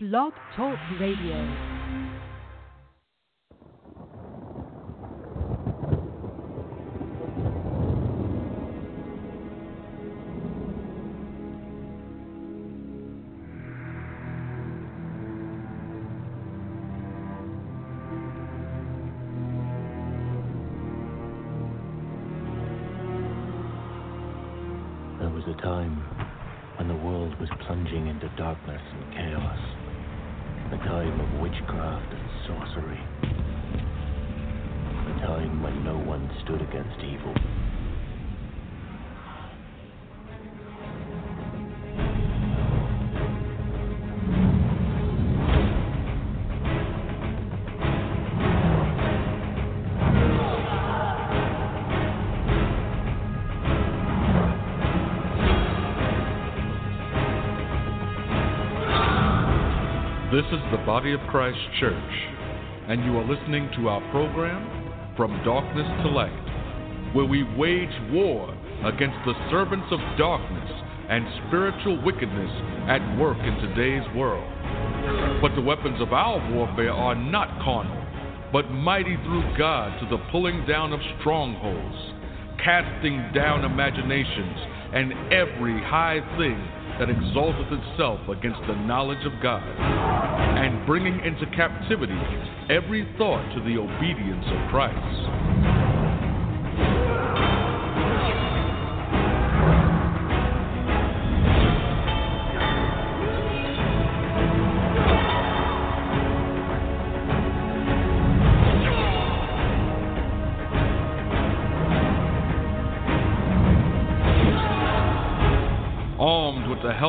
Blog 0.00 0.32
Talk 0.54 0.78
Radio. 1.00 1.77
This 60.38 60.54
is 60.54 60.70
the 60.70 60.86
Body 60.86 61.12
of 61.12 61.20
Christ 61.32 61.58
Church, 61.80 62.14
and 62.86 63.02
you 63.04 63.18
are 63.18 63.26
listening 63.26 63.68
to 63.74 63.88
our 63.88 64.00
program, 64.12 64.62
From 65.16 65.32
Darkness 65.42 65.88
to 66.04 66.08
Light, 66.10 67.10
where 67.12 67.24
we 67.24 67.42
wage 67.58 67.90
war 68.12 68.54
against 68.84 69.18
the 69.26 69.34
servants 69.50 69.88
of 69.90 69.98
darkness 70.16 70.70
and 71.10 71.26
spiritual 71.48 72.00
wickedness 72.04 72.52
at 72.86 73.02
work 73.18 73.38
in 73.42 73.58
today's 73.66 74.06
world. 74.14 74.46
But 75.42 75.56
the 75.56 75.66
weapons 75.66 76.00
of 76.00 76.12
our 76.12 76.38
warfare 76.54 76.92
are 76.92 77.16
not 77.16 77.58
carnal, 77.64 77.98
but 78.52 78.70
mighty 78.70 79.16
through 79.26 79.58
God 79.58 79.98
to 79.98 80.06
the 80.06 80.22
pulling 80.30 80.64
down 80.68 80.92
of 80.92 81.00
strongholds, 81.18 81.98
casting 82.62 83.32
down 83.34 83.64
imaginations 83.64 84.77
and 84.92 85.12
every 85.32 85.78
high 85.84 86.20
thing 86.36 86.58
that 86.98 87.10
exalteth 87.10 87.70
itself 87.70 88.20
against 88.28 88.60
the 88.66 88.74
knowledge 88.74 89.24
of 89.24 89.32
God, 89.42 89.62
and 89.62 90.84
bringing 90.86 91.20
into 91.20 91.46
captivity 91.54 92.18
every 92.70 93.06
thought 93.16 93.44
to 93.54 93.60
the 93.60 93.78
obedience 93.78 94.44
of 94.46 94.70
Christ. 94.70 95.47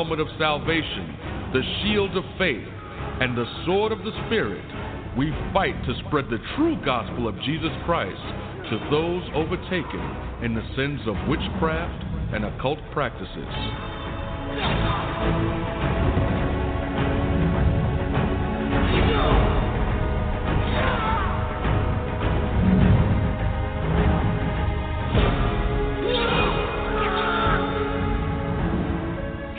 Helmet 0.10 0.28
of 0.28 0.40
salvation, 0.40 1.16
the 1.54 1.62
shield 1.82 2.18
of 2.18 2.24
faith, 2.40 2.68
and 3.22 3.38
the 3.38 3.46
sword 3.66 3.92
of 3.92 4.00
the 4.00 4.12
Spirit, 4.26 4.66
we 5.16 5.30
fight 5.54 5.76
to 5.86 5.94
spread 6.08 6.26
the 6.26 6.40
true 6.56 6.76
gospel 6.84 7.28
of 7.28 7.36
Jesus 7.42 7.70
Christ 7.86 8.18
to 8.72 8.80
those 8.90 9.22
overtaken 9.36 10.02
in 10.44 10.56
the 10.56 10.66
sins 10.76 11.02
of 11.06 11.16
witchcraft 11.28 12.04
and 12.34 12.46
occult 12.46 12.80
practices. 12.92 13.46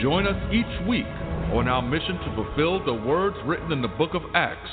Join 0.01 0.25
us 0.25 0.51
each 0.51 0.87
week 0.87 1.05
on 1.53 1.67
our 1.67 1.83
mission 1.83 2.17
to 2.17 2.33
fulfill 2.33 2.83
the 2.83 3.05
words 3.05 3.37
written 3.45 3.71
in 3.71 3.83
the 3.83 3.87
book 3.87 4.15
of 4.15 4.23
Acts, 4.33 4.71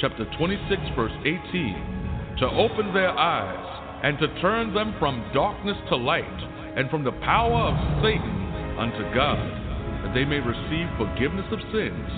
chapter 0.00 0.24
26, 0.38 0.80
verse 0.96 1.12
18, 1.20 2.38
to 2.40 2.48
open 2.48 2.94
their 2.94 3.10
eyes 3.10 4.00
and 4.02 4.16
to 4.18 4.40
turn 4.40 4.72
them 4.72 4.94
from 4.98 5.20
darkness 5.34 5.76
to 5.90 5.96
light 5.96 6.24
and 6.80 6.88
from 6.88 7.04
the 7.04 7.12
power 7.20 7.68
of 7.68 7.76
Satan 8.00 8.80
unto 8.80 9.04
God, 9.12 9.44
that 10.00 10.14
they 10.14 10.24
may 10.24 10.40
receive 10.40 10.88
forgiveness 10.96 11.44
of 11.52 11.60
sins 11.76 12.08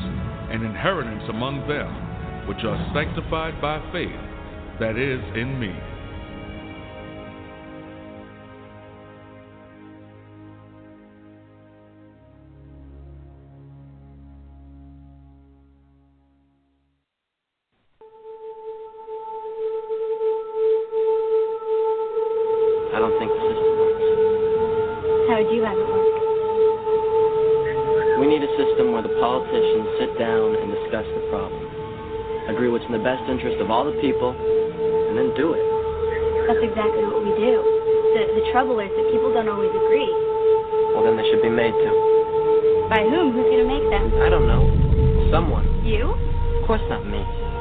and 0.54 0.62
inheritance 0.62 1.24
among 1.30 1.66
them 1.66 1.90
which 2.46 2.62
are 2.62 2.78
sanctified 2.94 3.60
by 3.60 3.82
faith 3.90 4.22
that 4.78 4.94
is 4.94 5.18
in 5.34 5.58
me. 5.58 5.74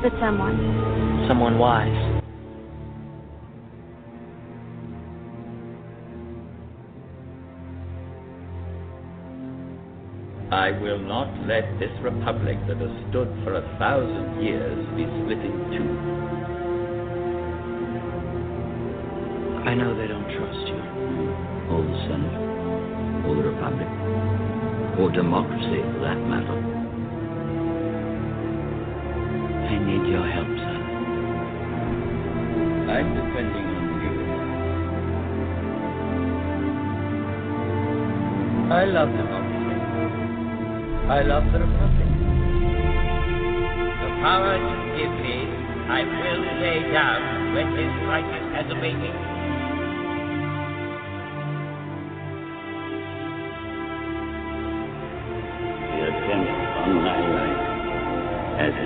But 0.01 0.13
someone. 0.19 0.57
Someone 1.27 1.59
wise. 1.59 2.21
I 10.51 10.71
will 10.71 10.97
not 10.97 11.29
let 11.47 11.79
this 11.79 11.91
republic 12.01 12.57
that 12.67 12.77
has 12.77 13.09
stood 13.09 13.29
for 13.43 13.53
a 13.53 13.77
thousand 13.77 14.43
years 14.43 14.85
be 14.97 15.05
split 15.05 15.37
in 15.37 15.53
two. 15.69 15.85
I 19.69 19.75
know 19.75 19.95
they 19.95 20.07
don't 20.07 20.25
trust 20.33 20.67
you. 20.67 20.81
Or 21.69 21.83
the 21.85 21.97
Senate. 22.09 22.35
Or 23.27 23.35
the 23.35 23.43
Republic. 23.53 23.87
Or 24.99 25.11
democracy, 25.11 25.81
for 25.93 25.99
that 26.01 26.17
matter. 26.17 26.70
Need 29.91 30.07
your 30.09 30.23
help, 30.23 30.47
son. 30.47 30.81
I'm 32.87 33.07
depending 33.11 33.67
on 33.75 33.87
you. 34.03 34.13
I 38.71 38.85
love 38.85 39.09
the 39.11 39.23
democracy. 39.27 39.79
I 41.11 41.21
love 41.27 41.45
the 41.51 41.59
republic. 41.59 42.09
The 43.99 44.09
power 44.23 44.55
you 44.55 44.75
give 44.95 45.13
me, 45.25 45.37
I 45.91 46.01
will 46.07 46.41
lay 46.63 46.79
down 46.93 47.21
when 47.53 47.67
this 47.75 47.91
crisis 48.07 48.45
has 48.55 48.67
abated. 48.71 49.30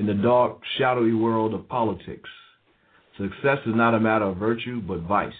in 0.00 0.06
the 0.06 0.14
dark, 0.14 0.58
shadowy 0.78 1.12
world 1.12 1.52
of 1.52 1.68
politics. 1.68 2.30
Success 3.18 3.58
is 3.66 3.74
not 3.74 3.94
a 3.94 4.00
matter 4.00 4.24
of 4.24 4.38
virtue, 4.38 4.80
but 4.80 5.00
vice. 5.00 5.32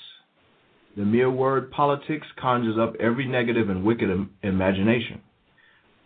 The 0.98 1.02
mere 1.02 1.30
word 1.30 1.70
politics 1.70 2.26
conjures 2.38 2.76
up 2.78 2.94
every 3.00 3.26
negative 3.26 3.70
and 3.70 3.82
wicked 3.82 4.10
Im- 4.10 4.28
imagination. 4.42 5.22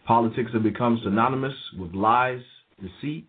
Politics 0.07 0.53
have 0.53 0.63
become 0.63 1.01
synonymous 1.03 1.55
with 1.81 1.95
lies, 1.95 2.43
deceit, 2.81 3.27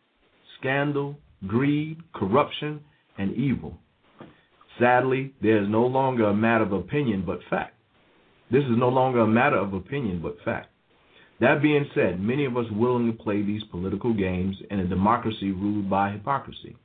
scandal, 0.60 1.18
greed, 1.48 1.98
corruption, 2.14 2.82
and 3.18 3.36
evil. 3.36 3.80
Sadly, 4.80 5.34
there 5.42 5.64
is 5.64 5.68
no 5.68 5.88
longer 5.88 6.26
a 6.26 6.36
matter 6.36 6.66
of 6.66 6.72
opinion 6.72 7.24
but 7.26 7.40
fact. 7.50 7.74
This 8.52 8.64
is 8.66 8.78
no 8.78 8.90
longer 8.90 9.22
a 9.22 9.28
matter 9.28 9.58
of 9.58 9.74
opinion 9.74 10.20
but 10.22 10.36
fact. 10.46 10.70
That 11.42 11.62
being 11.62 11.90
said, 11.94 12.22
many 12.22 12.46
of 12.46 12.56
us 12.56 12.66
willingly 12.72 13.12
play 13.12 13.42
these 13.42 13.64
political 13.66 14.14
games 14.14 14.56
in 14.72 14.80
a 14.80 14.88
democracy 14.88 15.52
ruled 15.52 15.90
by 15.90 16.12
hypocrisy. 16.12 16.78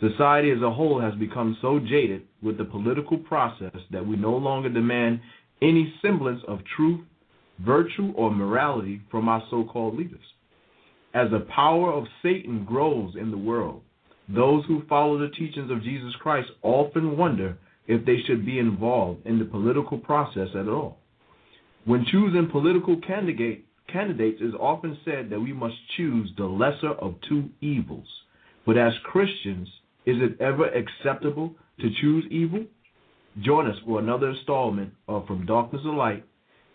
Society 0.00 0.50
as 0.50 0.62
a 0.62 0.70
whole 0.70 1.00
has 1.00 1.14
become 1.14 1.56
so 1.60 1.78
jaded 1.78 2.22
with 2.42 2.58
the 2.58 2.64
political 2.64 3.18
process 3.18 3.76
that 3.90 4.06
we 4.06 4.16
no 4.16 4.36
longer 4.36 4.68
demand 4.68 5.20
any 5.62 5.94
semblance 6.02 6.42
of 6.46 6.60
truth, 6.76 7.00
virtue, 7.64 8.12
or 8.16 8.30
morality 8.30 9.00
from 9.10 9.28
our 9.28 9.42
so 9.50 9.64
called 9.64 9.96
leaders. 9.96 10.24
As 11.12 11.30
the 11.30 11.40
power 11.40 11.92
of 11.92 12.04
Satan 12.22 12.64
grows 12.64 13.14
in 13.16 13.30
the 13.30 13.38
world, 13.38 13.82
those 14.28 14.64
who 14.66 14.82
follow 14.88 15.18
the 15.18 15.34
teachings 15.34 15.70
of 15.70 15.82
Jesus 15.82 16.14
Christ 16.20 16.50
often 16.62 17.16
wonder 17.16 17.58
if 17.86 18.04
they 18.06 18.20
should 18.26 18.46
be 18.46 18.58
involved 18.58 19.26
in 19.26 19.38
the 19.38 19.44
political 19.44 19.98
process 19.98 20.48
at 20.54 20.68
all. 20.68 20.98
When 21.84 22.04
choosing 22.06 22.48
political 22.50 22.96
candidate, 23.00 23.66
candidates, 23.92 24.38
it's 24.40 24.56
often 24.58 24.98
said 25.04 25.30
that 25.30 25.40
we 25.40 25.52
must 25.52 25.76
choose 25.96 26.30
the 26.36 26.44
lesser 26.44 26.92
of 26.92 27.14
two 27.28 27.48
evils. 27.60 28.06
But 28.66 28.76
as 28.76 28.92
Christians, 29.04 29.68
is 30.06 30.16
it 30.20 30.40
ever 30.40 30.66
acceptable 30.66 31.54
to 31.80 31.90
choose 32.00 32.24
evil? 32.30 32.64
Join 33.42 33.70
us 33.70 33.76
for 33.86 34.00
another 34.00 34.30
installment 34.30 34.92
of 35.08 35.26
From 35.26 35.46
Darkness 35.46 35.82
to 35.82 35.92
Light 35.92 36.24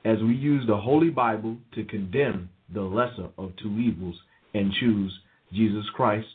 as 0.06 0.19
we 0.19 0.35
use 0.35 0.65
the 0.67 0.77
Holy 0.77 1.09
Bible 1.09 1.57
to 1.73 1.83
condemn 1.83 2.50
the 2.73 2.81
lesser 2.81 3.29
of 3.38 3.51
two 3.62 3.77
evils 3.79 4.15
and 4.53 4.71
choose 4.73 5.13
Jesus 5.51 5.85
Christ, 5.95 6.27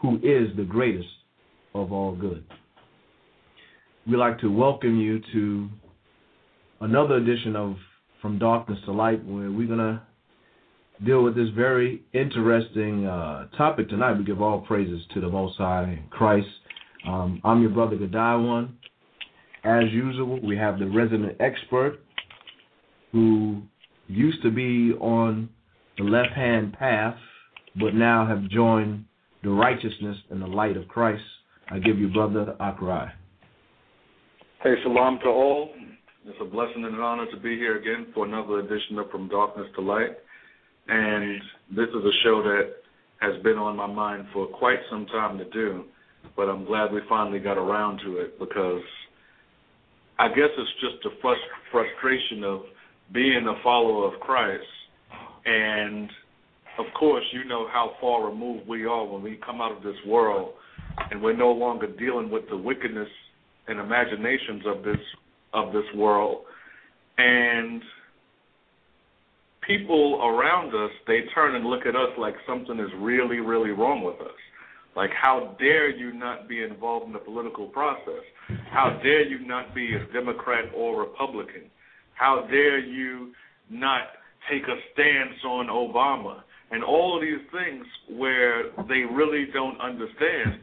who 0.00 0.16
is 0.16 0.56
the 0.56 0.66
greatest 0.68 1.08
of 1.74 1.92
all 1.92 2.14
good. 2.14 2.44
We'd 4.06 4.16
like 4.16 4.38
to 4.40 4.48
welcome 4.48 4.98
you 5.00 5.20
to 5.32 5.68
another 6.80 7.16
edition 7.16 7.56
of 7.56 7.76
From 8.22 8.38
Darkness 8.38 8.78
to 8.84 8.92
Light, 8.92 9.24
where 9.24 9.50
we're 9.50 9.66
going 9.66 9.78
to 9.78 10.00
deal 11.04 11.22
with 11.22 11.34
this 11.34 11.48
very 11.54 12.02
interesting 12.12 13.06
uh, 13.06 13.48
topic 13.56 13.88
tonight. 13.88 14.16
We 14.16 14.24
give 14.24 14.40
all 14.40 14.60
praises 14.60 15.02
to 15.14 15.20
the 15.20 15.28
Most 15.28 15.58
High 15.58 16.02
Christ. 16.10 16.48
Um, 17.06 17.40
I'm 17.44 17.60
your 17.60 17.70
brother 17.70 17.96
Godwin. 17.96 18.76
As 19.64 19.84
usual, 19.90 20.40
we 20.40 20.56
have 20.56 20.78
the 20.78 20.86
resident 20.86 21.36
expert 21.40 21.98
who 23.12 23.62
used 24.08 24.42
to 24.42 24.50
be 24.50 24.92
on 24.98 25.48
the 25.98 26.04
left 26.04 26.32
hand 26.32 26.72
path, 26.74 27.16
but 27.78 27.94
now 27.94 28.26
have 28.26 28.48
joined 28.48 29.04
the 29.42 29.50
righteousness 29.50 30.16
and 30.30 30.40
the 30.40 30.46
light 30.46 30.76
of 30.76 30.88
Christ. 30.88 31.22
I 31.70 31.78
give 31.78 31.98
you 31.98 32.08
brother 32.08 32.54
Akrai. 32.60 33.10
Hey, 34.62 34.74
shalom 34.82 35.18
to 35.22 35.28
all. 35.28 35.70
It's 36.24 36.38
a 36.40 36.44
blessing 36.44 36.84
and 36.84 36.94
an 36.94 37.00
honor 37.00 37.26
to 37.30 37.36
be 37.36 37.56
here 37.56 37.76
again 37.76 38.08
for 38.14 38.24
another 38.24 38.58
edition 38.58 38.98
of 38.98 39.10
From 39.10 39.28
Darkness 39.28 39.66
to 39.76 39.80
Light. 39.80 40.16
And 40.88 41.40
this 41.74 41.88
is 41.88 42.04
a 42.04 42.12
show 42.22 42.42
that 42.42 42.74
has 43.20 43.42
been 43.42 43.56
on 43.56 43.76
my 43.76 43.86
mind 43.86 44.26
for 44.32 44.46
quite 44.46 44.78
some 44.90 45.06
time 45.06 45.38
to 45.38 45.44
do, 45.50 45.84
but 46.36 46.48
I'm 46.48 46.64
glad 46.64 46.92
we 46.92 47.00
finally 47.08 47.38
got 47.38 47.58
around 47.58 48.00
to 48.04 48.18
it 48.18 48.38
because 48.38 48.82
I 50.18 50.28
guess 50.28 50.50
it's 50.56 50.70
just 50.80 51.02
the 51.02 51.10
frust- 51.22 51.36
frustration 51.72 52.44
of 52.44 52.60
being 53.12 53.46
a 53.48 53.62
follower 53.62 54.12
of 54.12 54.20
Christ. 54.20 54.64
And 55.44 56.10
of 56.78 56.86
course, 56.98 57.24
you 57.32 57.44
know 57.44 57.68
how 57.72 57.92
far 58.00 58.28
removed 58.28 58.68
we 58.68 58.84
are 58.84 59.04
when 59.04 59.22
we 59.22 59.38
come 59.44 59.60
out 59.60 59.76
of 59.76 59.82
this 59.82 59.96
world 60.06 60.52
and 61.10 61.22
we're 61.22 61.36
no 61.36 61.52
longer 61.52 61.86
dealing 61.86 62.30
with 62.30 62.48
the 62.48 62.56
wickedness 62.56 63.08
and 63.68 63.80
imaginations 63.80 64.62
of 64.66 64.82
this 64.82 65.00
of 65.52 65.72
this 65.72 65.84
world. 65.94 66.44
And 67.18 67.82
people 69.66 70.20
around 70.22 70.74
us, 70.74 70.90
they 71.06 71.20
turn 71.34 71.54
and 71.56 71.66
look 71.66 71.86
at 71.86 71.96
us 71.96 72.10
like 72.18 72.34
something 72.46 72.78
is 72.78 72.90
really, 72.98 73.40
really 73.40 73.70
wrong 73.70 74.02
with 74.02 74.20
us. 74.20 74.36
Like, 74.94 75.10
how 75.12 75.54
dare 75.58 75.90
you 75.90 76.12
not 76.12 76.48
be 76.48 76.62
involved 76.62 77.06
in 77.06 77.12
the 77.12 77.18
political 77.18 77.66
process? 77.66 78.24
How 78.70 78.98
dare 79.02 79.26
you 79.26 79.46
not 79.46 79.74
be 79.74 79.94
a 79.94 80.12
Democrat 80.12 80.66
or 80.74 81.00
Republican? 81.00 81.70
How 82.14 82.46
dare 82.50 82.78
you 82.78 83.32
not 83.68 84.02
take 84.50 84.62
a 84.62 84.76
stance 84.92 85.36
on 85.44 85.66
Obama? 85.66 86.42
And 86.70 86.82
all 86.82 87.14
of 87.16 87.22
these 87.22 87.46
things 87.52 87.86
where 88.08 88.70
they 88.88 89.04
really 89.04 89.46
don't 89.52 89.78
understand 89.80 90.60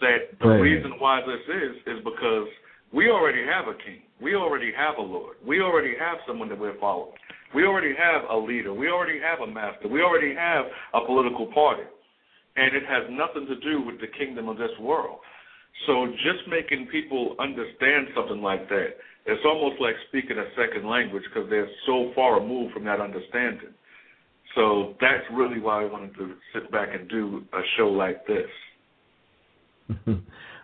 that 0.00 0.38
the 0.40 0.48
Right. 0.48 0.60
reason 0.60 0.98
why 0.98 1.20
this 1.20 1.46
is 1.48 1.76
is 1.86 2.00
because 2.04 2.48
we 2.90 3.10
already 3.10 3.44
have 3.44 3.68
a 3.68 3.74
king. 3.74 4.02
We 4.20 4.34
already 4.34 4.72
have 4.72 4.98
a 4.98 5.02
Lord. 5.02 5.36
We 5.44 5.60
already 5.60 5.94
have 5.96 6.18
someone 6.26 6.48
that 6.48 6.58
we're 6.58 6.74
following. 6.74 7.12
We 7.54 7.64
already 7.64 7.94
have 7.96 8.22
a 8.30 8.36
leader. 8.36 8.72
We 8.72 8.88
already 8.88 9.20
have 9.20 9.40
a 9.40 9.50
master. 9.50 9.88
We 9.88 10.02
already 10.02 10.34
have 10.34 10.66
a 10.94 11.04
political 11.06 11.46
party. 11.52 11.82
And 12.56 12.74
it 12.76 12.82
has 12.88 13.04
nothing 13.10 13.46
to 13.46 13.56
do 13.60 13.82
with 13.82 14.00
the 14.00 14.08
kingdom 14.18 14.48
of 14.48 14.58
this 14.58 14.72
world. 14.80 15.18
So 15.86 16.06
just 16.22 16.48
making 16.48 16.88
people 16.88 17.34
understand 17.40 18.08
something 18.14 18.42
like 18.42 18.68
that, 18.68 18.96
it's 19.26 19.42
almost 19.44 19.80
like 19.80 19.94
speaking 20.08 20.36
a 20.38 20.46
second 20.56 20.88
language 20.88 21.22
because 21.32 21.48
they're 21.48 21.68
so 21.86 22.12
far 22.14 22.40
removed 22.40 22.74
from 22.74 22.84
that 22.84 23.00
understanding. 23.00 23.72
So 24.54 24.94
that's 25.00 25.24
really 25.32 25.60
why 25.60 25.82
I 25.82 25.84
wanted 25.86 26.14
to 26.16 26.34
sit 26.52 26.70
back 26.70 26.88
and 26.92 27.08
do 27.08 27.42
a 27.52 27.60
show 27.76 27.88
like 27.88 28.26
this. 28.26 28.48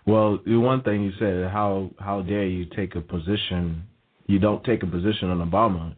well, 0.06 0.40
the 0.44 0.56
one 0.56 0.82
thing 0.82 1.02
you 1.02 1.12
said, 1.18 1.50
how 1.50 1.90
how 1.98 2.22
dare 2.22 2.46
you 2.46 2.66
take 2.76 2.96
a 2.96 3.00
position? 3.00 3.84
You 4.26 4.38
don't 4.38 4.62
take 4.64 4.82
a 4.82 4.86
position 4.86 5.30
on 5.30 5.48
Obama. 5.48 5.94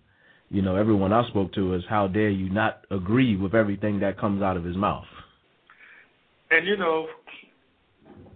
You 0.51 0.63
know, 0.63 0.75
everyone 0.75 1.13
I 1.13 1.27
spoke 1.29 1.53
to 1.55 1.75
is 1.75 1.83
how 1.89 2.09
dare 2.09 2.29
you 2.29 2.51
not 2.51 2.85
agree 2.91 3.37
with 3.37 3.55
everything 3.55 4.01
that 4.01 4.19
comes 4.19 4.43
out 4.43 4.57
of 4.57 4.65
his 4.65 4.77
mouth. 4.77 5.05
And 6.51 6.67
you 6.67 6.77
know, 6.77 7.07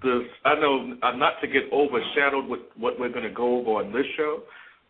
this 0.00 0.22
I 0.44 0.54
know 0.54 0.94
uh, 1.02 1.16
not 1.16 1.40
to 1.40 1.48
get 1.48 1.64
overshadowed 1.72 2.46
with 2.48 2.60
what 2.76 3.00
we're 3.00 3.10
going 3.10 3.24
to 3.24 3.34
go 3.34 3.58
over 3.58 3.84
on 3.84 3.92
this 3.92 4.06
show, 4.16 4.42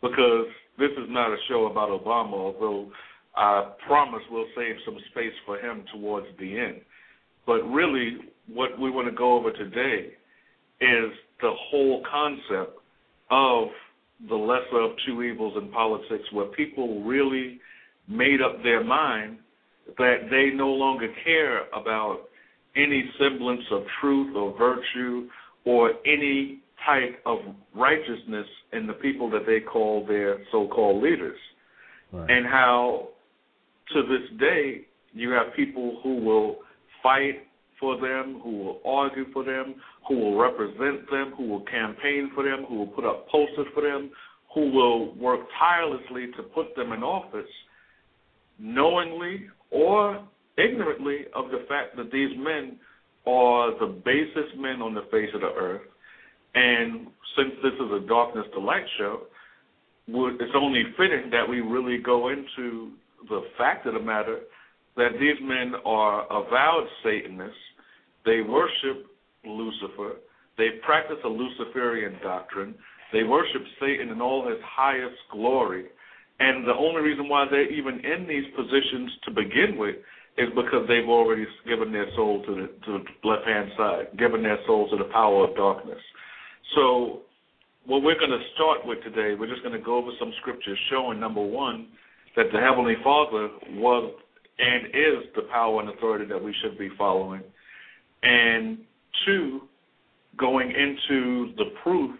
because 0.03 0.47
this 0.79 0.91
is 0.91 1.09
not 1.09 1.31
a 1.31 1.37
show 1.49 1.67
about 1.67 1.89
Obama. 1.89 2.35
Although 2.35 2.91
I 3.35 3.73
promise 3.87 4.21
we'll 4.31 4.47
save 4.55 4.77
some 4.85 4.99
space 5.11 5.33
for 5.47 5.59
him 5.59 5.85
towards 5.95 6.27
the 6.39 6.59
end. 6.59 6.83
But 7.47 7.63
really, 7.63 8.19
what 8.53 8.79
we 8.79 8.91
want 8.91 9.09
to 9.09 9.15
go 9.15 9.39
over 9.39 9.51
today 9.51 10.13
is 10.81 11.11
the 11.41 11.53
whole 11.71 12.03
concept 12.11 12.79
of 13.31 13.69
the 14.29 14.35
lesser 14.35 14.81
of 14.81 14.93
two 15.07 15.23
evils 15.23 15.55
in 15.61 15.71
politics, 15.71 16.25
where 16.33 16.47
people 16.47 17.03
really 17.05 17.61
made 18.09 18.41
up 18.41 18.63
their 18.63 18.83
mind 18.83 19.39
that 19.99 20.29
they 20.31 20.51
no 20.55 20.69
longer 20.69 21.09
care 21.25 21.69
about 21.71 22.21
any 22.77 23.11
semblance 23.19 23.65
of 23.71 23.83
truth 24.01 24.35
or 24.37 24.57
virtue 24.57 25.29
or 25.65 25.93
any 26.07 26.61
type 26.85 27.21
of 27.25 27.39
righteousness 27.75 28.47
in 28.73 28.87
the 28.87 28.93
people 28.95 29.31
that 29.31 29.47
they 29.47 29.61
call 29.61 30.05
their 30.07 30.39
so 30.53 30.69
called 30.69 31.03
leaders. 31.03 31.39
Right. 32.13 32.31
And 32.31 32.47
how 32.47 33.09
to 33.93 34.03
this 34.03 34.39
day 34.39 34.87
you 35.13 35.31
have 35.31 35.55
people 35.55 36.01
who 36.03 36.17
will 36.17 36.57
fight 37.03 37.47
for 37.79 38.01
them, 38.01 38.41
who 38.43 38.51
will 38.59 38.81
argue 38.85 39.31
for 39.33 39.45
them, 39.45 39.75
who 40.09 40.19
will 40.19 40.39
represent 40.39 41.11
them, 41.11 41.33
who 41.37 41.47
will 41.49 41.65
campaign 41.65 42.31
for 42.35 42.45
them, 42.45 42.65
who 42.69 42.77
will 42.77 42.87
put 42.87 43.05
up 43.05 43.29
posters 43.29 43.67
for 43.75 43.83
them, 43.83 44.11
who 44.55 44.71
will 44.71 45.15
work 45.17 45.41
tirelessly 45.59 46.29
to 46.37 46.43
put 46.43 46.75
them 46.77 46.93
in 46.93 47.03
office, 47.03 47.51
knowingly 48.59 49.47
or 49.71 50.25
ignorantly 50.57 51.27
of 51.35 51.51
the 51.51 51.65
fact 51.69 51.97
that 51.97 52.13
these 52.13 52.31
men 52.39 52.77
are 53.27 53.79
the 53.81 54.01
basest 54.05 54.57
men 54.57 54.81
on 54.81 54.95
the 54.95 55.07
face 55.11 55.31
of 55.35 55.41
the 55.41 55.53
earth. 55.59 55.83
And 56.55 57.09
since 57.37 57.53
this 57.63 57.73
is 57.75 57.91
a 57.93 58.07
darkness 58.07 58.47
to 58.55 58.61
light 58.61 58.85
show, 58.99 59.23
it's 60.07 60.53
only 60.55 60.85
fitting 60.97 61.31
that 61.31 61.49
we 61.49 61.61
really 61.61 61.99
go 61.99 62.29
into 62.29 62.93
the 63.29 63.43
fact 63.59 63.87
of 63.87 63.95
the 63.95 64.01
matter 64.01 64.41
that 64.97 65.13
these 65.21 65.37
men 65.43 65.75
are 65.85 66.25
avowed 66.27 66.87
Satanists. 67.03 67.57
They 68.25 68.41
worship 68.41 69.07
Lucifer. 69.45 70.17
They 70.57 70.69
practice 70.85 71.19
a 71.25 71.29
Luciferian 71.29 72.17
doctrine. 72.23 72.75
They 73.13 73.25
worship 73.25 73.63
Satan 73.81 74.09
in 74.11 74.21
all 74.21 74.49
his 74.49 74.59
highest 74.65 75.17
glory. 75.31 75.87
And 76.41 76.67
the 76.67 76.75
only 76.75 77.03
reason 77.03 77.29
why 77.29 77.47
they're 77.51 77.71
even 77.71 78.05
in 78.05 78.27
these 78.27 78.45
positions 78.57 79.11
to 79.25 79.31
begin 79.31 79.77
with 79.77 79.97
is 80.37 80.49
because 80.57 80.87
they've 80.89 81.09
already 81.09 81.47
given 81.67 81.93
their 81.93 82.07
soul 82.17 82.45
to 82.45 82.55
the 82.55 82.67
to 82.87 82.99
the 82.99 83.29
left 83.29 83.47
hand 83.47 83.71
side, 83.77 84.07
given 84.19 84.43
their 84.43 84.59
soul 84.67 84.89
to 84.91 84.97
the 84.97 85.11
power 85.13 85.49
of 85.49 85.55
darkness. 85.55 86.01
So 86.75 87.21
what 87.87 88.03
we're 88.03 88.19
going 88.19 88.31
to 88.31 88.43
start 88.55 88.85
with 88.85 89.03
today, 89.05 89.35
we're 89.39 89.49
just 89.49 89.63
going 89.63 89.79
to 89.79 89.85
go 89.85 89.97
over 89.97 90.11
some 90.19 90.33
scriptures 90.41 90.79
showing 90.91 91.21
number 91.21 91.43
one 91.43 91.89
that 92.35 92.47
the 92.53 92.59
Heavenly 92.59 92.97
Father 93.05 93.49
was 93.75 94.13
and 94.59 94.87
is 94.87 95.31
the 95.35 95.43
power 95.53 95.81
and 95.81 95.91
authority 95.91 96.27
that 96.27 96.43
we 96.43 96.55
should 96.63 96.79
be 96.79 96.89
following, 96.97 97.43
and 98.23 98.79
two, 99.27 99.63
going 100.39 100.71
into 100.71 101.53
the 101.57 101.71
proof 101.83 102.11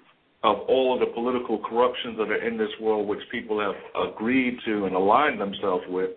of 0.43 0.59
all 0.69 0.95
of 0.95 1.01
the 1.01 1.13
political 1.15 1.59
corruptions 1.59 2.19
that 2.19 2.29
are 2.29 2.47
in 2.47 2.59
this 2.59 2.69
world, 2.81 3.09
which 3.09 3.21
people 3.33 3.59
have 3.59 3.75
agreed 4.11 4.59
to 4.67 4.85
and 4.85 4.95
aligned 4.95 5.41
themselves 5.41 5.85
with, 5.89 6.11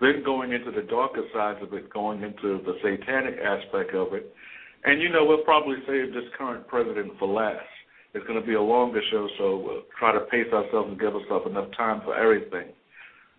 then 0.00 0.22
going 0.24 0.52
into 0.52 0.70
the 0.70 0.82
darker 0.82 1.22
sides 1.32 1.60
of 1.62 1.72
it, 1.72 1.90
going 1.92 2.22
into 2.22 2.60
the 2.64 2.74
satanic 2.82 3.36
aspect 3.38 3.94
of 3.94 4.12
it. 4.12 4.34
And 4.84 5.00
you 5.00 5.08
know, 5.08 5.24
we'll 5.24 5.44
probably 5.44 5.76
save 5.86 6.12
this 6.12 6.28
current 6.36 6.68
president 6.68 7.12
for 7.18 7.26
last. 7.26 7.64
It's 8.12 8.26
going 8.26 8.38
to 8.38 8.46
be 8.46 8.54
a 8.54 8.62
longer 8.62 9.00
show, 9.10 9.28
so 9.38 9.56
we'll 9.56 9.82
try 9.98 10.12
to 10.12 10.20
pace 10.30 10.52
ourselves 10.52 10.90
and 10.90 11.00
give 11.00 11.14
ourselves 11.14 11.46
enough 11.48 11.68
time 11.76 12.02
for 12.04 12.14
everything. 12.14 12.68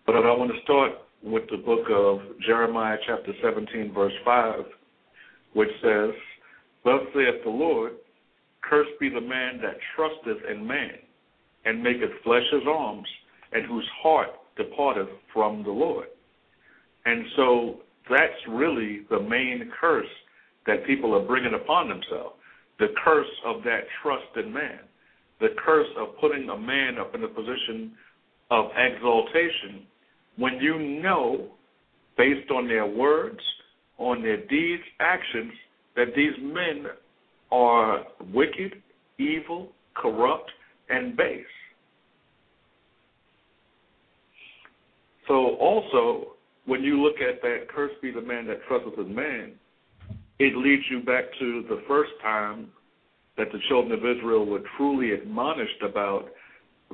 But 0.06 0.14
I 0.14 0.32
want 0.36 0.52
to 0.52 0.62
start 0.62 0.92
with 1.20 1.42
the 1.50 1.56
book 1.56 1.84
of 1.90 2.20
Jeremiah, 2.46 2.96
chapter 3.08 3.32
17, 3.42 3.92
verse 3.92 4.12
5, 4.24 4.60
which 5.54 5.68
says, 5.82 6.10
Thus 6.84 7.00
saith 7.12 7.42
the 7.42 7.50
Lord, 7.50 7.94
Cursed 8.62 9.00
be 9.00 9.08
the 9.08 9.20
man 9.20 9.60
that 9.62 9.74
trusteth 9.96 10.48
in 10.48 10.64
man, 10.64 10.92
and 11.64 11.82
maketh 11.82 12.22
flesh 12.22 12.44
his 12.52 12.62
arms, 12.68 13.08
and 13.52 13.66
whose 13.66 13.88
heart 14.00 14.28
departeth 14.56 15.08
from 15.34 15.64
the 15.64 15.70
Lord. 15.70 16.06
And 17.04 17.24
so 17.34 17.80
that's 18.08 18.46
really 18.48 19.00
the 19.10 19.20
main 19.20 19.72
curse 19.80 20.06
that 20.68 20.86
people 20.86 21.16
are 21.16 21.26
bringing 21.26 21.54
upon 21.54 21.88
themselves 21.88 22.36
the 22.78 22.94
curse 23.04 23.26
of 23.44 23.64
that 23.64 23.80
trust 24.02 24.36
in 24.36 24.52
man, 24.52 24.80
the 25.40 25.48
curse 25.64 25.88
of 25.98 26.16
putting 26.20 26.48
a 26.48 26.56
man 26.56 26.96
up 26.96 27.12
in 27.16 27.24
a 27.24 27.28
position 27.28 27.90
of 28.52 28.66
exaltation 28.76 29.84
when 30.36 30.54
you 30.60 30.78
know, 30.78 31.48
based 32.16 32.50
on 32.50 32.68
their 32.68 32.86
words, 32.86 33.40
on 33.98 34.22
their 34.22 34.44
deeds, 34.46 34.82
actions, 35.00 35.52
that 35.96 36.08
these 36.14 36.32
men 36.40 36.86
are 37.50 38.04
wicked, 38.32 38.82
evil, 39.18 39.68
corrupt, 39.94 40.50
and 40.88 41.16
base. 41.16 41.44
So 45.26 45.56
also, 45.56 46.34
when 46.66 46.82
you 46.82 47.02
look 47.02 47.16
at 47.16 47.40
that, 47.42 47.68
curse 47.74 47.92
be 48.02 48.10
the 48.12 48.20
man 48.20 48.46
that 48.46 48.58
trusteth 48.68 48.98
in 48.98 49.14
man, 49.14 49.52
it 50.38 50.56
leads 50.56 50.82
you 50.90 51.00
back 51.00 51.24
to 51.38 51.64
the 51.68 51.82
first 51.88 52.12
time 52.22 52.68
that 53.36 53.48
the 53.52 53.58
children 53.68 53.92
of 53.92 54.04
Israel 54.04 54.44
were 54.46 54.60
truly 54.76 55.12
admonished 55.12 55.82
about 55.82 56.26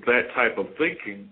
that 0.07 0.23
type 0.35 0.59
of 0.59 0.67
thinking 0.79 1.29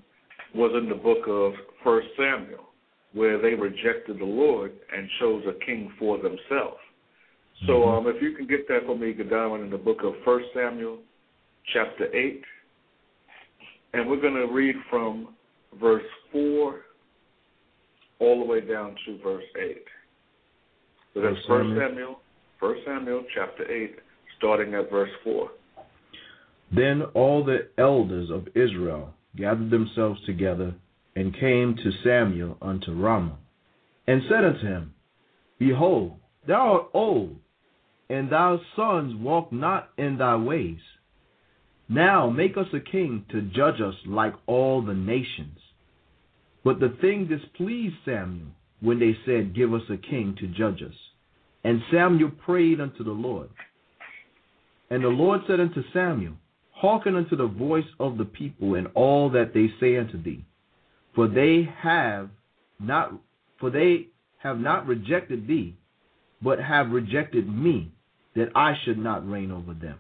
was 0.55 0.73
in 0.77 0.89
the 0.89 0.95
book 0.95 1.27
of 1.27 1.53
First 1.85 2.09
Samuel, 2.17 2.65
where 3.13 3.41
they 3.41 3.55
rejected 3.55 4.19
the 4.19 4.25
Lord 4.25 4.73
and 4.95 5.09
chose 5.21 5.45
a 5.49 5.65
king 5.65 5.93
for 5.99 6.17
themselves. 6.17 6.79
So 7.67 7.73
mm-hmm. 7.73 8.07
um, 8.07 8.15
if 8.15 8.23
you 8.23 8.35
can 8.35 8.47
get 8.47 8.67
that 8.69 8.87
for 8.87 8.97
me, 8.97 9.13
Godwin, 9.13 9.63
in 9.63 9.71
the 9.71 9.79
book 9.79 9.99
of 10.03 10.15
First 10.25 10.47
Samuel, 10.55 10.99
chapter 11.73 12.15
8, 12.15 12.43
and 13.93 14.09
we're 14.09 14.21
going 14.21 14.35
to 14.35 14.47
read 14.47 14.77
from 14.89 15.35
verse 15.81 16.05
4 16.33 16.81
all 18.21 18.39
the 18.39 18.45
way 18.45 18.61
down 18.61 18.95
to 19.07 19.19
verse 19.23 19.45
8. 19.61 19.77
So 21.15 21.21
that's 21.23 21.37
First 21.47 21.71
Samuel, 21.79 22.21
First 22.59 22.83
Samuel 22.87 23.25
chapter 23.35 23.71
8, 23.71 23.97
starting 24.39 24.75
at 24.75 24.91
verse 24.91 25.11
4. 25.25 25.51
Then 26.75 27.03
all 27.15 27.45
the 27.45 27.69
elders 27.79 28.31
of 28.31 28.47
Israel 28.55 29.13
gathered 29.37 29.71
themselves 29.71 30.21
together 30.27 30.75
and 31.17 31.39
came 31.39 31.77
to 31.77 31.93
Samuel 32.05 32.57
unto 32.63 32.93
Ramah, 32.93 33.39
and 34.07 34.23
said 34.29 34.45
unto 34.45 34.67
him, 34.67 34.95
Behold, 35.59 36.15
thou 36.47 36.73
art 36.73 36.87
old, 36.95 37.37
and 38.09 38.31
thy 38.31 38.57
sons 38.77 39.15
walk 39.15 39.53
not 39.53 39.91
in 39.97 40.19
thy 40.19 40.37
ways. 40.37 40.81
Now 41.89 42.31
make 42.31 42.57
us 42.57 42.69
a 42.73 42.81
king 42.81 43.25
to 43.31 43.43
judge 43.43 43.81
us 43.81 43.95
like 44.07 44.35
all 44.47 44.81
the 44.81 44.95
nations. 44.95 45.59
But 46.63 46.79
the 46.79 46.97
thing 47.01 47.27
displeased 47.27 47.97
Samuel 48.05 48.49
when 48.81 48.99
they 48.99 49.17
said, 49.27 49.55
Give 49.55 49.75
us 49.75 49.83
a 49.91 49.97
king 49.97 50.37
to 50.41 50.47
judge 50.47 50.83
us. 50.83 50.95
And 51.65 51.83
Samuel 51.93 52.31
prayed 52.31 52.81
unto 52.81 53.05
the 53.05 53.11
Lord. 53.11 53.51
And 54.91 55.03
the 55.05 55.09
Lord 55.09 55.41
said 55.47 55.61
unto 55.61 55.83
Samuel, 55.93 56.35
Hearken 56.81 57.15
unto 57.17 57.37
the 57.37 57.47
voice 57.47 57.85
of 57.99 58.17
the 58.17 58.25
people 58.25 58.75
and 58.75 58.87
all 58.95 59.29
that 59.31 59.53
they 59.53 59.71
say 59.81 59.99
unto 59.99 60.23
thee, 60.23 60.45
for 61.15 61.29
they 61.29 61.69
have 61.79 62.31
not 62.79 63.13
for 63.59 63.69
they 63.71 64.07
have 64.39 64.59
not 64.59 64.87
rejected 64.87 65.47
thee, 65.47 65.77
but 66.43 66.59
have 66.59 66.91
rejected 66.91 67.47
me, 67.47 67.93
that 68.35 68.49
I 68.55 68.73
should 68.83 68.97
not 68.97 69.29
reign 69.31 69.51
over 69.51 69.75
them. 69.75 69.99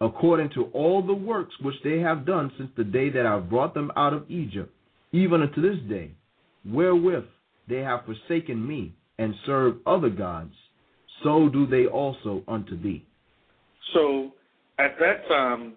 According 0.00 0.50
to 0.54 0.64
all 0.72 1.02
the 1.02 1.14
works 1.14 1.54
which 1.60 1.74
they 1.84 1.98
have 1.98 2.24
done 2.24 2.50
since 2.56 2.70
the 2.76 2.84
day 2.84 3.10
that 3.10 3.26
I 3.26 3.38
brought 3.40 3.74
them 3.74 3.92
out 3.96 4.14
of 4.14 4.30
Egypt, 4.30 4.72
even 5.12 5.42
unto 5.42 5.60
this 5.60 5.82
day, 5.88 6.10
wherewith 6.64 7.24
they 7.68 7.80
have 7.80 8.06
forsaken 8.06 8.66
me 8.66 8.94
and 9.18 9.34
served 9.44 9.80
other 9.86 10.10
gods, 10.10 10.54
so 11.22 11.50
do 11.50 11.66
they 11.66 11.86
also 11.86 12.42
unto 12.48 12.80
thee. 12.80 13.04
So 13.92 14.32
at 14.78 14.98
that 14.98 15.26
time, 15.28 15.74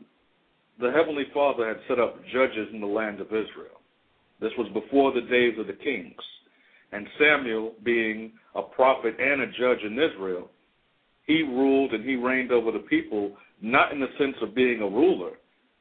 the 0.79 0.91
Heavenly 0.91 1.25
Father 1.33 1.67
had 1.67 1.77
set 1.87 1.99
up 1.99 2.17
judges 2.31 2.67
in 2.73 2.81
the 2.81 2.87
land 2.87 3.19
of 3.19 3.27
Israel. 3.27 3.79
This 4.41 4.51
was 4.57 4.69
before 4.73 5.13
the 5.13 5.21
days 5.21 5.59
of 5.59 5.67
the 5.67 5.73
kings. 5.73 6.15
And 6.91 7.07
Samuel, 7.19 7.73
being 7.83 8.31
a 8.55 8.61
prophet 8.61 9.15
and 9.19 9.41
a 9.41 9.47
judge 9.47 9.83
in 9.85 9.93
Israel, 9.93 10.49
he 11.25 11.43
ruled 11.43 11.93
and 11.93 12.03
he 12.03 12.15
reigned 12.15 12.51
over 12.51 12.71
the 12.71 12.79
people, 12.79 13.33
not 13.61 13.91
in 13.91 13.99
the 13.99 14.07
sense 14.17 14.35
of 14.41 14.55
being 14.55 14.81
a 14.81 14.89
ruler, 14.89 15.31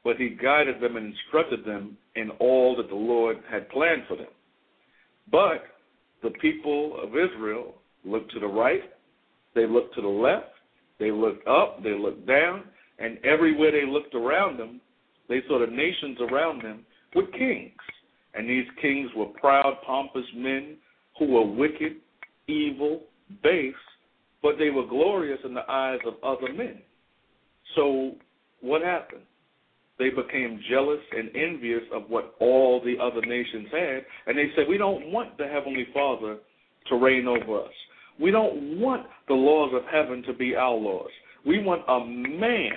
but 0.04 0.16
he 0.16 0.30
guided 0.30 0.80
them 0.80 0.96
and 0.96 1.14
instructed 1.14 1.64
them 1.64 1.96
in 2.16 2.30
all 2.38 2.76
that 2.76 2.88
the 2.88 2.94
Lord 2.94 3.38
had 3.50 3.70
planned 3.70 4.02
for 4.06 4.16
them. 4.16 4.26
But 5.30 5.64
the 6.22 6.30
people 6.40 7.00
of 7.02 7.10
Israel 7.10 7.74
looked 8.04 8.32
to 8.32 8.40
the 8.40 8.46
right, 8.46 8.82
they 9.54 9.66
looked 9.66 9.94
to 9.94 10.02
the 10.02 10.08
left, 10.08 10.52
they 10.98 11.10
looked 11.10 11.46
up, 11.48 11.82
they 11.82 11.94
looked 11.94 12.26
down, 12.26 12.64
and 12.98 13.18
everywhere 13.24 13.72
they 13.72 13.86
looked 13.86 14.14
around 14.14 14.58
them, 14.58 14.80
they 15.28 15.40
saw 15.46 15.58
the 15.58 15.70
nations 15.70 16.18
around 16.20 16.62
them 16.62 16.84
with 17.14 17.30
kings. 17.32 17.72
And 18.34 18.48
these 18.48 18.66
kings 18.80 19.10
were 19.16 19.26
proud, 19.26 19.78
pompous 19.86 20.26
men 20.34 20.76
who 21.18 21.26
were 21.26 21.46
wicked, 21.46 21.96
evil, 22.46 23.02
base, 23.42 23.74
but 24.42 24.54
they 24.58 24.70
were 24.70 24.86
glorious 24.86 25.40
in 25.44 25.54
the 25.54 25.68
eyes 25.68 25.98
of 26.06 26.14
other 26.22 26.52
men. 26.52 26.80
So 27.74 28.12
what 28.60 28.82
happened? 28.82 29.22
they 29.98 30.10
became 30.10 30.60
jealous 30.70 31.00
and 31.10 31.30
envious 31.34 31.82
of 31.92 32.04
what 32.08 32.34
all 32.40 32.80
the 32.84 32.94
other 33.02 33.20
nations 33.26 33.66
had, 33.72 34.04
and 34.26 34.38
they 34.38 34.50
said, 34.54 34.66
We 34.68 34.78
don't 34.78 35.10
want 35.10 35.36
the 35.36 35.48
Heavenly 35.48 35.86
Father 35.92 36.38
to 36.88 36.96
reign 36.96 37.26
over 37.26 37.64
us. 37.64 37.72
We 38.20 38.30
don't 38.30 38.80
want 38.80 39.06
the 39.26 39.34
laws 39.34 39.72
of 39.74 39.82
heaven 39.92 40.22
to 40.24 40.32
be 40.32 40.54
our 40.54 40.74
laws. 40.74 41.10
We 41.44 41.62
want 41.62 41.82
a 41.88 42.04
man 42.04 42.72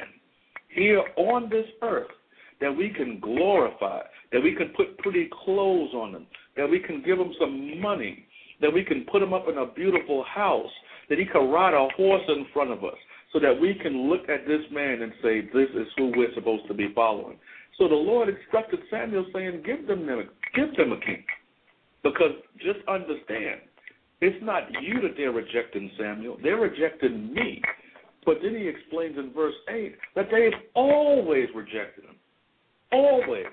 here 0.74 1.04
on 1.18 1.50
this 1.50 1.66
earth 1.82 2.12
that 2.60 2.76
we 2.76 2.90
can 2.90 3.20
glorify, 3.20 4.02
that 4.32 4.42
we 4.42 4.56
can 4.56 4.70
put 4.78 4.98
pretty 5.00 5.30
clothes 5.44 5.94
on 5.94 6.12
them, 6.12 6.28
that 6.56 6.70
we 6.70 6.80
can 6.80 7.02
give 7.04 7.18
them 7.18 7.34
some 7.40 7.82
money, 7.82 8.26
that 8.62 8.72
we 8.72 8.84
can 8.84 9.06
put 9.12 9.20
them 9.20 9.34
up 9.34 9.48
in 9.50 9.58
a 9.58 9.66
beautiful 9.66 10.24
house, 10.24 10.70
that 11.10 11.18
he 11.18 11.26
can 11.26 11.50
ride 11.50 11.74
a 11.74 11.88
horse 11.96 12.22
in 12.28 12.46
front 12.54 12.72
of 12.72 12.84
us, 12.84 12.98
so 13.34 13.40
that 13.40 13.60
we 13.60 13.74
can 13.74 14.10
look 14.10 14.30
at 14.30 14.46
this 14.46 14.62
man 14.72 15.02
and 15.02 15.12
say, 15.24 15.42
this 15.42 15.70
is 15.76 15.88
who 15.98 16.12
we're 16.16 16.34
supposed 16.36 16.68
to 16.68 16.74
be 16.74 16.92
following. 16.94 17.38
So 17.78 17.88
the 17.88 17.96
Lord 17.96 18.30
instructed 18.30 18.80
Samuel 18.92 19.26
saying, 19.34 19.64
give 19.66 19.88
them, 19.88 20.08
give 20.54 20.76
them 20.76 20.92
a 20.92 21.00
king. 21.00 21.24
Because 22.04 22.32
just 22.58 22.80
understand, 22.88 23.62
it's 24.22 24.44
not 24.44 24.64
you 24.82 25.02
that 25.02 25.16
they're 25.18 25.32
rejecting, 25.32 25.90
Samuel. 25.98 26.38
They're 26.44 26.58
rejecting 26.58 27.34
me. 27.34 27.62
But 28.26 28.38
then 28.44 28.56
he 28.56 28.68
explains 28.68 29.18
in 29.18 29.34
verse 29.34 29.56
8 29.70 29.96
that 30.16 30.28
they've 30.32 30.52
always 30.76 31.48
rejected 31.56 32.06
him. 32.06 32.16
Always. 32.92 33.46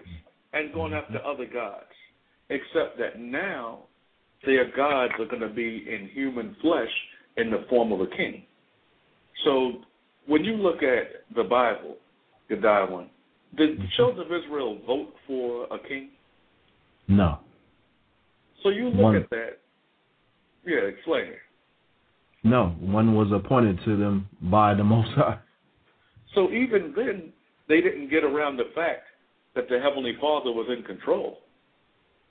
And 0.53 0.73
gone 0.75 0.95
after 0.95 1.25
other 1.25 1.47
gods. 1.47 1.85
Except 2.51 2.99
that 2.99 3.19
now 3.19 3.85
their 4.45 4.75
gods 4.75 5.13
are 5.19 5.27
going 5.27 5.43
to 5.43 5.49
be 5.49 5.87
in 5.89 6.09
human 6.13 6.57
flesh 6.61 6.89
in 7.37 7.51
the 7.51 7.65
form 7.69 7.93
of 7.93 8.01
a 8.01 8.07
king. 8.07 8.45
So 9.45 9.73
when 10.27 10.45
you 10.45 10.55
look 10.55 10.83
at 10.83 11.25
the 11.35 11.45
Bible, 11.45 11.97
Godwin, 12.51 13.09
did 13.57 13.79
the 13.79 13.87
children 13.97 14.27
of 14.27 14.33
Israel 14.33 14.79
vote 14.87 15.15
for 15.27 15.65
a 15.65 15.79
king? 15.89 16.11
No. 17.09 17.39
So 18.63 18.71
you 18.71 18.89
look 18.89 18.97
One. 18.97 19.17
at 19.17 19.31
that. 19.31 19.59
Yeah, 20.67 20.81
explain 20.81 21.27
it. 21.27 21.39
No, 22.45 22.77
one 22.81 23.15
was 23.15 23.29
appointed 23.33 23.79
to 23.85 23.97
them 23.97 24.29
by 24.43 24.75
the 24.75 24.85
Most 24.85 25.11
High. 25.15 25.39
So 26.35 26.51
even 26.53 26.93
then, 26.95 27.33
they 27.69 27.81
didn't 27.81 28.11
get 28.11 28.25
around 28.25 28.57
the 28.57 28.71
fact 28.75 29.03
that 29.55 29.69
the 29.69 29.81
Heavenly 29.81 30.15
Father 30.21 30.53
was 30.53 30.69
in 30.75 30.85
control. 30.85 31.41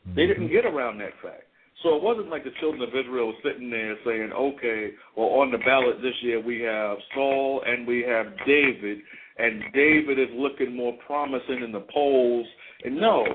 They 0.05 0.21
mm-hmm. 0.21 0.41
didn't 0.41 0.51
get 0.51 0.65
around 0.65 0.99
that 0.99 1.11
fact. 1.21 1.43
So 1.83 1.95
it 1.95 2.01
wasn't 2.01 2.29
like 2.29 2.43
the 2.43 2.51
children 2.59 2.81
of 2.81 2.89
Israel 2.89 3.27
were 3.27 3.33
sitting 3.43 3.69
there 3.69 3.95
saying, 4.03 4.31
okay, 4.33 4.91
well, 5.15 5.27
on 5.27 5.51
the 5.51 5.59
ballot 5.59 6.01
this 6.01 6.15
year 6.21 6.41
we 6.41 6.61
have 6.61 6.97
Saul 7.13 7.61
and 7.67 7.85
we 7.85 8.03
have 8.07 8.25
David, 8.47 8.99
and 9.37 9.61
David 9.73 10.17
is 10.17 10.29
looking 10.35 10.75
more 10.75 10.97
promising 11.05 11.61
in 11.63 11.71
the 11.71 11.85
polls. 11.93 12.47
And 12.83 12.95
no, 12.95 13.25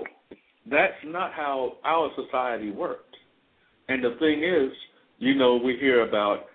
that's 0.68 0.92
not 1.04 1.32
how 1.32 1.74
our 1.84 2.10
society 2.16 2.70
worked. 2.70 3.16
And 3.88 4.02
the 4.02 4.16
thing 4.18 4.42
is, 4.42 4.72
you 5.18 5.36
know, 5.36 5.56
we 5.56 5.76
hear 5.78 6.08
about 6.08 6.46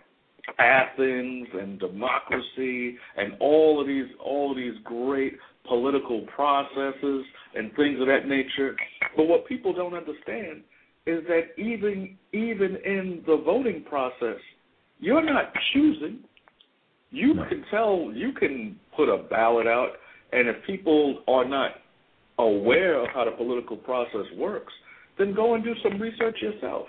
Athens 0.60 1.48
and 1.54 1.80
democracy 1.80 2.98
and 3.18 3.34
all 3.40 3.80
of 3.82 3.88
these 3.88 4.08
all 4.24 4.52
of 4.52 4.58
these 4.58 4.74
great 4.84 5.38
political 5.68 6.22
processes 6.34 7.26
and 7.56 7.74
things 7.76 8.00
of 8.00 8.08
that 8.08 8.28
nature. 8.28 8.76
But 9.16 9.28
what 9.28 9.48
people 9.48 9.74
don't 9.74 9.94
understand 9.94 10.64
is 11.06 11.24
that 11.28 11.58
even 11.58 12.18
even 12.34 12.78
in 12.86 13.24
the 13.26 13.38
voting 13.38 13.84
process, 13.84 14.40
you're 15.00 15.24
not 15.24 15.54
choosing. 15.74 16.20
You 17.12 17.36
can 17.50 17.64
tell 17.72 18.12
you 18.14 18.34
can 18.34 18.80
put 18.96 19.10
a 19.10 19.24
ballot 19.24 19.68
out 19.68 19.92
and 20.34 20.48
if 20.48 20.56
people 20.66 21.24
are 21.28 21.46
not 21.46 21.72
aware 22.40 23.02
of 23.02 23.08
how 23.14 23.26
the 23.26 23.32
political 23.32 23.78
process 23.78 24.26
works, 24.36 24.74
then 25.18 25.34
go 25.34 25.56
and 25.56 25.64
do 25.64 25.74
some 25.82 26.00
research 26.00 26.38
yourself. 26.42 26.88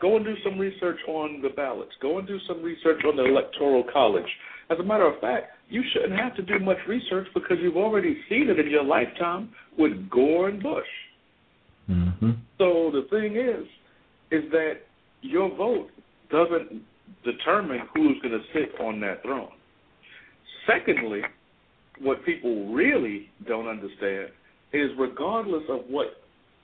Go 0.00 0.16
and 0.16 0.24
do 0.24 0.34
some 0.44 0.58
research 0.58 0.98
on 1.08 1.40
the 1.42 1.48
ballots. 1.48 1.92
Go 2.02 2.18
and 2.18 2.28
do 2.28 2.38
some 2.46 2.62
research 2.62 3.02
on 3.06 3.16
the 3.16 3.24
electoral 3.24 3.84
college. 3.92 4.26
As 4.70 4.78
a 4.78 4.82
matter 4.82 5.06
of 5.06 5.20
fact, 5.20 5.52
you 5.68 5.82
shouldn't 5.92 6.18
have 6.18 6.34
to 6.36 6.42
do 6.42 6.58
much 6.58 6.78
research 6.88 7.26
because 7.34 7.56
you've 7.60 7.76
already 7.76 8.18
seen 8.28 8.48
it 8.48 8.58
in 8.58 8.70
your 8.70 8.84
lifetime 8.84 9.50
with 9.78 10.10
Gore 10.10 10.48
and 10.48 10.62
Bush. 10.62 10.84
Mm-hmm. 11.90 12.30
So 12.58 12.90
the 12.92 13.06
thing 13.10 13.36
is, 13.36 13.66
is 14.30 14.50
that 14.50 14.74
your 15.22 15.54
vote 15.56 15.88
doesn't 16.30 16.82
determine 17.24 17.80
who's 17.94 18.20
going 18.22 18.32
to 18.32 18.44
sit 18.52 18.80
on 18.80 19.00
that 19.00 19.22
throne. 19.22 19.50
Secondly, 20.66 21.22
what 22.00 22.24
people 22.24 22.72
really 22.72 23.28
don't 23.46 23.68
understand 23.68 24.30
is 24.72 24.90
regardless 24.98 25.62
of 25.68 25.80
what 25.88 26.06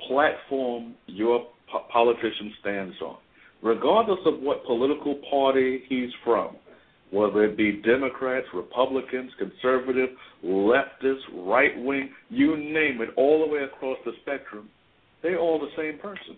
platform 0.07 0.95
your 1.07 1.47
po- 1.73 1.85
politician 1.93 2.53
stands 2.61 2.95
on, 3.03 3.17
regardless 3.63 4.21
of 4.27 4.41
what 4.41 4.65
political 4.67 5.21
party 5.31 5.83
he's 5.89 6.11
from, 6.25 6.57
whether 7.11 7.45
it 7.45 7.57
be 7.57 7.83
Democrats, 7.83 8.47
Republicans, 8.55 9.31
conservative, 9.39 10.11
leftist, 10.45 11.21
right 11.35 11.77
wing, 11.77 12.11
you 12.29 12.57
name 12.57 13.01
it, 13.01 13.11
all 13.17 13.45
the 13.47 13.53
way 13.53 13.61
across 13.65 13.99
the 14.05 14.13
spectrum, 14.23 14.69
they're 15.23 15.39
all 15.39 15.59
the 15.59 15.71
same 15.77 15.99
person. 15.99 16.37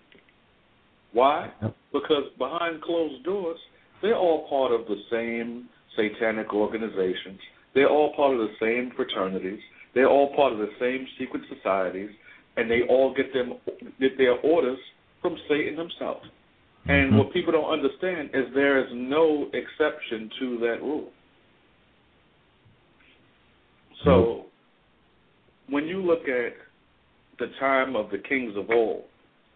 Why? 1.12 1.50
Because 1.92 2.24
behind 2.38 2.82
closed 2.82 3.24
doors, 3.24 3.58
they're 4.02 4.16
all 4.16 4.48
part 4.48 4.72
of 4.72 4.86
the 4.86 5.00
same 5.10 5.68
satanic 5.96 6.52
organizations. 6.52 7.38
They're 7.74 7.88
all 7.88 8.14
part 8.14 8.34
of 8.34 8.40
the 8.40 8.54
same 8.60 8.92
fraternities. 8.96 9.60
They're 9.94 10.08
all 10.08 10.34
part 10.34 10.52
of 10.52 10.58
the 10.58 10.70
same 10.80 11.06
secret 11.18 11.42
societies, 11.54 12.10
and 12.56 12.68
they 12.68 12.80
all 12.88 13.14
get 13.14 13.32
them 13.32 13.54
get 14.00 14.18
their 14.18 14.34
orders 14.40 14.78
from 15.24 15.38
Satan 15.48 15.78
himself. 15.78 16.20
And 16.86 17.14
Mhm. 17.14 17.16
what 17.16 17.32
people 17.32 17.50
don't 17.50 17.70
understand 17.70 18.28
is 18.34 18.52
there 18.52 18.76
is 18.76 18.92
no 18.92 19.48
exception 19.54 20.30
to 20.38 20.58
that 20.58 20.82
rule. 20.82 21.10
So, 24.04 24.44
when 25.70 25.88
you 25.88 26.02
look 26.02 26.28
at 26.28 26.56
the 27.38 27.46
time 27.58 27.96
of 27.96 28.10
the 28.10 28.18
kings 28.18 28.54
of 28.54 28.70
old, 28.70 29.04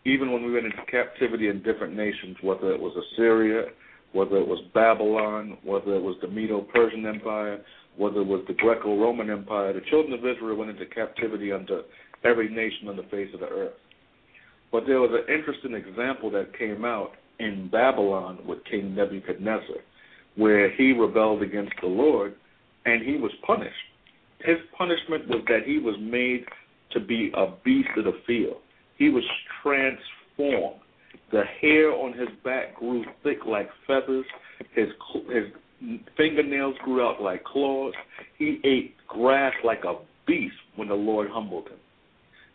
even 0.07 0.33
when 0.33 0.43
we 0.43 0.53
went 0.53 0.65
into 0.65 0.83
captivity 0.87 1.49
in 1.49 1.61
different 1.61 1.95
nations, 1.95 2.39
whether 2.41 2.73
it 2.73 2.81
was 2.81 2.97
Assyria, 2.97 3.71
whether 4.13 4.39
it 4.39 4.49
was 4.49 4.63
Babylon, 4.73 5.59
whether 5.65 5.95
it 5.95 6.03
was 6.03 6.19
the 6.23 6.29
Medo 6.29 6.63
Persian 6.63 7.05
Empire, 7.05 7.63
whether 7.97 8.23
it 8.23 8.27
was 8.27 8.43
the 8.47 8.55
Greco 8.55 8.97
Roman 8.97 9.29
Empire, 9.29 9.75
the 9.75 9.83
children 9.83 10.15
of 10.15 10.25
Israel 10.25 10.57
went 10.57 10.71
into 10.71 10.87
captivity 10.87 11.53
under 11.53 11.83
every 12.25 12.49
nation 12.49 12.89
on 12.89 12.97
the 12.97 13.03
face 13.03 13.35
of 13.35 13.41
the 13.41 13.49
earth. 13.49 13.75
But 14.71 14.85
there 14.87 15.01
was 15.01 15.11
an 15.13 15.33
interesting 15.33 15.75
example 15.75 16.31
that 16.33 16.57
came 16.59 16.85
out 16.85 17.13
in 17.39 17.69
Babylon 17.71 18.39
with 18.47 18.65
King 18.65 18.95
Nebuchadnezzar, 18.95 19.77
where 20.37 20.71
he 20.71 20.93
rebelled 20.93 21.43
against 21.43 21.73
the 21.81 21.89
Lord 21.89 22.35
and 22.85 23.03
he 23.03 23.17
was 23.17 23.33
punished. 23.47 23.75
His 24.41 24.57
punishment 24.77 25.29
was 25.29 25.43
that 25.49 25.65
he 25.67 25.79
was 25.79 25.97
made 26.01 26.45
to 26.93 27.01
be 27.01 27.31
a 27.35 27.49
beast 27.65 27.89
of 27.97 28.05
the 28.05 28.21
field. 28.27 28.59
He 28.97 29.09
was 29.11 29.25
transformed. 29.63 30.81
The 31.33 31.43
hair 31.61 31.93
on 31.93 32.13
his 32.13 32.29
back 32.45 32.77
grew 32.77 33.05
thick 33.23 33.39
like 33.47 33.69
feathers. 33.87 34.25
His 34.75 34.89
his 35.33 35.99
fingernails 36.17 36.75
grew 36.85 37.07
out 37.07 37.23
like 37.23 37.45
claws. 37.45 37.95
He 38.39 38.61
ate 38.65 38.95
grass 39.07 39.53
like 39.65 39.85
a 39.85 39.97
beast 40.27 40.57
when 40.77 40.89
the 40.89 40.95
Lord 40.95 41.29
humbled 41.31 41.69
him. 41.69 41.79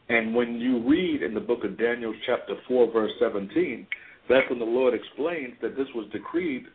And 0.09 0.35
when 0.35 0.59
you 0.59 0.79
read 0.87 1.23
in 1.23 1.33
the 1.33 1.39
book 1.39 1.63
of 1.63 1.77
Daniel, 1.77 2.13
chapter 2.25 2.55
4, 2.67 2.91
verse 2.91 3.11
17, 3.19 3.87
that's 4.29 4.49
when 4.49 4.59
the 4.59 4.65
Lord 4.65 4.93
explains 4.93 5.53
that 5.61 5.75
this 5.75 5.87
was 5.95 6.07
decreed 6.11 6.65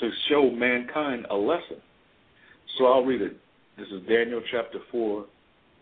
to 0.00 0.10
show 0.28 0.50
mankind 0.50 1.26
a 1.30 1.36
lesson. 1.36 1.78
So 2.78 2.86
I'll 2.86 3.04
read 3.04 3.22
it. 3.22 3.36
This 3.76 3.88
is 3.88 4.02
Daniel 4.08 4.42
chapter 4.50 4.78
4, 4.90 5.24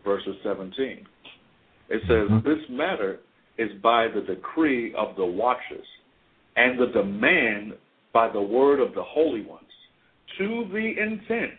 verses 0.04 0.36
17. 0.42 1.06
It 1.88 2.00
says, 2.02 2.28
Mhm. 2.28 2.42
This 2.42 2.68
matter 2.68 3.20
is 3.58 3.72
by 3.74 4.08
the 4.08 4.20
decree 4.20 4.94
of 4.94 5.16
the 5.16 5.24
watchers 5.24 5.86
and 6.56 6.78
the 6.78 6.86
demand 6.86 7.76
by 8.12 8.28
the 8.28 8.40
word 8.40 8.80
of 8.80 8.94
the 8.94 9.02
holy 9.02 9.42
ones, 9.42 9.70
to 10.38 10.64
the 10.72 10.98
intent 10.98 11.54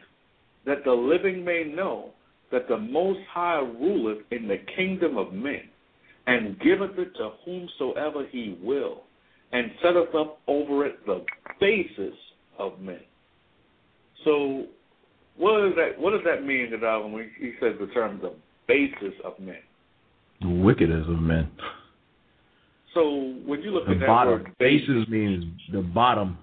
that 0.66 0.84
the 0.84 0.94
living 0.94 1.44
may 1.44 1.64
know 1.64 2.14
that 2.52 2.68
the 2.68 2.78
Most 2.78 3.20
High 3.32 3.60
ruleth 3.60 4.20
in 4.32 4.48
the 4.48 4.58
kingdom 4.76 5.18
of 5.18 5.34
men, 5.34 5.62
and 6.28 6.60
giveth 6.60 6.98
it 6.98 7.14
to 7.16 7.32
whomsoever 7.44 8.26
he 8.32 8.58
will, 8.62 9.04
and 9.52 9.72
setteth 9.82 10.14
up 10.16 10.40
over 10.48 10.86
it 10.86 11.06
the 11.06 11.24
basis 11.60 12.16
of 12.58 12.80
men. 12.80 13.02
So, 14.24 14.66
what 15.38 15.62
does 15.62 15.74
that 15.76 16.00
what 16.00 16.12
does 16.12 16.22
that 16.26 16.46
mean, 16.46 16.72
Gadal, 16.72 17.12
when 17.12 17.30
he 17.40 17.54
says 17.60 17.74
the 17.80 17.88
term 17.88 18.20
the 18.22 18.34
basis 18.68 19.14
of 19.24 19.40
men? 19.40 19.60
The 20.42 20.50
wickedest 20.50 21.10
of 21.10 21.20
men. 21.20 21.50
So 22.94 23.36
when 23.46 23.62
you 23.62 23.72
look 23.72 23.86
The 23.86 23.92
at 23.92 24.00
that 24.00 24.06
The 24.06 24.08
bottom. 24.08 24.34
word 24.34 24.52
Basis 24.58 25.08
means 25.10 25.44
the 25.72 25.82
bottom. 25.82 26.38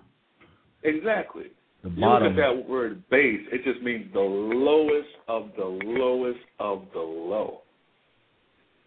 exactly. 0.82 1.46
The 1.82 1.90
You 1.90 2.06
look 2.06 2.22
at 2.22 2.36
that 2.36 2.68
word 2.68 3.02
base, 3.10 3.40
it 3.50 3.64
just 3.64 3.82
means 3.82 4.12
the 4.12 4.20
lowest 4.20 5.08
of 5.28 5.50
the 5.56 5.64
lowest 5.64 6.40
of 6.60 6.84
the 6.92 7.00
low. 7.00 7.62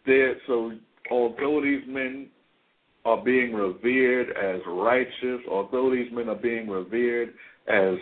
There, 0.06 0.36
so 0.48 0.72
although 1.12 1.62
these 1.62 1.82
men 1.88 2.28
are 3.04 3.22
being 3.24 3.54
revered 3.54 4.30
as 4.32 4.62
righteous, 4.68 5.42
although 5.50 5.92
these 5.92 6.12
men 6.12 6.30
are 6.30 6.36
being 6.36 6.70
revered 6.70 7.34
as 7.68 7.96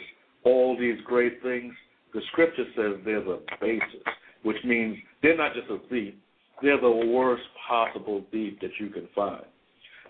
all 0.43 0.77
these 0.79 0.99
great 1.05 1.41
things, 1.41 1.73
the 2.13 2.21
scripture 2.31 2.65
says 2.75 3.01
they're 3.03 3.23
the 3.23 3.41
basis, 3.59 4.03
which 4.43 4.57
means 4.63 4.97
they're 5.21 5.37
not 5.37 5.53
just 5.53 5.69
a 5.69 5.79
thief, 5.89 6.13
they're 6.61 6.79
the 6.79 6.89
worst 6.89 7.43
possible 7.67 8.23
thief 8.31 8.59
that 8.61 8.71
you 8.79 8.89
can 8.89 9.07
find. 9.15 9.43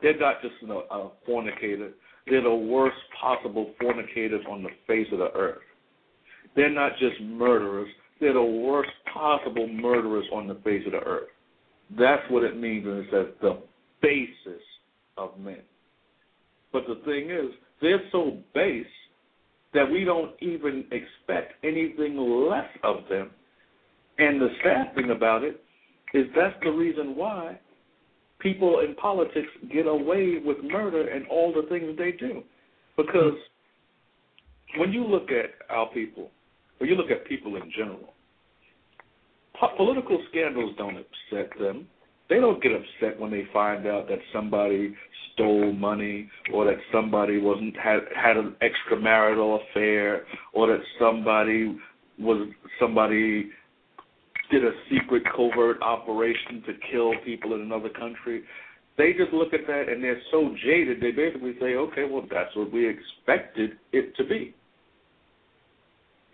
They're 0.01 0.19
not 0.19 0.41
just 0.41 0.55
you 0.61 0.67
know, 0.67 0.83
a 0.91 1.09
fornicator, 1.25 1.91
they're 2.27 2.41
the 2.43 2.53
worst 2.53 2.97
possible 3.19 3.73
fornicators 3.79 4.45
on 4.49 4.63
the 4.63 4.69
face 4.87 5.07
of 5.11 5.19
the 5.19 5.31
earth. 5.33 5.61
They're 6.55 6.69
not 6.69 6.93
just 6.99 7.19
murderers, 7.21 7.89
they're 8.19 8.33
the 8.33 8.43
worst 8.43 8.91
possible 9.13 9.67
murderers 9.67 10.25
on 10.33 10.47
the 10.47 10.55
face 10.55 10.83
of 10.85 10.93
the 10.93 10.99
earth. 10.99 11.29
That's 11.97 12.23
what 12.29 12.43
it 12.43 12.57
means 12.57 12.85
when 12.85 12.97
it 12.97 13.07
says 13.11 13.27
the 13.41 13.61
basis 14.01 14.61
of 15.17 15.37
men. 15.39 15.61
But 16.71 16.83
the 16.87 17.01
thing 17.05 17.29
is, 17.29 17.53
they're 17.81 18.01
so 18.11 18.37
base 18.53 18.85
that 19.73 19.89
we 19.89 20.03
don't 20.03 20.31
even 20.39 20.85
expect 20.91 21.53
anything 21.63 22.17
less 22.17 22.69
of 22.83 22.97
them. 23.09 23.31
And 24.17 24.39
the 24.39 24.49
sad 24.63 24.95
thing 24.95 25.11
about 25.11 25.43
it 25.43 25.61
is 26.13 26.27
that's 26.35 26.55
the 26.63 26.71
reason 26.71 27.15
why 27.15 27.59
people 28.43 28.81
in 28.81 28.93
politics 28.95 29.47
get 29.73 29.87
away 29.87 30.39
with 30.45 30.57
murder 30.63 31.07
and 31.07 31.25
all 31.27 31.53
the 31.53 31.67
things 31.69 31.97
they 31.97 32.11
do. 32.11 32.43
Because 32.97 33.33
when 34.77 34.91
you 34.91 35.05
look 35.05 35.29
at 35.31 35.51
our 35.73 35.87
people, 35.87 36.29
when 36.77 36.89
you 36.89 36.95
look 36.95 37.09
at 37.09 37.25
people 37.25 37.55
in 37.55 37.71
general, 37.75 38.13
po- 39.59 39.75
political 39.77 40.21
scandals 40.29 40.75
don't 40.77 40.97
upset 40.97 41.57
them. 41.59 41.87
They 42.29 42.35
don't 42.39 42.61
get 42.61 42.71
upset 42.73 43.19
when 43.19 43.31
they 43.31 43.45
find 43.51 43.87
out 43.87 44.07
that 44.09 44.19
somebody 44.31 44.93
stole 45.33 45.71
money 45.73 46.29
or 46.53 46.65
that 46.65 46.77
somebody 46.91 47.39
wasn't 47.39 47.75
had 47.77 47.99
had 48.15 48.37
an 48.37 48.55
extramarital 48.61 49.59
affair 49.69 50.23
or 50.53 50.67
that 50.67 50.81
somebody 50.99 51.77
was 52.19 52.47
somebody 52.79 53.49
did 54.53 54.63
a 54.63 54.71
secret 54.87 55.23
covert 55.35 55.81
operation 55.81 56.61
to 56.67 56.73
kill 56.91 57.13
people 57.25 57.55
in 57.55 57.61
another 57.61 57.89
country. 57.89 58.43
They 58.99 59.13
just 59.13 59.33
look 59.33 59.51
at 59.51 59.65
that 59.65 59.89
and 59.89 60.03
they're 60.03 60.21
so 60.29 60.53
jaded 60.63 61.01
they 61.01 61.09
basically 61.09 61.55
say, 61.59 61.73
Okay, 61.73 62.03
well 62.03 62.23
that's 62.29 62.55
what 62.55 62.71
we 62.71 62.87
expected 62.87 63.71
it 63.91 64.15
to 64.15 64.23
be. 64.23 64.53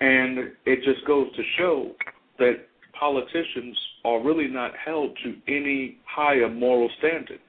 And 0.01 0.51
it 0.65 0.83
just 0.83 1.05
goes 1.07 1.33
to 1.35 1.43
show 1.57 1.91
that 2.39 2.55
politicians 2.99 3.77
are 4.03 4.21
really 4.21 4.47
not 4.47 4.71
held 4.83 5.17
to 5.23 5.35
any 5.47 5.97
higher 6.05 6.49
moral 6.49 6.89
standard. 6.97 7.39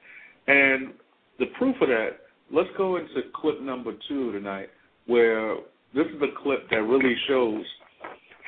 And 0.47 0.93
the 1.39 1.47
proof 1.57 1.75
of 1.81 1.89
that, 1.89 2.11
let's 2.53 2.69
go 2.77 2.95
into 2.95 3.21
clip 3.35 3.61
number 3.61 3.91
two 4.07 4.31
tonight, 4.31 4.69
where 5.07 5.55
this 5.93 6.05
is 6.07 6.21
a 6.21 6.41
clip 6.41 6.69
that 6.69 6.81
really 6.81 7.15
shows 7.27 7.63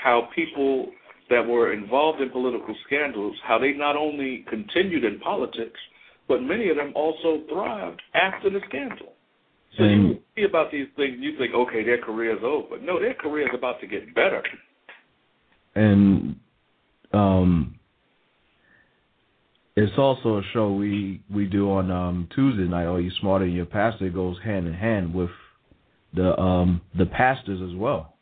how 0.02 0.30
people 0.34 0.88
that 1.30 1.46
were 1.46 1.74
involved 1.74 2.22
in 2.22 2.30
political 2.30 2.76
scandals, 2.86 3.36
how 3.44 3.58
they 3.58 3.74
not 3.74 3.96
only 3.96 4.46
continued 4.50 5.04
in 5.04 5.20
politics, 5.20 5.80
but 6.28 6.42
many 6.42 6.70
of 6.70 6.78
them 6.78 6.92
also 6.96 7.42
thrived 7.50 8.02
after 8.14 8.50
the 8.50 8.60
scandal. 8.68 9.14
So 9.78 9.84
and 9.84 10.10
you 10.10 10.20
see 10.36 10.44
about 10.44 10.72
these 10.72 10.88
things, 10.96 11.18
you 11.20 11.38
think, 11.38 11.54
okay, 11.54 11.84
their 11.84 12.02
career 12.02 12.38
is 12.38 12.44
over. 12.44 12.80
No, 12.80 13.00
their 13.00 13.16
career 13.16 13.48
is 13.48 13.54
about 13.58 13.80
to 13.82 13.88
get 13.88 14.14
better. 14.14 14.44
And 15.76 16.36
um, 17.12 17.80
it's 19.76 19.98
also 19.98 20.38
a 20.38 20.44
show 20.54 20.72
we 20.72 21.22
we 21.34 21.46
do 21.46 21.72
on 21.72 21.90
um, 21.90 22.30
Tuesday 22.36 22.68
night. 22.68 22.86
Are 22.86 23.00
you 23.00 23.12
smarter 23.20 23.46
than 23.46 23.56
your 23.56 23.66
pastor? 23.66 24.06
It 24.06 24.14
goes 24.14 24.38
hand 24.44 24.68
in 24.68 24.74
hand 24.74 25.14
with 25.14 25.32
the 26.14 26.40
um, 26.40 26.82
the 26.96 27.08
pastors 27.08 27.60
as 27.68 27.76
well. 27.76 28.13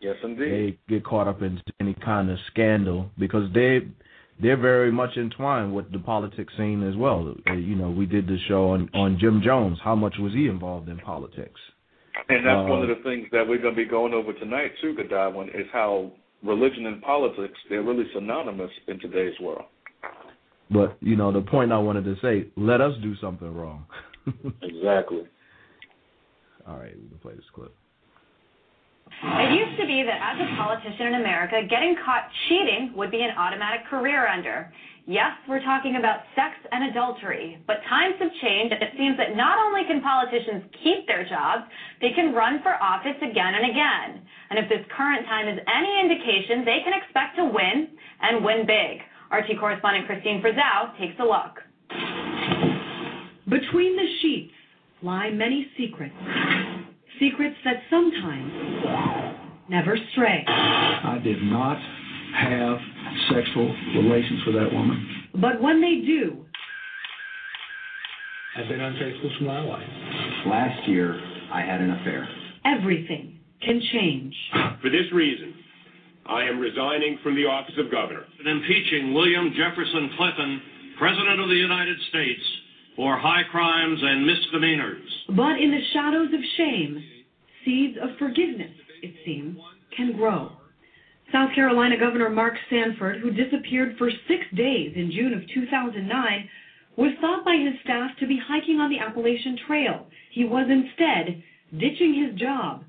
Yes, 0.00 0.16
indeed. 0.22 0.78
They 0.88 0.94
get 0.94 1.04
caught 1.04 1.28
up 1.28 1.42
in 1.42 1.60
any 1.80 1.94
kind 1.94 2.30
of 2.30 2.38
scandal 2.50 3.10
because 3.18 3.52
they 3.52 3.80
they're 4.40 4.56
very 4.56 4.92
much 4.92 5.16
entwined 5.16 5.74
with 5.74 5.90
the 5.90 5.98
politics 5.98 6.52
scene 6.56 6.88
as 6.88 6.96
well. 6.96 7.34
Uh, 7.48 7.54
you 7.54 7.74
know, 7.74 7.90
we 7.90 8.06
did 8.06 8.26
the 8.26 8.38
show 8.46 8.70
on 8.70 8.88
on 8.94 9.18
Jim 9.20 9.42
Jones. 9.44 9.78
How 9.82 9.96
much 9.96 10.14
was 10.18 10.32
he 10.32 10.46
involved 10.46 10.88
in 10.88 10.98
politics? 10.98 11.60
And 12.28 12.46
that's 12.46 12.66
uh, 12.66 12.70
one 12.70 12.82
of 12.82 12.88
the 12.88 13.02
things 13.02 13.26
that 13.32 13.46
we're 13.46 13.60
going 13.60 13.74
to 13.74 13.82
be 13.82 13.88
going 13.88 14.12
over 14.12 14.32
tonight 14.32 14.72
too, 14.80 14.96
Godwin, 15.08 15.48
is 15.48 15.66
how 15.72 16.12
religion 16.42 16.86
and 16.86 17.02
politics 17.02 17.54
they're 17.68 17.82
really 17.82 18.04
synonymous 18.14 18.70
in 18.86 19.00
today's 19.00 19.38
world. 19.40 19.64
But 20.70 20.96
you 21.00 21.16
know, 21.16 21.32
the 21.32 21.40
point 21.40 21.72
I 21.72 21.78
wanted 21.78 22.04
to 22.04 22.14
say: 22.22 22.48
let 22.56 22.80
us 22.80 22.92
do 23.02 23.16
something 23.16 23.52
wrong. 23.52 23.86
exactly. 24.62 25.22
All 26.66 26.76
right, 26.76 26.94
we 26.94 27.08
can 27.08 27.18
play 27.22 27.34
this 27.34 27.44
clip. 27.54 27.74
It 29.22 29.50
used 29.54 29.80
to 29.80 29.86
be 29.86 30.02
that 30.02 30.20
as 30.20 30.36
a 30.40 30.48
politician 30.56 31.08
in 31.08 31.14
America, 31.14 31.62
getting 31.68 31.96
caught 32.04 32.28
cheating 32.48 32.92
would 32.94 33.10
be 33.10 33.22
an 33.22 33.36
automatic 33.36 33.86
career 33.86 34.26
ender. 34.26 34.72
Yes, 35.08 35.32
we're 35.48 35.64
talking 35.64 35.96
about 35.96 36.20
sex 36.36 36.52
and 36.70 36.90
adultery, 36.90 37.56
but 37.66 37.80
times 37.88 38.16
have 38.20 38.28
changed 38.42 38.74
and 38.74 38.82
it 38.82 38.92
seems 38.98 39.16
that 39.16 39.34
not 39.34 39.56
only 39.56 39.80
can 39.88 40.02
politicians 40.02 40.68
keep 40.84 41.06
their 41.06 41.24
jobs, 41.24 41.64
they 42.02 42.12
can 42.12 42.34
run 42.34 42.60
for 42.62 42.76
office 42.76 43.16
again 43.22 43.54
and 43.56 43.70
again. 43.70 44.20
And 44.50 44.58
if 44.58 44.68
this 44.68 44.84
current 44.94 45.24
time 45.24 45.48
is 45.48 45.58
any 45.64 45.92
indication, 46.04 46.60
they 46.64 46.84
can 46.84 46.92
expect 46.92 47.36
to 47.40 47.44
win 47.46 47.88
and 48.20 48.44
win 48.44 48.66
big. 48.68 49.00
RT 49.32 49.58
correspondent 49.58 50.06
Christine 50.06 50.42
Frizzell 50.42 50.92
takes 51.00 51.18
a 51.20 51.24
look. 51.24 51.56
Between 53.48 53.96
the 53.96 54.08
sheets 54.20 54.52
lie 55.00 55.30
many 55.30 55.66
secrets 55.78 56.14
secrets 57.20 57.56
that 57.64 57.82
sometimes 57.90 58.52
never 59.68 59.96
stray. 60.12 60.44
I 60.46 61.18
did 61.22 61.42
not 61.42 61.78
have 62.36 62.78
sexual 63.32 63.74
relations 63.96 64.42
with 64.46 64.54
that 64.56 64.72
woman. 64.72 65.28
But 65.34 65.60
when 65.62 65.80
they 65.80 66.06
do, 66.06 66.44
I've 68.56 68.68
been 68.68 68.80
unfaithful 68.80 69.30
to 69.38 69.44
my 69.44 69.64
wife. 69.64 69.88
Last 70.46 70.88
year, 70.88 71.20
I 71.52 71.60
had 71.60 71.80
an 71.80 71.90
affair. 71.90 72.28
Everything 72.64 73.38
can 73.62 73.80
change. 73.92 74.34
For 74.82 74.90
this 74.90 75.10
reason, 75.12 75.54
I 76.26 76.42
am 76.42 76.58
resigning 76.58 77.18
from 77.22 77.34
the 77.34 77.46
office 77.46 77.74
of 77.78 77.90
governor. 77.90 78.24
And 78.38 78.48
impeaching 78.48 79.14
William 79.14 79.52
Jefferson 79.56 80.10
Clinton, 80.16 80.60
President 80.98 81.40
of 81.40 81.48
the 81.48 81.54
United 81.54 81.96
States, 82.08 82.42
for 82.98 83.16
high 83.16 83.44
crimes 83.52 84.00
and 84.02 84.26
misdemeanors. 84.26 85.08
But 85.28 85.62
in 85.62 85.70
the 85.70 85.80
shadows 85.92 86.34
of 86.34 86.40
shame, 86.56 87.04
seeds 87.64 87.96
of 88.02 88.18
forgiveness, 88.18 88.72
it 89.02 89.14
seems, 89.24 89.56
can 89.96 90.16
grow. 90.16 90.50
South 91.32 91.54
Carolina 91.54 91.96
Governor 91.96 92.28
Mark 92.28 92.54
Sanford, 92.68 93.20
who 93.20 93.30
disappeared 93.30 93.94
for 93.98 94.10
six 94.26 94.42
days 94.56 94.94
in 94.96 95.12
June 95.12 95.32
of 95.32 95.42
2009, 95.54 96.48
was 96.96 97.12
thought 97.20 97.44
by 97.44 97.54
his 97.54 97.74
staff 97.84 98.10
to 98.18 98.26
be 98.26 98.40
hiking 98.48 98.80
on 98.80 98.90
the 98.90 98.98
Appalachian 98.98 99.56
Trail. 99.64 100.08
He 100.32 100.44
was 100.44 100.66
instead 100.68 101.40
ditching 101.78 102.26
his 102.26 102.36
job 102.40 102.82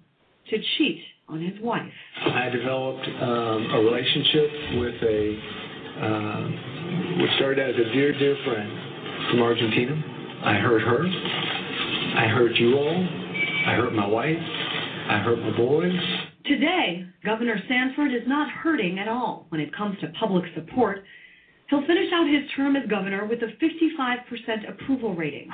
to 0.50 0.58
cheat 0.78 1.04
on 1.28 1.40
his 1.40 1.62
wife. 1.62 1.94
I 2.26 2.50
developed 2.50 3.08
um, 3.22 3.70
a 3.76 3.80
relationship 3.86 4.50
with 4.74 4.96
a, 5.04 5.40
uh, 6.02 7.22
what 7.22 7.30
started 7.36 7.70
as 7.70 7.76
a 7.76 7.94
dear, 7.94 8.18
dear 8.18 8.36
friend 8.44 8.89
from 9.30 9.42
Argentina. 9.42 9.96
I 10.46 10.54
hurt 10.56 10.82
her. 10.82 11.06
I 12.16 12.28
hurt 12.28 12.56
you 12.56 12.76
all. 12.76 13.08
I 13.68 13.74
hurt 13.76 13.94
my 13.94 14.08
wife. 14.08 14.38
I 15.10 15.20
hurt 15.20 15.40
my 15.40 15.56
boys. 15.58 15.92
Today, 16.46 17.06
Governor 17.26 17.60
Sanford 17.68 18.14
is 18.14 18.28
not 18.28 18.50
hurting 18.50 19.00
at 19.00 19.08
all 19.08 19.46
when 19.50 19.62
it 19.62 19.76
comes 19.76 20.00
to 20.00 20.08
public 20.20 20.46
support. 20.56 21.04
He'll 21.70 21.86
finish 21.86 22.10
out 22.14 22.28
his 22.28 22.50
term 22.56 22.76
as 22.76 22.90
governor 22.90 23.26
with 23.28 23.40
a 23.44 23.54
55% 23.64 24.70
approval 24.70 25.16
rating. 25.16 25.50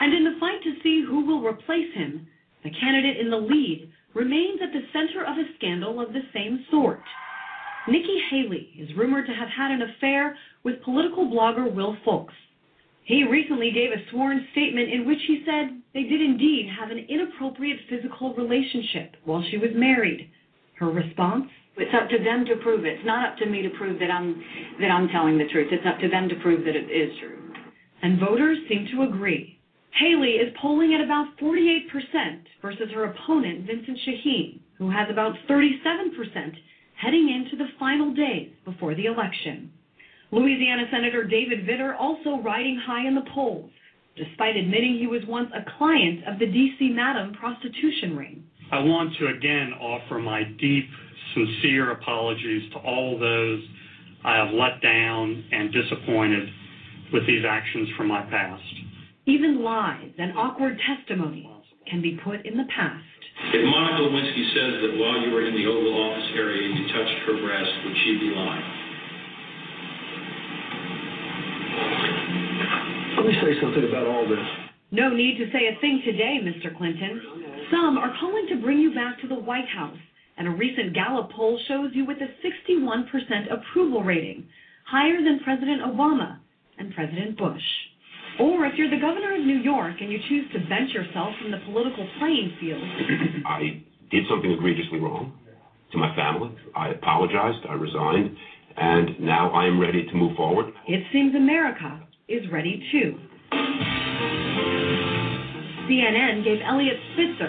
And 0.00 0.12
in 0.12 0.24
the 0.24 0.38
fight 0.38 0.62
to 0.64 0.82
see 0.82 1.04
who 1.06 1.24
will 1.24 1.42
replace 1.42 1.92
him, 1.94 2.26
the 2.64 2.70
candidate 2.70 3.18
in 3.18 3.30
the 3.30 3.36
lead 3.36 3.90
remains 4.14 4.60
at 4.62 4.72
the 4.72 4.86
center 4.92 5.24
of 5.24 5.38
a 5.38 5.48
scandal 5.56 6.00
of 6.00 6.12
the 6.12 6.22
same 6.34 6.64
sort. 6.70 7.00
Nikki 7.88 8.20
Haley 8.30 8.70
is 8.78 8.96
rumored 8.96 9.26
to 9.26 9.32
have 9.32 9.48
had 9.48 9.70
an 9.70 9.82
affair 9.82 10.36
with 10.64 10.82
political 10.82 11.26
blogger 11.26 11.72
Will 11.72 11.96
Folks. 12.04 12.34
He 13.08 13.24
recently 13.24 13.70
gave 13.70 13.90
a 13.90 14.04
sworn 14.10 14.46
statement 14.52 14.92
in 14.92 15.06
which 15.06 15.22
he 15.26 15.42
said 15.46 15.80
they 15.94 16.02
did 16.02 16.20
indeed 16.20 16.68
have 16.78 16.90
an 16.90 17.06
inappropriate 17.08 17.80
physical 17.88 18.34
relationship 18.34 19.16
while 19.24 19.42
she 19.50 19.56
was 19.56 19.70
married. 19.74 20.28
Her 20.74 20.90
response? 20.90 21.46
It's 21.78 21.94
up 21.94 22.10
to 22.10 22.22
them 22.22 22.44
to 22.44 22.56
prove 22.56 22.84
it. 22.84 22.98
It's 22.98 23.06
not 23.06 23.26
up 23.26 23.38
to 23.38 23.46
me 23.46 23.62
to 23.62 23.70
prove 23.70 23.98
that 24.00 24.10
I'm 24.10 24.44
that 24.78 24.90
I'm 24.90 25.08
telling 25.08 25.38
the 25.38 25.48
truth. 25.48 25.68
It's 25.72 25.86
up 25.86 25.98
to 26.00 26.08
them 26.10 26.28
to 26.28 26.34
prove 26.36 26.66
that 26.66 26.76
it 26.76 26.90
is 26.92 27.18
true. 27.18 27.38
And 28.02 28.20
voters 28.20 28.58
seem 28.68 28.86
to 28.92 29.04
agree. 29.04 29.58
Haley 29.92 30.36
is 30.36 30.54
polling 30.60 30.92
at 30.92 31.00
about 31.00 31.34
48% 31.40 31.88
versus 32.60 32.90
her 32.92 33.04
opponent 33.04 33.66
Vincent 33.66 33.98
Sheheen, 34.06 34.60
who 34.76 34.90
has 34.90 35.08
about 35.08 35.32
37% 35.48 35.72
heading 37.00 37.30
into 37.30 37.56
the 37.56 37.72
final 37.78 38.12
days 38.12 38.50
before 38.66 38.94
the 38.94 39.06
election. 39.06 39.72
Louisiana 40.30 40.84
Senator 40.90 41.24
David 41.24 41.66
Vitter 41.66 41.96
also 41.98 42.42
riding 42.42 42.78
high 42.84 43.06
in 43.06 43.14
the 43.14 43.24
polls, 43.34 43.70
despite 44.16 44.56
admitting 44.56 44.98
he 44.98 45.06
was 45.06 45.22
once 45.26 45.50
a 45.54 45.64
client 45.78 46.20
of 46.26 46.38
the 46.38 46.46
D.C. 46.46 46.90
Madam 46.90 47.32
prostitution 47.32 48.16
ring. 48.16 48.44
I 48.70 48.80
want 48.80 49.16
to 49.18 49.28
again 49.28 49.72
offer 49.80 50.18
my 50.18 50.44
deep, 50.44 50.84
sincere 51.34 51.92
apologies 51.92 52.70
to 52.72 52.78
all 52.78 53.18
those 53.18 53.62
I 54.24 54.36
have 54.36 54.52
let 54.52 54.82
down 54.82 55.44
and 55.52 55.72
disappointed 55.72 56.48
with 57.12 57.26
these 57.26 57.44
actions 57.48 57.88
from 57.96 58.08
my 58.08 58.22
past. 58.28 58.62
Even 59.26 59.62
lies 59.62 60.10
and 60.18 60.36
awkward 60.36 60.78
testimony 60.84 61.48
can 61.88 62.02
be 62.02 62.18
put 62.22 62.44
in 62.44 62.56
the 62.56 62.68
past. 62.74 63.04
If 63.54 63.64
Monica 63.64 64.02
Lewinsky 64.02 64.44
says 64.52 64.82
that 64.82 64.98
while 64.98 65.20
you 65.24 65.32
were 65.32 65.46
in 65.46 65.54
the 65.54 65.64
Oval 65.64 65.94
Office 65.94 66.28
area 66.34 66.68
you 66.68 66.84
touched 66.92 67.18
her 67.24 67.40
breast, 67.40 67.70
would 67.84 67.96
she 68.04 68.18
be 68.18 68.34
lying? 68.34 68.77
Me 73.28 73.34
say 73.44 73.60
something 73.60 73.84
about 73.84 74.06
all 74.06 74.24
this. 74.28 74.40
No 74.90 75.10
need 75.12 75.36
to 75.36 75.52
say 75.52 75.68
a 75.68 75.78
thing 75.80 76.00
today, 76.04 76.40
Mr. 76.40 76.74
Clinton. 76.76 77.20
Some 77.70 77.98
are 77.98 78.16
calling 78.18 78.46
to 78.48 78.56
bring 78.56 78.78
you 78.78 78.94
back 78.94 79.20
to 79.20 79.28
the 79.28 79.34
White 79.34 79.68
House, 79.68 79.98
and 80.38 80.48
a 80.48 80.50
recent 80.50 80.94
Gallup 80.94 81.30
poll 81.32 81.60
shows 81.68 81.90
you 81.92 82.06
with 82.06 82.16
a 82.18 82.30
61% 82.40 83.04
approval 83.52 84.02
rating, 84.02 84.48
higher 84.86 85.22
than 85.22 85.40
President 85.44 85.82
Obama 85.82 86.38
and 86.78 86.94
President 86.94 87.36
Bush. 87.36 87.68
Or 88.40 88.64
if 88.64 88.78
you're 88.78 88.88
the 88.88 89.00
governor 89.00 89.34
of 89.34 89.44
New 89.44 89.58
York 89.58 89.96
and 90.00 90.10
you 90.10 90.18
choose 90.28 90.50
to 90.52 90.60
bench 90.60 90.92
yourself 90.94 91.34
from 91.42 91.50
the 91.50 91.58
political 91.66 92.08
playing 92.18 92.56
field. 92.60 92.82
I 93.46 93.82
did 94.10 94.24
something 94.30 94.50
egregiously 94.52 95.00
wrong 95.00 95.36
to 95.92 95.98
my 95.98 96.14
family. 96.14 96.56
I 96.74 96.90
apologized. 96.90 97.66
I 97.68 97.74
resigned. 97.74 98.36
And 98.76 99.20
now 99.20 99.50
I 99.50 99.66
am 99.66 99.80
ready 99.80 100.06
to 100.06 100.14
move 100.14 100.36
forward. 100.36 100.72
It 100.86 101.02
seems 101.12 101.34
America 101.34 102.07
is 102.28 102.42
ready 102.52 102.84
too. 102.92 103.18
CNN 105.88 106.44
gave 106.44 106.58
Eliot 106.66 106.96
Spitzer 107.14 107.48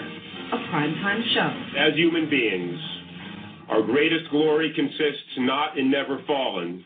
a 0.52 0.56
primetime 0.72 1.22
show. 1.34 1.78
As 1.78 1.94
human 1.94 2.28
beings, 2.30 2.78
our 3.68 3.82
greatest 3.82 4.30
glory 4.30 4.72
consists 4.74 5.36
not 5.38 5.78
in 5.78 5.90
never 5.90 6.22
falling, 6.26 6.82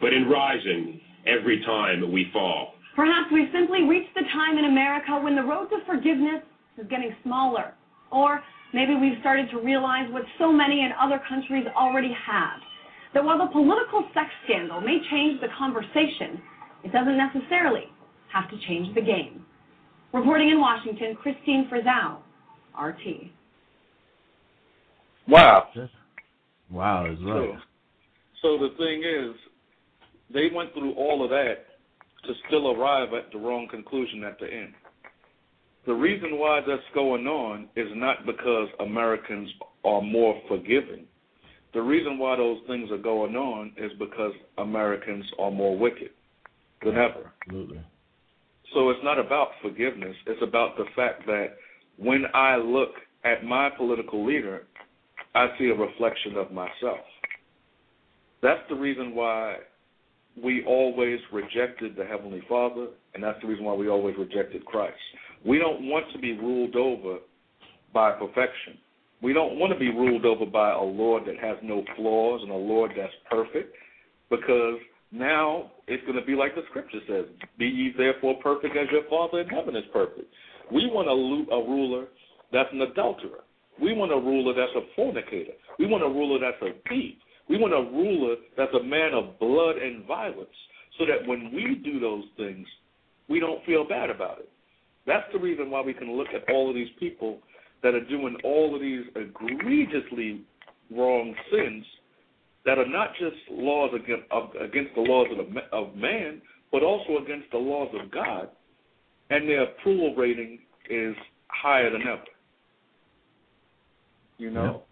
but 0.00 0.12
in 0.12 0.26
rising 0.26 1.00
every 1.26 1.62
time 1.64 2.10
we 2.10 2.30
fall. 2.32 2.74
Perhaps 2.96 3.30
we've 3.32 3.50
simply 3.52 3.82
reached 3.82 4.14
the 4.14 4.22
time 4.32 4.56
in 4.56 4.64
America 4.64 5.20
when 5.22 5.36
the 5.36 5.42
road 5.42 5.68
to 5.68 5.78
forgiveness 5.86 6.42
is 6.78 6.86
getting 6.88 7.14
smaller. 7.22 7.74
Or 8.10 8.40
maybe 8.72 8.94
we've 8.94 9.18
started 9.20 9.50
to 9.50 9.60
realize 9.60 10.10
what 10.10 10.22
so 10.38 10.50
many 10.50 10.80
in 10.80 10.90
other 11.00 11.20
countries 11.28 11.66
already 11.76 12.14
have 12.26 12.60
that 13.12 13.22
while 13.22 13.38
the 13.38 13.52
political 13.52 14.08
sex 14.14 14.30
scandal 14.44 14.80
may 14.80 14.98
change 15.10 15.40
the 15.40 15.48
conversation, 15.56 16.42
it 16.84 16.92
doesn't 16.92 17.16
necessarily 17.16 17.84
have 18.32 18.50
to 18.50 18.56
change 18.68 18.94
the 18.94 19.00
game. 19.00 19.44
Reporting 20.12 20.50
in 20.50 20.60
Washington, 20.60 21.16
Christine 21.16 21.68
Frizzell, 21.72 22.18
RT. 22.80 23.30
Wow. 25.26 25.68
Wow, 26.70 27.06
is 27.06 27.18
right. 27.22 27.50
So, 28.42 28.58
so 28.58 28.58
the 28.58 28.74
thing 28.76 29.02
is, 29.02 29.34
they 30.32 30.54
went 30.54 30.72
through 30.74 30.92
all 30.94 31.24
of 31.24 31.30
that 31.30 31.54
to 32.26 32.32
still 32.46 32.72
arrive 32.72 33.08
at 33.14 33.32
the 33.32 33.38
wrong 33.38 33.66
conclusion 33.70 34.22
at 34.24 34.38
the 34.38 34.46
end. 34.46 34.74
The 35.86 35.92
reason 35.92 36.38
why 36.38 36.60
that's 36.66 36.82
going 36.94 37.26
on 37.26 37.68
is 37.76 37.88
not 37.94 38.24
because 38.24 38.68
Americans 38.80 39.50
are 39.84 40.00
more 40.00 40.40
forgiving. 40.48 41.06
The 41.74 41.82
reason 41.82 42.18
why 42.18 42.36
those 42.36 42.58
things 42.66 42.90
are 42.90 42.98
going 42.98 43.36
on 43.36 43.72
is 43.76 43.90
because 43.98 44.32
Americans 44.58 45.24
are 45.38 45.50
more 45.50 45.76
wicked 45.76 46.10
than 46.84 46.96
ever. 46.96 47.32
Absolutely. 47.46 47.80
So 48.72 48.90
it's 48.90 49.00
not 49.04 49.18
about 49.18 49.48
forgiveness. 49.62 50.16
It's 50.26 50.42
about 50.42 50.76
the 50.76 50.84
fact 50.96 51.26
that 51.26 51.56
when 51.96 52.24
I 52.34 52.56
look 52.56 52.90
at 53.24 53.44
my 53.44 53.70
political 53.76 54.26
leader, 54.26 54.66
I 55.34 55.46
see 55.58 55.66
a 55.66 55.74
reflection 55.74 56.36
of 56.36 56.52
myself. 56.52 57.04
That's 58.42 58.60
the 58.68 58.74
reason 58.74 59.14
why 59.14 59.56
we 60.42 60.64
always 60.66 61.18
rejected 61.32 61.96
the 61.96 62.04
Heavenly 62.04 62.42
Father, 62.48 62.88
and 63.14 63.22
that's 63.22 63.40
the 63.40 63.46
reason 63.46 63.64
why 63.64 63.74
we 63.74 63.88
always 63.88 64.16
rejected 64.18 64.64
Christ. 64.64 64.96
We 65.46 65.58
don't 65.58 65.88
want 65.88 66.06
to 66.12 66.18
be 66.18 66.32
ruled 66.32 66.74
over 66.76 67.18
by 67.92 68.12
perfection. 68.12 68.78
We 69.22 69.32
don't 69.32 69.58
want 69.58 69.72
to 69.72 69.78
be 69.78 69.90
ruled 69.90 70.26
over 70.26 70.44
by 70.44 70.72
a 70.72 70.82
Lord 70.82 71.24
that 71.26 71.38
has 71.38 71.56
no 71.62 71.84
flaws 71.96 72.40
and 72.42 72.50
a 72.50 72.56
Lord 72.56 72.90
that's 72.96 73.12
perfect, 73.30 73.74
because 74.28 74.78
now 75.14 75.70
it's 75.86 76.02
going 76.04 76.18
to 76.18 76.26
be 76.26 76.34
like 76.34 76.54
the 76.54 76.62
Scripture 76.70 76.98
says: 77.08 77.26
"Be 77.58 77.66
ye 77.66 77.94
therefore 77.96 78.34
perfect 78.42 78.76
as 78.76 78.88
your 78.90 79.04
Father 79.08 79.40
in 79.40 79.48
heaven 79.48 79.76
is 79.76 79.84
perfect." 79.92 80.26
We 80.72 80.90
want 80.90 81.08
a, 81.08 81.54
a 81.54 81.62
ruler 81.62 82.06
that's 82.52 82.72
an 82.72 82.80
adulterer. 82.82 83.44
We 83.80 83.94
want 83.94 84.12
a 84.12 84.16
ruler 84.16 84.54
that's 84.54 84.74
a 84.74 84.86
fornicator. 84.96 85.52
We 85.78 85.86
want 85.86 86.02
a 86.02 86.08
ruler 86.08 86.38
that's 86.40 86.62
a 86.62 86.74
thief. 86.88 87.14
We 87.48 87.58
want 87.58 87.74
a 87.74 87.90
ruler 87.94 88.36
that's 88.56 88.74
a 88.74 88.82
man 88.82 89.12
of 89.14 89.38
blood 89.38 89.76
and 89.76 90.04
violence 90.06 90.48
so 90.98 91.04
that 91.06 91.26
when 91.28 91.52
we 91.52 91.80
do 91.84 92.00
those 92.00 92.24
things, 92.36 92.66
we 93.28 93.40
don't 93.40 93.64
feel 93.64 93.86
bad 93.86 94.10
about 94.10 94.38
it. 94.38 94.48
That's 95.06 95.26
the 95.32 95.38
reason 95.38 95.70
why 95.70 95.82
we 95.82 95.92
can 95.92 96.16
look 96.16 96.28
at 96.34 96.48
all 96.52 96.68
of 96.68 96.74
these 96.74 96.88
people 96.98 97.38
that 97.82 97.94
are 97.94 98.04
doing 98.04 98.36
all 98.44 98.74
of 98.74 98.80
these 98.80 99.04
egregiously 99.14 100.42
wrong 100.90 101.34
sins 101.50 101.84
that 102.64 102.78
are 102.78 102.88
not 102.88 103.10
just 103.18 103.36
laws 103.50 103.90
against, 103.94 104.24
against 104.60 104.94
the 104.94 105.00
laws 105.00 105.28
of, 105.30 105.54
the, 105.54 105.76
of 105.76 105.94
man, 105.96 106.40
but 106.72 106.82
also 106.82 107.18
against 107.22 107.50
the 107.52 107.58
laws 107.58 107.94
of 108.00 108.10
God, 108.10 108.48
and 109.30 109.48
their 109.48 109.64
approval 109.64 110.14
rating 110.16 110.58
is 110.88 111.14
higher 111.48 111.90
than 111.90 112.02
ever. 112.02 112.22
You 114.38 114.50
know? 114.50 114.82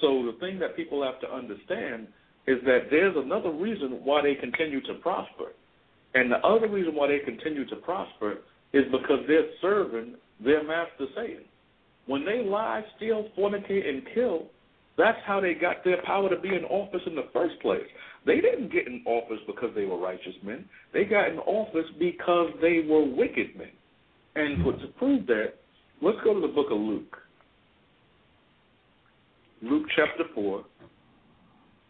So 0.00 0.30
the 0.30 0.36
thing 0.40 0.58
that 0.58 0.76
people 0.76 1.02
have 1.02 1.20
to 1.20 1.34
understand 1.34 2.08
is 2.46 2.58
that 2.64 2.88
there's 2.90 3.16
another 3.16 3.50
reason 3.50 4.00
why 4.04 4.22
they 4.22 4.34
continue 4.34 4.80
to 4.82 4.94
prosper. 4.94 5.52
And 6.14 6.30
the 6.30 6.38
other 6.38 6.68
reason 6.68 6.94
why 6.94 7.08
they 7.08 7.18
continue 7.18 7.66
to 7.66 7.76
prosper 7.76 8.38
is 8.72 8.84
because 8.92 9.20
they're 9.26 9.50
serving 9.60 10.14
their 10.44 10.62
master 10.62 11.06
Satan. 11.14 11.44
When 12.06 12.24
they 12.24 12.42
lie, 12.44 12.84
steal, 12.96 13.28
fornicate, 13.36 13.88
and 13.88 14.02
kill, 14.14 14.46
that's 14.96 15.18
how 15.26 15.40
they 15.40 15.54
got 15.54 15.84
their 15.84 16.02
power 16.02 16.28
to 16.28 16.40
be 16.40 16.48
in 16.48 16.64
office 16.64 17.02
in 17.06 17.14
the 17.14 17.28
first 17.32 17.60
place. 17.60 17.86
They 18.24 18.40
didn't 18.40 18.72
get 18.72 18.86
in 18.86 19.02
office 19.06 19.40
because 19.46 19.70
they 19.74 19.84
were 19.84 19.98
righteous 19.98 20.34
men. 20.42 20.64
They 20.92 21.04
got 21.04 21.28
in 21.28 21.38
office 21.38 21.86
because 21.98 22.50
they 22.62 22.80
were 22.88 23.04
wicked 23.04 23.56
men. 23.56 23.72
And 24.34 24.62
for, 24.62 24.72
to 24.72 24.86
prove 24.98 25.26
that, 25.26 25.54
let's 26.00 26.18
go 26.24 26.34
to 26.34 26.40
the 26.40 26.52
book 26.52 26.68
of 26.70 26.78
Luke. 26.78 27.16
Luke 29.62 29.86
chapter 29.94 30.24
4, 30.34 30.64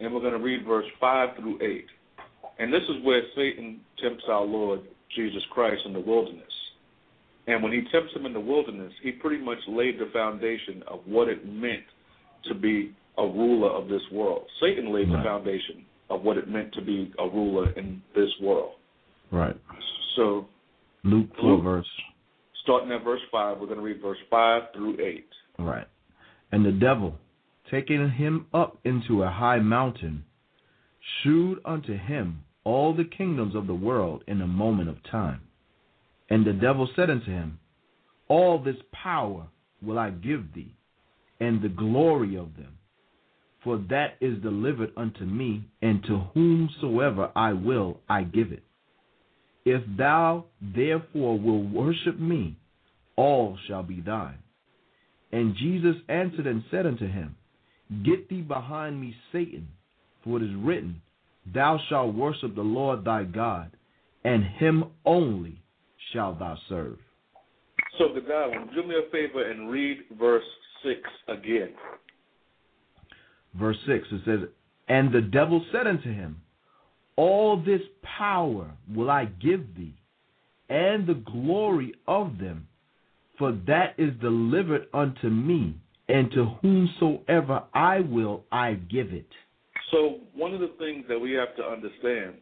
and 0.01 0.15
we're 0.15 0.21
going 0.21 0.33
to 0.33 0.39
read 0.39 0.65
verse 0.65 0.87
5 1.01 1.37
through 1.39 1.59
8. 1.61 1.85
And 2.59 2.73
this 2.73 2.83
is 2.83 3.05
where 3.05 3.23
Satan 3.35 3.81
tempts 4.01 4.25
our 4.29 4.45
Lord 4.45 4.81
Jesus 5.15 5.43
Christ 5.51 5.83
in 5.85 5.93
the 5.93 6.01
wilderness. 6.01 6.45
And 7.49 7.63
when 7.63 7.73
he 7.73 7.83
tempts 7.93 8.15
him 8.15 8.27
in 8.27 8.33
the 8.33 8.41
wilderness, 8.41 8.93
he 9.03 9.13
pretty 9.13 9.43
much 9.43 9.59
laid 9.69 9.99
the 9.99 10.11
foundation 10.13 10.83
of 10.89 11.01
what 11.07 11.29
it 11.29 11.47
meant 11.47 11.85
to 12.45 12.55
be 12.55 12.95
a 13.19 13.23
ruler 13.23 13.71
of 13.71 13.89
this 13.89 14.03
world. 14.13 14.47
Satan 14.61 14.93
laid 14.93 15.11
right. 15.11 15.19
the 15.19 15.25
foundation 15.25 15.85
of 16.11 16.23
what 16.23 16.37
it 16.37 16.49
meant 16.49 16.73
to 16.75 16.83
be 16.83 17.13
a 17.19 17.25
ruler 17.29 17.71
in 17.73 18.03
this 18.15 18.31
world. 18.41 18.75
Right. 19.31 19.57
So, 20.17 20.47
Luke 21.05 21.31
4, 21.41 21.51
Luke, 21.51 21.65
verse. 21.65 21.87
Starting 22.63 22.93
at 22.93 23.05
verse 23.05 23.21
5, 23.31 23.59
we're 23.59 23.67
going 23.67 23.79
to 23.79 23.85
read 23.85 24.01
verse 24.01 24.19
5 24.31 24.63
through 24.75 25.01
8. 25.01 25.27
Right. 25.59 25.87
And 26.53 26.65
the 26.65 26.73
devil, 26.73 27.15
taking 27.71 28.11
him 28.11 28.47
up 28.55 28.79
into 28.85 29.23
a 29.23 29.31
high 29.31 29.59
mountain, 29.59 30.25
shewed 31.23 31.59
unto 31.65 31.97
him 31.97 32.45
all 32.65 32.95
the 32.95 33.05
kingdoms 33.05 33.55
of 33.55 33.67
the 33.67 33.75
world 33.75 34.25
in 34.27 34.41
a 34.41 34.47
moment 34.47 34.89
of 34.89 34.97
time. 35.11 35.41
And 36.29 36.45
the 36.45 36.53
devil 36.53 36.89
said 36.97 37.11
unto 37.11 37.27
him, 37.27 37.59
All 38.29 38.63
this 38.63 38.77
power 38.93 39.47
will 39.83 39.99
I 39.99 40.11
give 40.11 40.53
thee, 40.55 40.75
and 41.41 41.63
the 41.63 41.69
glory 41.69 42.37
of 42.37 42.57
them. 42.57 42.79
For 43.65 43.79
that 43.91 44.17
is 44.21 44.41
delivered 44.43 44.93
unto 44.97 45.25
me, 45.25 45.65
and 45.83 46.03
to 46.05 46.19
whomsoever 46.35 47.33
I 47.35 47.53
will 47.53 48.01
I 48.09 48.23
give 48.23 48.53
it. 48.53 48.63
If 49.65 49.83
thou 49.99 50.45
therefore 50.61 51.39
wilt 51.39 51.71
worship 51.71 52.21
me, 52.21 52.57
all 53.17 53.59
shall 53.67 53.83
be 53.83 54.01
thine. 54.01 54.39
And 55.33 55.57
Jesus 55.57 55.97
answered 56.09 56.47
and 56.47 56.63
said 56.71 56.87
unto 56.87 57.09
him, 57.09 57.35
Get 58.05 58.29
thee 58.29 58.43
behind 58.43 59.01
me, 59.01 59.17
Satan, 59.33 59.69
for 60.23 60.39
it 60.39 60.45
is 60.45 60.55
written, 60.57 61.03
Thou 61.53 61.81
shalt 61.89 62.15
worship 62.15 62.55
the 62.55 62.63
Lord 62.63 63.05
thy 63.05 63.25
God, 63.25 63.73
and 64.25 64.45
him 64.45 64.85
only 65.05 65.61
shalt 66.13 66.39
thou 66.39 66.57
serve. 66.69 66.99
So, 67.99 68.09
Godwin, 68.09 68.69
do 68.75 68.87
me 68.87 68.95
a 68.97 69.11
favor 69.11 69.51
and 69.51 69.71
read 69.71 69.99
verse 70.19 70.45
6 70.83 71.01
again. 71.29 71.71
Verse 73.55 73.77
6, 73.87 74.07
it 74.13 74.21
says, 74.25 74.49
And 74.89 75.13
the 75.13 75.23
devil 75.23 75.65
said 75.73 75.87
unto 75.87 76.13
him, 76.13 76.41
All 77.17 77.57
this 77.57 77.81
power 78.19 78.71
will 78.95 79.11
I 79.11 79.25
give 79.25 79.75
thee, 79.77 79.95
and 80.69 81.07
the 81.07 81.15
glory 81.15 81.95
of 82.07 82.39
them, 82.39 82.69
for 83.39 83.53
that 83.67 83.95
is 83.99 84.11
delivered 84.21 84.87
unto 84.93 85.29
me 85.29 85.77
and 86.09 86.31
to 86.33 86.45
whomsoever 86.63 87.65
I 87.75 88.01
will, 88.01 88.45
I 88.53 88.75
give 88.75 89.13
it. 89.13 89.27
So, 89.91 90.19
one 90.35 90.55
of 90.55 90.61
the 90.61 90.73
things 90.79 91.05
that 91.09 91.19
we 91.19 91.33
have 91.33 91.55
to 91.57 91.63
understand, 91.63 92.35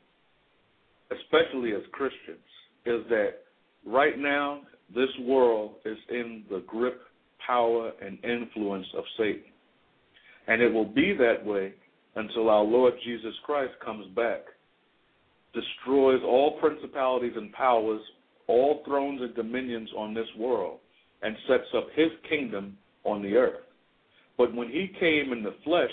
especially 1.11 1.73
as 1.73 1.83
Christians, 1.93 2.39
is 2.87 3.03
that 3.09 3.35
right 3.87 4.19
now, 4.19 4.61
this 4.95 5.09
world 5.23 5.77
is 5.85 5.97
in 6.11 6.45
the 6.51 6.63
grip, 6.67 7.01
power, 7.47 7.93
and 8.01 8.19
influence 8.25 8.87
of 8.97 9.05
Satan. 9.19 9.53
And 10.47 10.61
it 10.61 10.73
will 10.73 10.87
be 10.87 11.15
that 11.19 11.45
way 11.45 11.73
until 12.17 12.49
our 12.51 12.63
Lord 12.63 12.95
Jesus 13.05 13.35
Christ 13.45 13.73
comes 13.85 14.07
back, 14.15 14.41
destroys 15.53 16.21
all 16.25 16.59
principalities 16.61 17.33
and 17.37 17.53
powers, 17.53 18.01
all 18.47 18.83
thrones 18.85 19.21
and 19.23 19.35
dominions 19.35 19.89
on 19.97 20.15
this 20.15 20.29
world, 20.39 20.79
and 21.23 21.37
sets 21.49 21.69
up 21.77 21.87
his 21.95 22.11
kingdom 22.29 22.77
on 23.05 23.23
the 23.23 23.35
earth. 23.35 23.63
But 24.37 24.55
when 24.55 24.69
he 24.69 24.91
came 25.01 25.33
in 25.33 25.43
the 25.43 25.55
flesh, 25.65 25.91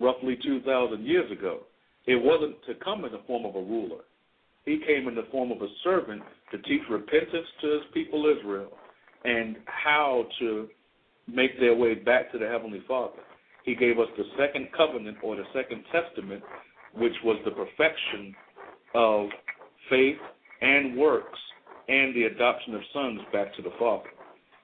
roughly 0.00 0.38
2,000 0.42 1.04
years 1.04 1.30
ago, 1.32 1.60
it 2.06 2.22
wasn't 2.22 2.56
to 2.66 2.84
come 2.84 3.04
in 3.04 3.12
the 3.12 3.20
form 3.26 3.44
of 3.44 3.54
a 3.54 3.60
ruler. 3.60 4.02
He 4.64 4.80
came 4.86 5.08
in 5.08 5.14
the 5.14 5.26
form 5.30 5.50
of 5.50 5.62
a 5.62 5.68
servant 5.82 6.22
to 6.52 6.58
teach 6.58 6.82
repentance 6.90 7.46
to 7.60 7.66
his 7.70 7.82
people 7.92 8.32
Israel 8.38 8.72
and 9.24 9.56
how 9.66 10.26
to 10.38 10.68
make 11.26 11.58
their 11.60 11.74
way 11.74 11.94
back 11.94 12.32
to 12.32 12.38
the 12.38 12.46
Heavenly 12.46 12.82
Father. 12.86 13.20
He 13.64 13.74
gave 13.74 13.98
us 13.98 14.08
the 14.16 14.24
second 14.38 14.68
covenant 14.76 15.18
or 15.22 15.36
the 15.36 15.44
second 15.52 15.84
testament 15.92 16.42
which 16.94 17.12
was 17.24 17.38
the 17.44 17.50
perfection 17.50 18.34
of 18.94 19.28
faith 19.90 20.16
and 20.60 20.96
works 20.96 21.38
and 21.88 22.14
the 22.14 22.24
adoption 22.24 22.74
of 22.74 22.80
sons 22.92 23.20
back 23.32 23.54
to 23.56 23.62
the 23.62 23.72
Father. 23.78 24.08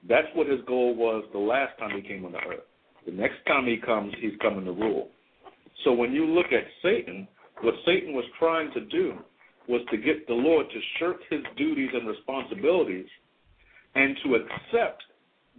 That's 0.07 0.27
what 0.35 0.47
his 0.47 0.59
goal 0.67 0.95
was 0.95 1.23
the 1.33 1.39
last 1.39 1.77
time 1.79 1.91
he 1.95 2.07
came 2.07 2.25
on 2.25 2.31
the 2.31 2.39
earth. 2.39 2.65
The 3.05 3.11
next 3.11 3.37
time 3.47 3.65
he 3.65 3.77
comes, 3.77 4.13
he's 4.19 4.37
coming 4.41 4.65
to 4.65 4.71
rule. 4.71 5.09
So 5.83 5.93
when 5.93 6.11
you 6.11 6.25
look 6.25 6.47
at 6.47 6.63
Satan, 6.81 7.27
what 7.61 7.73
Satan 7.85 8.13
was 8.13 8.25
trying 8.39 8.71
to 8.73 8.81
do 8.85 9.13
was 9.67 9.81
to 9.91 9.97
get 9.97 10.27
the 10.27 10.33
Lord 10.33 10.67
to 10.69 10.79
shirk 10.99 11.17
his 11.29 11.41
duties 11.57 11.89
and 11.93 12.07
responsibilities 12.07 13.07
and 13.95 14.17
to 14.23 14.35
accept 14.35 15.03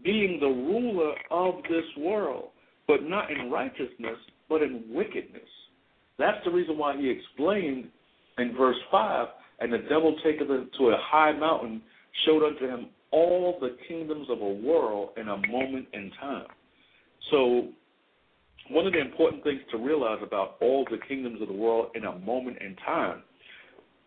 being 0.04 0.38
the 0.40 0.46
ruler 0.46 1.14
of 1.30 1.62
this 1.64 1.84
world, 1.98 2.50
but 2.86 3.02
not 3.02 3.30
in 3.30 3.50
righteousness, 3.50 4.18
but 4.48 4.62
in 4.62 4.84
wickedness. 4.88 5.48
That's 6.18 6.38
the 6.44 6.50
reason 6.50 6.78
why 6.78 6.96
he 6.96 7.10
explained 7.10 7.88
in 8.38 8.54
verse 8.56 8.76
5 8.90 9.28
and 9.60 9.72
the 9.72 9.78
devil 9.78 10.16
taketh 10.22 10.48
him 10.48 10.70
to 10.78 10.84
a 10.88 10.96
high 11.00 11.32
mountain, 11.32 11.82
showed 12.26 12.46
unto 12.46 12.66
him 12.66 12.90
all 13.10 13.58
the 13.60 13.76
kingdoms 13.88 14.28
of 14.30 14.40
a 14.40 14.52
world 14.52 15.10
in 15.16 15.28
a 15.28 15.36
moment 15.48 15.86
in 15.92 16.10
time. 16.20 16.46
So, 17.30 17.68
one 18.68 18.86
of 18.86 18.92
the 18.92 19.00
important 19.00 19.44
things 19.44 19.60
to 19.70 19.78
realize 19.78 20.18
about 20.22 20.56
all 20.60 20.84
the 20.90 20.98
kingdoms 21.08 21.40
of 21.40 21.48
the 21.48 21.54
world 21.54 21.90
in 21.94 22.04
a 22.04 22.18
moment 22.18 22.58
in 22.60 22.76
time, 22.84 23.22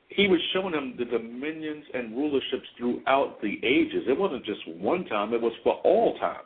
he 0.10 0.28
was 0.28 0.40
showing 0.54 0.74
him 0.74 0.96
the 0.98 1.06
dominions 1.06 1.86
and 1.94 2.14
rulerships 2.14 2.68
throughout 2.78 3.42
the 3.42 3.60
ages. 3.64 4.04
It 4.08 4.18
wasn't 4.18 4.46
just 4.46 4.68
one 4.68 5.06
time, 5.06 5.34
it 5.34 5.42
was 5.42 5.54
for 5.64 5.76
all 5.84 6.18
time. 6.20 6.42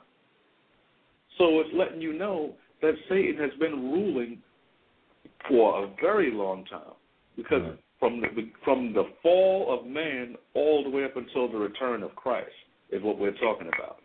So, 1.38 1.62
it's 1.62 1.70
letting 1.74 2.02
you 2.02 2.14
know 2.14 2.54
that 2.82 2.94
Satan 3.10 3.38
has 3.38 3.52
been 3.60 3.92
ruling 3.92 4.40
for 5.48 5.84
a 5.84 5.88
very 6.00 6.32
long 6.32 6.66
time 6.66 6.94
because 7.36 7.62
mm-hmm. 7.62 7.76
from 8.00 8.22
the 8.22 8.28
from 8.64 8.94
the 8.94 9.04
fall 9.22 9.78
of 9.78 9.88
man 9.88 10.36
all 10.54 10.84
the 10.84 10.90
way 10.90 11.04
up 11.04 11.18
until 11.18 11.52
the 11.52 11.58
return 11.58 12.04
of 12.04 12.16
Christ 12.16 12.52
is 12.92 13.02
what 13.02 13.18
we're 13.18 13.38
talking 13.38 13.68
about. 13.68 13.98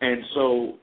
And 0.00 0.22
so 0.34 0.74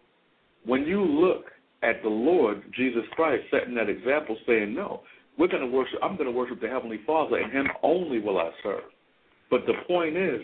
when 0.65 0.83
you 0.83 1.03
look 1.03 1.45
at 1.83 2.01
the 2.01 2.09
Lord 2.09 2.63
Jesus 2.75 3.03
Christ 3.11 3.43
setting 3.51 3.75
that 3.75 3.89
example 3.89 4.37
saying, 4.47 4.73
No, 4.73 5.01
we're 5.37 5.47
gonna 5.47 5.67
worship 5.67 5.99
I'm 6.03 6.17
gonna 6.17 6.31
worship 6.31 6.61
the 6.61 6.67
Heavenly 6.67 6.99
Father 7.05 7.37
and 7.37 7.51
him 7.51 7.67
only 7.83 8.19
will 8.19 8.39
I 8.39 8.49
serve. 8.63 8.83
But 9.49 9.61
the 9.65 9.73
point 9.87 10.17
is 10.17 10.41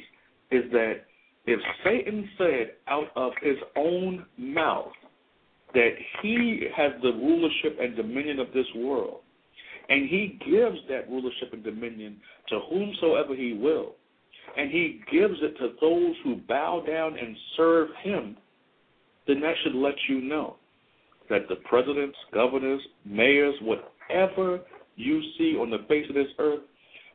is 0.52 0.72
that 0.72 1.06
if 1.46 1.60
Satan 1.84 2.30
said 2.38 2.74
out 2.88 3.08
of 3.16 3.34
his 3.42 3.58
own 3.76 4.26
mouth 4.38 4.92
that 5.74 5.92
he 6.22 6.68
has 6.76 6.92
the 7.02 7.12
rulership 7.12 7.78
and 7.82 7.96
dominion 7.96 8.40
of 8.40 8.48
this 8.54 8.68
world, 8.76 9.22
and 9.90 10.08
he 10.08 10.40
gives 10.50 10.78
that 10.88 11.10
rulership 11.10 11.52
and 11.52 11.64
dominion 11.64 12.18
to 12.50 12.60
whomsoever 12.70 13.36
he 13.36 13.54
will, 13.54 13.96
and 14.56 14.72
he 14.72 15.02
gives 15.12 15.36
it 15.42 15.58
to 15.58 15.74
those 15.82 16.16
who 16.24 16.36
bow 16.48 16.84
down 16.88 17.18
and 17.18 17.36
serve 17.58 17.90
him, 18.04 18.38
then 19.28 19.42
that 19.42 19.56
should 19.64 19.76
let 19.76 19.96
you 20.08 20.22
know 20.22 20.56
that 21.30 21.48
the 21.50 21.56
presidents, 21.56 22.18
governors, 22.34 22.82
mayors, 23.06 23.56
whatever 23.62 24.62
you 24.96 25.22
see 25.38 25.58
on 25.58 25.70
the 25.70 25.86
face 25.88 26.06
of 26.10 26.16
this 26.16 26.28
earth, 26.40 26.62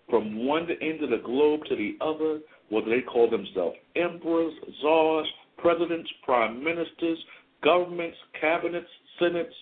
from 0.08 0.46
one 0.46 0.66
end 0.80 1.02
of 1.02 1.10
the 1.10 1.22
globe 1.24 1.60
to 1.68 1.76
the 1.76 1.96
other, 2.00 2.40
whether 2.70 2.88
they 2.88 3.02
call 3.02 3.30
themselves 3.30 3.76
emperors, 3.96 4.52
czars, 4.80 5.26
presidents, 5.58 6.10
prime 6.24 6.62
ministers, 6.62 7.18
governments, 7.62 8.16
cabinets, 8.40 8.88
senates, 9.18 9.54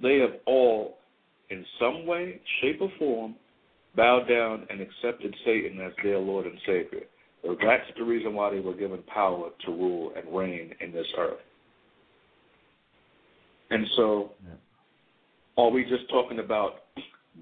they 0.00 0.18
have 0.18 0.34
all, 0.46 0.98
in 1.50 1.64
some 1.80 2.06
way, 2.06 2.40
shape, 2.60 2.80
or 2.80 2.90
form, 2.98 3.34
bowed 3.96 4.28
down 4.28 4.66
and 4.70 4.80
accepted 4.80 5.34
Satan 5.44 5.80
as 5.80 5.92
their 6.02 6.18
Lord 6.18 6.46
and 6.46 6.58
Savior. 6.66 7.02
So 7.42 7.56
that's 7.62 7.84
the 7.96 8.04
reason 8.04 8.34
why 8.34 8.50
they 8.50 8.60
were 8.60 8.74
given 8.74 9.02
power 9.02 9.50
to 9.64 9.70
rule 9.70 10.12
and 10.16 10.36
reign 10.36 10.74
in 10.80 10.92
this 10.92 11.06
earth. 11.18 11.40
And 13.70 13.86
so, 13.96 14.32
are 15.56 15.70
we 15.70 15.84
just 15.84 16.08
talking 16.10 16.38
about 16.38 16.84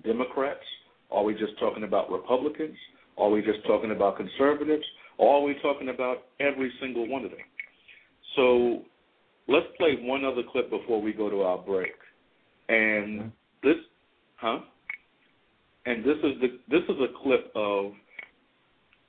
Democrats? 0.04 0.64
Are 1.10 1.24
we 1.24 1.34
just 1.34 1.58
talking 1.58 1.84
about 1.84 2.10
Republicans? 2.10 2.76
Are 3.18 3.30
we 3.30 3.42
just 3.42 3.64
talking 3.66 3.90
about 3.90 4.16
conservatives? 4.16 4.84
Or 5.18 5.36
are 5.36 5.42
we 5.42 5.54
talking 5.62 5.88
about 5.88 6.24
every 6.38 6.72
single 6.80 7.08
one 7.08 7.24
of 7.24 7.30
them? 7.30 7.40
So, 8.36 8.82
let's 9.48 9.66
play 9.76 9.96
one 10.00 10.24
other 10.24 10.42
clip 10.50 10.70
before 10.70 11.02
we 11.02 11.12
go 11.12 11.28
to 11.28 11.42
our 11.42 11.58
break. 11.58 11.92
And 12.68 13.20
mm-hmm. 13.20 13.28
this, 13.62 13.76
huh? 14.36 14.60
And 15.86 16.04
this 16.04 16.16
is 16.18 16.40
the 16.40 16.58
this 16.68 16.84
is 16.88 16.96
a 17.00 17.22
clip 17.22 17.50
of 17.54 17.92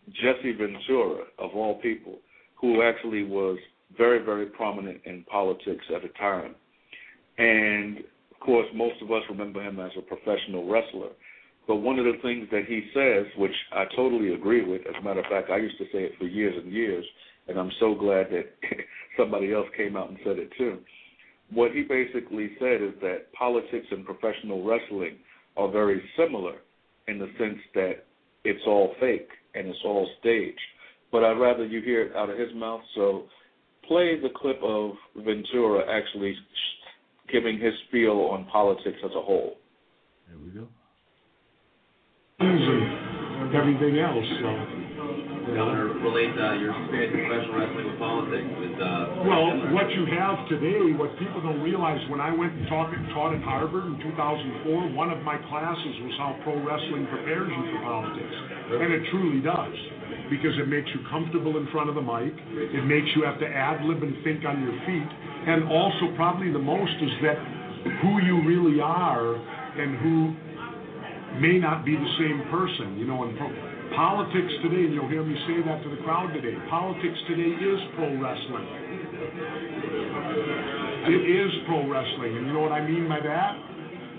Jesse 0.10 0.54
Ventura, 0.54 1.26
of 1.38 1.52
all 1.54 1.80
people, 1.82 2.18
who 2.60 2.82
actually 2.82 3.24
was 3.24 3.58
very, 3.98 4.24
very 4.24 4.48
prominent 4.48 5.02
in 5.06 5.24
politics 5.30 5.86
at 5.96 6.02
the 6.02 6.10
time. 6.20 6.56
And 7.38 8.00
course, 8.42 8.68
most 8.76 9.02
of 9.02 9.12
us 9.12 9.24
remember 9.30 9.62
him 9.62 9.80
as 9.80 9.92
a 9.98 10.02
professional 10.02 10.70
wrestler. 10.70 11.10
But 11.68 11.78
one 11.78 12.00
of 12.00 12.06
the 12.06 12.20
things 12.22 12.48
that 12.52 12.66
he 12.68 12.90
says, 12.94 13.26
which 13.38 13.56
I 13.72 13.86
totally 13.96 14.34
agree 14.34 14.66
with, 14.66 14.82
as 14.88 14.96
a 15.00 15.04
matter 15.04 15.20
of 15.22 15.28
fact, 15.28 15.50
I 15.50 15.58
used 15.58 15.78
to 15.78 15.86
say 15.86 16.04
it 16.04 16.14
for 16.18 16.26
years 16.26 16.56
and 16.62 16.72
years, 16.72 17.06
and 17.48 17.58
I'm 17.58 17.72
so 17.80 17.96
glad 17.96 18.28
that 18.32 18.52
somebody 19.18 19.54
else 19.54 19.68
came 19.78 19.96
out 19.96 20.10
and 20.10 20.18
said 20.26 20.38
it 20.38 20.50
too. 20.58 20.80
What 21.54 21.72
he 21.72 21.84
basically 21.84 22.52
said 22.60 22.82
is 22.82 22.94
that 23.02 23.32
politics 23.38 23.88
and 23.92 24.06
professional 24.06 24.64
wrestling 24.64 25.18
are 25.58 25.70
very 25.70 26.02
similar 26.18 26.56
in 27.08 27.20
the 27.20 27.28
sense 27.38 27.60
that 27.76 28.06
it's 28.44 28.64
all 28.66 28.96
fake 29.00 29.30
and 29.54 29.68
it's 29.68 29.84
all 29.86 30.10
staged. 30.20 30.60
But 31.12 31.24
I'd 31.24 31.40
rather 31.40 31.66
you 31.66 31.82
hear 31.82 32.04
it 32.04 32.16
out 32.16 32.30
of 32.30 32.40
his 32.40 32.54
mouth. 32.56 32.82
So 32.96 33.24
play 33.88 34.20
the 34.20 34.30
clip 34.36 34.60
of 34.64 34.92
Ventura 35.16 35.84
actually 35.92 36.36
giving 37.32 37.60
his 37.60 37.74
spiel 37.88 38.30
on 38.32 38.46
politics 38.46 38.98
as 39.04 39.12
a 39.12 39.22
whole. 39.22 39.58
There 40.28 40.38
we 40.38 40.52
go. 40.52 40.68
And 42.40 43.56
everything 43.56 44.00
else. 44.00 44.26
So. 44.42 44.81
Governor, 45.52 45.92
relate 46.00 46.32
uh, 46.40 46.56
your 46.64 46.72
experience 46.72 47.12
in 47.12 47.20
professional 47.28 47.56
wrestling 47.60 47.86
with 47.92 48.00
politics. 48.00 48.48
With, 48.56 48.78
uh, 48.80 49.28
well, 49.28 49.52
what 49.76 49.92
you 49.92 50.08
have 50.16 50.48
today, 50.48 50.96
what 50.96 51.12
people 51.20 51.44
don't 51.44 51.60
realize, 51.60 52.00
when 52.08 52.24
I 52.24 52.32
went 52.32 52.56
and 52.56 52.72
taught, 52.72 52.88
taught 53.12 53.36
at 53.36 53.44
Harvard 53.44 53.84
in 53.84 54.00
2004, 54.00 54.96
one 54.96 55.12
of 55.12 55.20
my 55.28 55.36
classes 55.52 55.94
was 56.08 56.16
how 56.16 56.40
pro 56.48 56.56
wrestling 56.56 57.04
prepares 57.12 57.52
you 57.52 57.64
for 57.68 57.80
politics. 57.84 58.36
And 58.80 58.90
it 58.96 59.04
truly 59.12 59.44
does. 59.44 59.76
Because 60.32 60.56
it 60.56 60.72
makes 60.72 60.88
you 60.96 61.04
comfortable 61.12 61.60
in 61.60 61.68
front 61.76 61.92
of 61.92 61.96
the 62.00 62.06
mic. 62.06 62.32
It 62.72 62.88
makes 62.88 63.12
you 63.16 63.28
have 63.28 63.36
to 63.44 63.48
ad 63.48 63.84
lib 63.84 64.00
and 64.00 64.16
think 64.24 64.48
on 64.48 64.64
your 64.64 64.76
feet. 64.88 65.10
And 65.52 65.68
also, 65.68 66.16
probably 66.16 66.52
the 66.56 66.64
most, 66.64 66.96
is 67.04 67.12
that 67.28 67.36
who 68.00 68.24
you 68.24 68.40
really 68.48 68.80
are 68.80 69.36
and 69.36 70.00
who 70.00 70.32
may 71.44 71.60
not 71.60 71.84
be 71.84 71.96
the 72.00 72.12
same 72.20 72.48
person. 72.48 72.96
You 72.96 73.08
know, 73.08 73.28
in 73.28 73.36
pro- 73.36 73.71
politics 73.96 74.54
today, 74.64 74.88
and 74.88 74.94
you'll 74.94 75.10
hear 75.10 75.24
me 75.24 75.36
say 75.48 75.62
that 75.66 75.84
to 75.84 75.90
the 75.90 76.02
crowd 76.04 76.34
today, 76.34 76.56
politics 76.70 77.20
today 77.28 77.52
is 77.52 77.80
pro 77.96 78.08
wrestling. 78.20 78.68
It 81.08 81.24
is 81.28 81.52
pro 81.68 81.88
wrestling. 81.90 82.38
And 82.38 82.48
you 82.48 82.54
know 82.54 82.62
what 82.62 82.72
I 82.72 82.86
mean 82.86 83.10
by 83.10 83.20
that? 83.20 83.54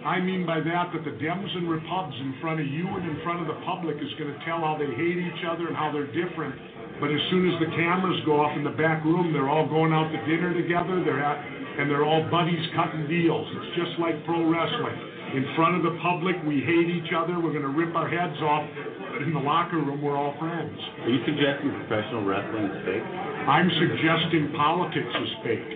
I 0.03 0.19
mean 0.19 0.45
by 0.45 0.59
that 0.59 0.91
that 0.91 1.05
the 1.07 1.15
Dems 1.23 1.47
and 1.57 1.71
Repubs 1.71 2.17
in 2.19 2.35
front 2.43 2.59
of 2.59 2.67
you 2.67 2.89
and 2.89 3.07
in 3.07 3.23
front 3.23 3.41
of 3.41 3.47
the 3.47 3.59
public 3.63 3.97
is 4.03 4.11
going 4.19 4.35
to 4.35 4.39
tell 4.45 4.59
how 4.59 4.75
they 4.75 4.91
hate 4.99 5.19
each 5.19 5.47
other 5.47 5.69
and 5.71 5.77
how 5.77 5.95
they're 5.95 6.11
different. 6.11 6.59
But 6.99 7.15
as 7.15 7.23
soon 7.31 7.47
as 7.47 7.57
the 7.63 7.71
cameras 7.79 8.19
go 8.27 8.43
off 8.43 8.57
in 8.59 8.65
the 8.65 8.75
back 8.75 9.05
room, 9.05 9.33
they're 9.33 9.49
all 9.49 9.69
going 9.69 9.93
out 9.93 10.11
to 10.11 10.19
dinner 10.27 10.51
together. 10.55 11.03
They're 11.07 11.23
at, 11.23 11.39
and 11.79 11.89
they're 11.89 12.05
all 12.05 12.27
buddies 12.31 12.67
cutting 12.75 13.07
deals. 13.07 13.47
It's 13.47 13.79
just 13.79 13.95
like 14.03 14.19
pro 14.27 14.43
wrestling. 14.43 15.12
In 15.33 15.47
front 15.57 15.77
of 15.77 15.83
the 15.83 15.99
public, 16.03 16.37
we 16.47 16.61
hate 16.61 16.93
each 16.93 17.11
other. 17.17 17.41
We're 17.41 17.57
going 17.57 17.63
to 17.63 17.73
rip 17.73 17.97
our 17.97 18.07
heads 18.07 18.37
off. 18.43 18.69
But 19.13 19.23
in 19.23 19.33
the 19.33 19.41
locker 19.41 19.77
room, 19.77 20.03
we're 20.03 20.15
all 20.17 20.37
friends. 20.39 20.79
Are 21.01 21.09
you 21.09 21.25
suggesting 21.25 21.73
professional 21.89 22.23
wrestling 22.25 22.65
is 22.65 22.85
fake? 22.85 23.03
I'm 23.49 23.71
suggesting 23.81 24.53
politics 24.55 25.09
is 25.09 25.29
fake. 25.43 25.73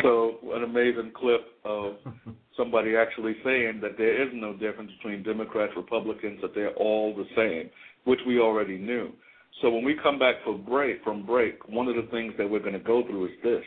So, 0.00 0.38
an 0.54 0.64
amazing 0.64 1.12
clip 1.14 1.42
of 1.66 1.96
somebody 2.56 2.96
actually 2.96 3.36
saying 3.44 3.80
that 3.82 3.98
there 3.98 4.22
is 4.22 4.30
no 4.32 4.54
difference 4.54 4.92
between 4.96 5.22
Democrats, 5.22 5.74
Republicans, 5.76 6.38
that 6.40 6.54
they're 6.54 6.74
all 6.76 7.14
the 7.14 7.26
same, 7.36 7.68
which 8.04 8.20
we 8.26 8.40
already 8.40 8.78
knew. 8.78 9.12
So, 9.62 9.70
when 9.70 9.84
we 9.84 9.96
come 10.02 10.18
back 10.18 10.36
for 10.44 10.56
break, 10.56 11.02
from 11.02 11.24
break, 11.24 11.68
one 11.68 11.88
of 11.88 11.96
the 11.96 12.08
things 12.10 12.34
that 12.38 12.48
we're 12.48 12.60
going 12.60 12.74
to 12.74 12.78
go 12.78 13.02
through 13.06 13.26
is 13.26 13.32
this: 13.42 13.62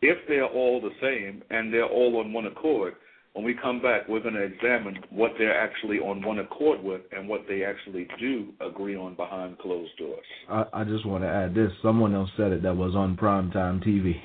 if 0.00 0.18
they're 0.28 0.46
all 0.46 0.80
the 0.80 0.90
same 1.00 1.42
and 1.50 1.72
they're 1.72 1.88
all 1.88 2.18
on 2.18 2.32
one 2.32 2.46
accord, 2.46 2.94
when 3.32 3.44
we 3.44 3.54
come 3.54 3.80
back, 3.80 4.08
we're 4.08 4.20
going 4.20 4.34
to 4.34 4.42
examine 4.42 4.98
what 5.10 5.32
they're 5.38 5.58
actually 5.58 5.98
on 5.98 6.24
one 6.24 6.38
accord 6.38 6.82
with 6.82 7.00
and 7.12 7.28
what 7.28 7.44
they 7.48 7.64
actually 7.64 8.06
do 8.20 8.48
agree 8.60 8.94
on 8.96 9.14
behind 9.14 9.58
closed 9.58 9.96
doors. 9.98 10.24
I, 10.50 10.64
I 10.72 10.84
just 10.84 11.06
want 11.06 11.24
to 11.24 11.28
add 11.28 11.54
this. 11.54 11.70
Someone 11.82 12.14
else 12.14 12.28
said 12.36 12.52
it 12.52 12.62
that 12.62 12.76
was 12.76 12.94
on 12.94 13.16
primetime 13.16 13.82
TV. 13.86 14.20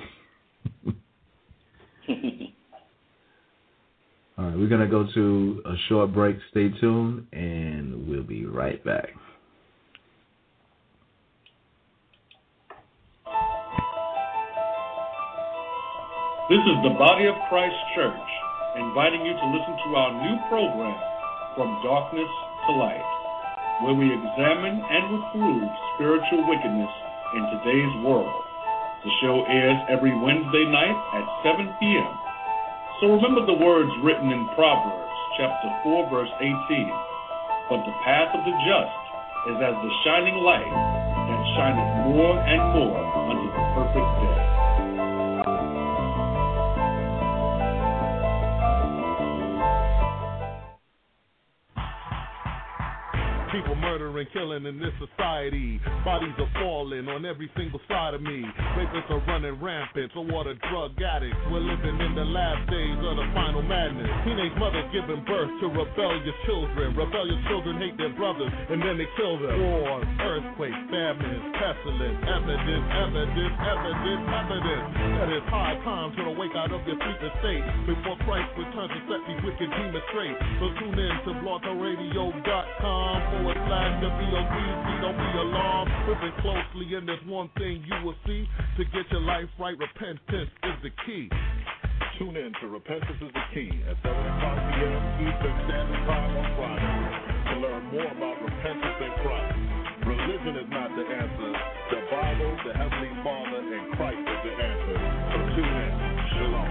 All 4.38 4.46
right, 4.46 4.58
we're 4.58 4.70
gonna 4.70 4.88
go 4.88 5.08
to 5.16 5.64
a 5.66 5.74
short 5.90 6.14
break. 6.14 6.38
Stay 6.52 6.70
tuned, 6.80 7.26
and 7.34 8.08
we'll 8.08 8.24
be 8.24 8.46
right 8.46 8.84
back. 8.84 9.10
This 16.48 16.64
is 16.64 16.80
the 16.80 16.96
Body 16.96 17.28
of 17.28 17.36
Christ 17.52 17.76
Church, 17.92 18.30
inviting 18.80 19.20
you 19.20 19.36
to 19.36 19.48
listen 19.52 19.76
to 19.84 19.90
our 20.00 20.16
new 20.16 20.40
program, 20.48 20.96
From 21.60 21.76
Darkness 21.84 22.32
to 22.64 22.72
Light, 22.72 23.04
where 23.84 23.92
we 23.92 24.08
examine 24.08 24.80
and 24.80 25.12
reprove 25.12 25.68
spiritual 25.92 26.48
wickedness 26.48 26.94
in 27.36 27.44
today's 27.52 27.94
world. 28.00 28.32
The 29.04 29.12
show 29.20 29.44
airs 29.44 29.76
every 29.92 30.16
Wednesday 30.16 30.64
night 30.72 30.96
at 31.20 31.28
7 31.44 31.68
p.m. 31.84 32.16
So 33.04 33.12
remember 33.12 33.44
the 33.44 33.60
words 33.60 33.92
written 34.00 34.32
in 34.32 34.48
Proverbs 34.56 35.20
chapter 35.36 35.68
4, 35.84 36.08
verse 36.08 36.32
18. 36.40 36.48
But 37.68 37.84
the 37.84 37.96
path 38.08 38.32
of 38.32 38.48
the 38.48 38.56
just 38.64 39.02
is 39.52 39.58
as 39.60 39.76
the 39.84 39.94
shining 40.08 40.40
light 40.40 40.72
that 41.28 41.42
shineth 41.60 41.92
more 42.08 42.40
and 42.40 42.64
more 42.72 43.04
unto 43.36 43.47
Murdering, 54.18 54.34
killing 54.34 54.66
in 54.66 54.82
this 54.82 54.94
society. 54.98 55.78
Bodies 56.02 56.34
are 56.42 56.50
falling 56.58 57.06
on 57.06 57.22
every 57.26 57.50
single 57.54 57.80
side 57.86 58.18
of 58.18 58.22
me. 58.22 58.42
Rapists 58.74 59.10
are 59.14 59.22
running 59.30 59.62
rampant, 59.62 60.10
so 60.14 60.26
what 60.26 60.50
are 60.50 60.58
drug 60.74 60.98
addicts? 60.98 61.38
We're 61.54 61.62
living 61.62 62.02
in 62.02 62.18
the 62.18 62.26
last 62.26 62.66
days 62.66 62.98
of 62.98 63.14
the 63.14 63.28
final 63.38 63.62
madness. 63.62 64.10
Teenage 64.26 64.58
mothers 64.58 64.90
giving 64.90 65.22
birth 65.22 65.54
to 65.62 65.70
rebellious 65.70 66.38
children. 66.50 66.98
Rebellious 66.98 67.42
children 67.46 67.78
hate 67.78 67.98
their 68.02 68.14
brothers, 68.18 68.50
and 68.50 68.82
then 68.82 68.98
they 68.98 69.06
kill 69.22 69.38
them. 69.38 69.54
Wars, 69.54 70.10
earthquakes, 70.26 70.82
famines, 70.90 71.44
pestilence, 71.62 72.18
evidence, 72.26 72.88
evidence, 72.98 73.54
evidence, 73.54 74.26
evidence. 74.34 74.86
That 75.22 75.30
it's 75.30 75.50
high 75.54 75.78
time 75.86 76.10
to 76.18 76.34
wake 76.34 76.58
out 76.58 76.74
of 76.74 76.82
your 76.90 76.98
sleeping 76.98 77.34
state 77.38 77.66
before 77.86 78.18
Christ 78.26 78.50
returns 78.58 78.98
to 78.98 79.02
set 79.14 79.22
these 79.30 79.42
wicked 79.46 79.70
demons 79.70 80.06
straight. 80.10 80.38
So 80.58 80.74
tune 80.82 80.98
in 80.98 81.14
to 81.30 81.32
blogtalkradio.com 81.46 83.14
forward 83.30 83.60
slash 83.70 84.07
Don't 85.02 85.18
be 85.18 85.38
alarmed. 85.38 85.92
Closely, 86.42 86.96
and 86.96 87.08
there's 87.08 87.26
one 87.26 87.50
thing 87.58 87.84
you 87.84 88.06
will 88.06 88.16
see. 88.26 88.48
To 88.78 88.86
get 88.86 89.12
your 89.12 89.22
life 89.22 89.50
right, 89.60 89.78
repentance 89.78 90.50
is 90.64 90.78
the 90.84 90.90
key. 91.06 91.30
Tune 92.18 92.36
in 92.36 92.52
to 92.62 92.68
Repentance 92.68 93.20
is 93.22 93.30
the 93.30 93.46
Key 93.54 93.70
at 93.86 93.96
7 94.02 94.10
o'clock 94.10 94.58
p.m. 94.74 95.04
Eastern 95.22 95.56
Standard 95.70 96.02
Time 96.10 96.34
on 96.34 96.48
Friday 96.58 96.98
to 97.46 97.54
learn 97.62 97.84
more 97.94 98.10
about 98.10 98.42
repentance 98.42 99.14
Christ. 99.22 99.54
Religion 100.02 100.56
is 100.58 100.70
not 100.72 100.90
the 100.98 101.06
answer. 101.06 101.52
The 101.94 102.02
Bible, 102.10 102.58
the 102.66 102.74
Heavenly 102.74 103.14
Father, 103.22 103.62
and 103.62 103.86
Christ 103.94 104.18
is 104.18 104.40
the 104.50 104.54
answer. 104.58 104.98
So 105.30 105.38
tune 105.54 105.78
in. 105.78 105.94
Shalom. 106.34 106.70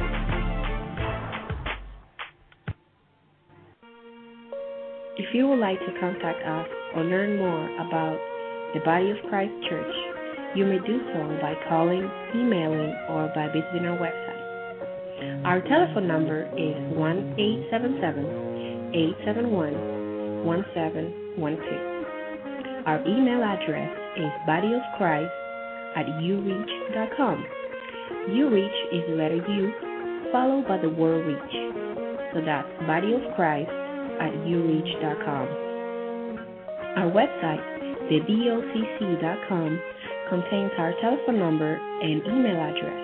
If 5.18 5.34
you 5.34 5.46
would 5.48 5.60
like 5.60 5.78
to 5.78 5.92
contact 6.00 6.42
us 6.42 6.68
or 6.96 7.04
learn 7.04 7.36
more 7.36 7.68
about 7.86 8.18
the 8.74 8.80
Body 8.80 9.10
of 9.10 9.18
Christ 9.28 9.52
Church, 9.68 9.94
you 10.56 10.64
may 10.64 10.78
do 10.78 10.98
so 11.12 11.38
by 11.40 11.54
calling, 11.68 12.10
emailing, 12.34 12.96
or 13.10 13.30
by 13.34 13.48
visiting 13.52 13.84
our 13.86 13.98
website. 13.98 14.32
Our 15.44 15.60
telephone 15.60 16.08
number 16.08 16.48
is 16.56 16.76
1 16.96 17.34
877 17.38 18.24
871 19.28 20.44
1712. 20.44 22.86
Our 22.86 23.00
email 23.06 23.42
address 23.42 23.90
is 24.16 24.30
bodyofchrist 24.48 25.30
at 25.96 26.06
ureach.com. 26.22 27.44
Ureach 28.30 28.78
is 28.92 29.02
the 29.08 29.14
letter 29.16 29.36
U 29.36 29.72
followed 30.32 30.66
by 30.68 30.78
the 30.78 30.88
word 30.88 31.26
reach. 31.26 31.56
So 32.32 32.40
that's 32.44 32.68
body 32.86 33.12
of 33.14 33.20
Christ 33.34 33.70
at 34.20 34.32
ureach.com. 34.46 35.65
Our 36.96 37.12
website, 37.12 37.60
thebocc.com, 38.08 39.80
contains 40.30 40.72
our 40.78 40.92
telephone 41.00 41.38
number 41.38 41.76
and 41.76 42.24
email 42.24 42.56
address, 42.56 43.00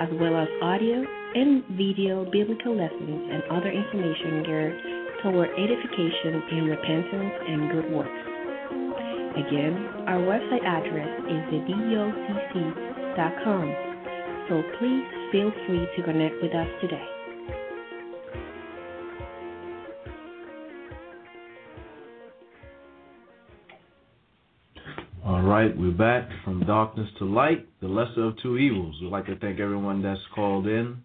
as 0.00 0.08
well 0.20 0.36
as 0.36 0.48
audio 0.60 1.02
and 1.34 1.64
video 1.72 2.24
biblical 2.30 2.76
lessons 2.76 3.30
and 3.32 3.42
other 3.50 3.70
information 3.72 4.42
geared 4.44 4.76
toward 5.22 5.48
edification 5.56 6.42
in 6.52 6.64
repentance 6.66 7.32
and 7.48 7.72
good 7.72 7.90
works. 7.90 8.22
Again, 9.32 10.04
our 10.06 10.20
website 10.20 10.64
address 10.68 11.08
is 11.24 11.40
thebocc.com, 11.56 12.56
so 14.48 14.62
please 14.78 15.04
feel 15.32 15.50
free 15.66 15.88
to 15.96 16.02
connect 16.04 16.36
with 16.42 16.52
us 16.52 16.68
today. 16.82 17.21
Right, 25.62 25.76
we're 25.78 25.92
back 25.92 26.28
from 26.44 26.60
darkness 26.60 27.08
to 27.18 27.24
light, 27.24 27.68
the 27.80 27.86
lesser 27.86 28.24
of 28.24 28.36
two 28.42 28.58
evils. 28.58 28.96
We'd 29.00 29.10
like 29.10 29.26
to 29.26 29.36
thank 29.36 29.60
everyone 29.60 30.02
that's 30.02 30.20
called 30.34 30.66
in. 30.66 31.02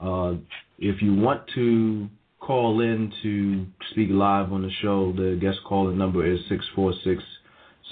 Uh, 0.00 0.34
if 0.78 1.00
you 1.00 1.14
want 1.14 1.42
to 1.54 2.08
call 2.38 2.80
in 2.80 3.10
to 3.22 3.66
speak 3.92 4.08
live 4.10 4.52
on 4.52 4.62
the 4.62 4.70
show, 4.82 5.12
the 5.12 5.38
guest 5.40 5.58
calling 5.66 5.96
number 5.96 6.26
is 6.30 6.38
646 6.50 7.22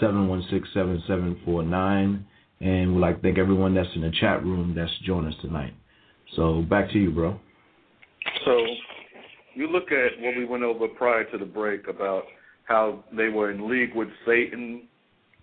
716 0.01 0.71
7749. 0.75 2.27
And 2.61 2.95
we'd 2.95 3.01
like 3.01 3.17
to 3.17 3.23
thank 3.23 3.39
everyone 3.39 3.75
that's 3.75 3.89
in 3.95 4.03
the 4.03 4.13
chat 4.21 4.45
room 4.45 4.75
that's 4.77 4.93
joined 5.07 5.29
us 5.29 5.35
tonight. 5.41 5.73
So 6.37 6.63
back 6.63 6.91
to 6.93 6.99
you, 6.99 7.11
bro. 7.11 7.41
So 8.45 8.67
you 9.55 9.67
look 9.69 9.91
at 9.91 10.21
what 10.21 10.37
we 10.37 10.45
went 10.45 10.63
over 10.63 10.89
prior 10.89 11.25
to 11.31 11.39
the 11.39 11.47
break 11.47 11.89
about 11.89 12.25
how 12.65 13.03
they 13.17 13.29
were 13.29 13.51
in 13.51 13.69
league 13.71 13.95
with 13.95 14.09
Satan 14.27 14.89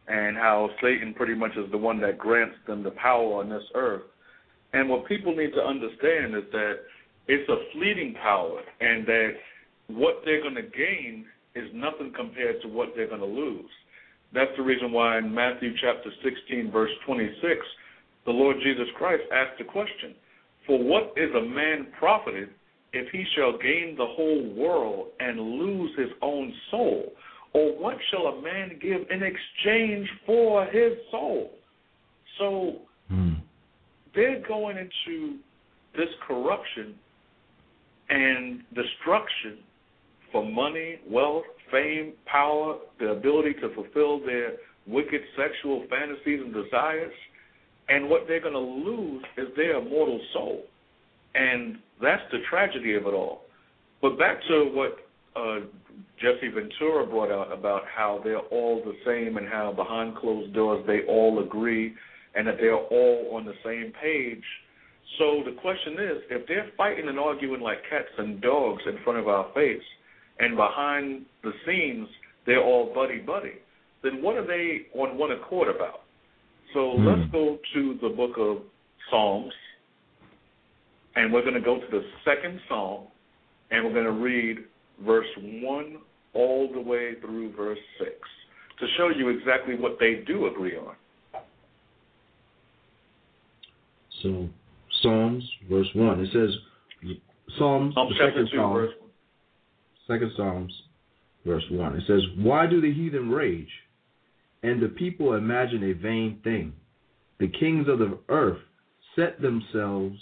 and 0.09 0.35
how 0.35 0.69
Satan 0.81 1.13
pretty 1.13 1.35
much 1.35 1.51
is 1.55 1.69
the 1.71 1.77
one 1.77 2.01
that 2.01 2.17
grants 2.17 2.55
them 2.67 2.83
the 2.83 2.91
power 2.91 3.39
on 3.39 3.49
this 3.49 3.63
earth. 3.75 4.03
And 4.73 4.89
what 4.89 5.07
people 5.07 5.35
need 5.35 5.51
to 5.53 5.61
understand 5.61 6.35
is 6.35 6.43
that 6.51 6.73
it's 7.27 7.47
a 7.49 7.57
fleeting 7.73 8.15
power 8.21 8.61
and 8.81 9.05
that 9.05 9.29
what 9.87 10.21
they're 10.25 10.41
going 10.41 10.55
to 10.55 10.63
gain 10.63 11.25
is 11.55 11.69
nothing 11.73 12.11
compared 12.15 12.61
to 12.63 12.67
what 12.67 12.89
they're 12.95 13.07
going 13.07 13.19
to 13.19 13.25
lose. 13.25 13.69
That's 14.33 14.51
the 14.57 14.63
reason 14.63 14.91
why 14.91 15.19
in 15.19 15.33
Matthew 15.33 15.73
chapter 15.81 16.09
16, 16.23 16.71
verse 16.71 16.91
26, 17.05 17.41
the 18.25 18.31
Lord 18.31 18.57
Jesus 18.63 18.87
Christ 18.97 19.23
asked 19.33 19.57
the 19.57 19.63
question 19.63 20.15
For 20.67 20.77
what 20.81 21.13
is 21.17 21.29
a 21.35 21.41
man 21.41 21.87
profited 21.97 22.49
if 22.93 23.11
he 23.11 23.25
shall 23.35 23.57
gain 23.57 23.95
the 23.95 24.05
whole 24.05 24.53
world 24.55 25.07
and 25.19 25.39
lose 25.39 25.91
his 25.97 26.09
own 26.21 26.53
soul? 26.71 27.13
Or 27.53 27.79
what 27.79 27.97
shall 28.11 28.27
a 28.27 28.41
man 28.41 28.77
give 28.81 29.01
in 29.09 29.23
exchange 29.23 30.07
for 30.25 30.65
his 30.65 30.93
soul? 31.11 31.51
So 32.37 32.79
they're 34.15 34.41
going 34.47 34.77
into 34.77 35.37
this 35.95 36.09
corruption 36.27 36.95
and 38.09 38.61
destruction 38.73 39.59
for 40.31 40.45
money, 40.45 40.99
wealth, 41.09 41.43
fame, 41.71 42.13
power, 42.25 42.77
the 42.99 43.09
ability 43.09 43.53
to 43.61 43.73
fulfill 43.73 44.19
their 44.25 44.53
wicked 44.87 45.21
sexual 45.37 45.85
fantasies 45.89 46.41
and 46.43 46.53
desires. 46.53 47.13
And 47.89 48.09
what 48.09 48.25
they're 48.27 48.41
going 48.41 48.53
to 48.53 48.59
lose 48.59 49.23
is 49.37 49.47
their 49.55 49.77
immortal 49.77 50.19
soul. 50.33 50.63
And 51.35 51.77
that's 52.01 52.21
the 52.31 52.39
tragedy 52.49 52.95
of 52.95 53.03
it 53.03 53.13
all. 53.13 53.41
But 54.01 54.17
back 54.17 54.39
to 54.47 54.71
what 54.73 54.97
uh, 55.35 55.65
Jesse 56.21 56.49
Ventura 56.49 57.05
brought 57.05 57.31
out 57.31 57.51
about 57.51 57.83
how 57.93 58.19
they're 58.23 58.39
all 58.39 58.81
the 58.83 58.95
same 59.05 59.37
and 59.37 59.47
how 59.47 59.71
behind 59.71 60.17
closed 60.17 60.53
doors 60.53 60.83
they 60.85 61.01
all 61.07 61.43
agree 61.43 61.93
and 62.35 62.45
that 62.47 62.57
they're 62.59 62.75
all 62.75 63.31
on 63.33 63.45
the 63.45 63.53
same 63.63 63.93
page. 64.01 64.43
So 65.17 65.43
the 65.45 65.59
question 65.59 65.93
is, 65.93 66.21
if 66.29 66.47
they're 66.47 66.69
fighting 66.77 67.07
and 67.07 67.19
arguing 67.19 67.61
like 67.61 67.79
cats 67.89 68.09
and 68.17 68.41
dogs 68.41 68.83
in 68.85 68.99
front 69.03 69.17
of 69.19 69.27
our 69.27 69.51
face, 69.53 69.81
and 70.39 70.55
behind 70.55 71.25
the 71.43 71.51
scenes 71.65 72.07
they're 72.45 72.63
all 72.63 72.93
buddy 72.93 73.19
buddy, 73.19 73.53
then 74.03 74.21
what 74.21 74.35
are 74.35 74.45
they 74.45 74.87
on 74.93 75.17
one 75.17 75.31
accord 75.31 75.67
about? 75.73 76.01
So 76.73 76.91
Hmm. 76.91 77.07
let's 77.07 77.31
go 77.31 77.59
to 77.73 77.93
the 78.01 78.09
book 78.09 78.37
of 78.37 78.61
Psalms, 79.09 79.53
and 81.15 81.33
we're 81.33 81.41
going 81.41 81.55
to 81.55 81.61
go 81.61 81.79
to 81.79 81.87
the 81.87 82.05
second 82.23 82.61
Psalm, 82.67 83.07
and 83.71 83.83
we're 83.83 83.93
going 83.93 84.05
to 84.05 84.11
read 84.11 84.65
verse 84.99 85.27
1 85.37 85.97
all 86.33 86.69
the 86.71 86.81
way 86.81 87.15
through 87.21 87.53
verse 87.55 87.79
6 87.99 88.11
to 88.79 88.87
show 88.97 89.09
you 89.09 89.29
exactly 89.29 89.75
what 89.75 89.97
they 89.99 90.23
do 90.25 90.47
agree 90.47 90.77
on. 90.77 90.95
So 94.21 94.49
Psalms, 95.01 95.43
verse 95.69 95.87
1. 95.93 96.19
It 96.21 96.29
says, 96.33 97.17
Psalms, 97.57 97.93
Psalm 97.93 98.09
chapter 98.17 98.31
second 98.31 98.49
2, 98.51 98.57
Psalm, 98.57 98.73
verse 98.73 98.93
second 100.07 100.31
Psalms, 100.35 100.73
verse 101.45 101.63
1. 101.71 101.95
It 101.95 102.03
says, 102.07 102.21
Why 102.37 102.67
do 102.67 102.81
the 102.81 102.93
heathen 102.93 103.29
rage, 103.29 103.69
and 104.63 104.81
the 104.81 104.89
people 104.89 105.33
imagine 105.33 105.83
a 105.83 105.93
vain 105.93 106.39
thing? 106.43 106.73
The 107.39 107.47
kings 107.47 107.87
of 107.87 107.99
the 107.99 108.17
earth 108.27 108.59
set 109.15 109.41
themselves, 109.41 110.17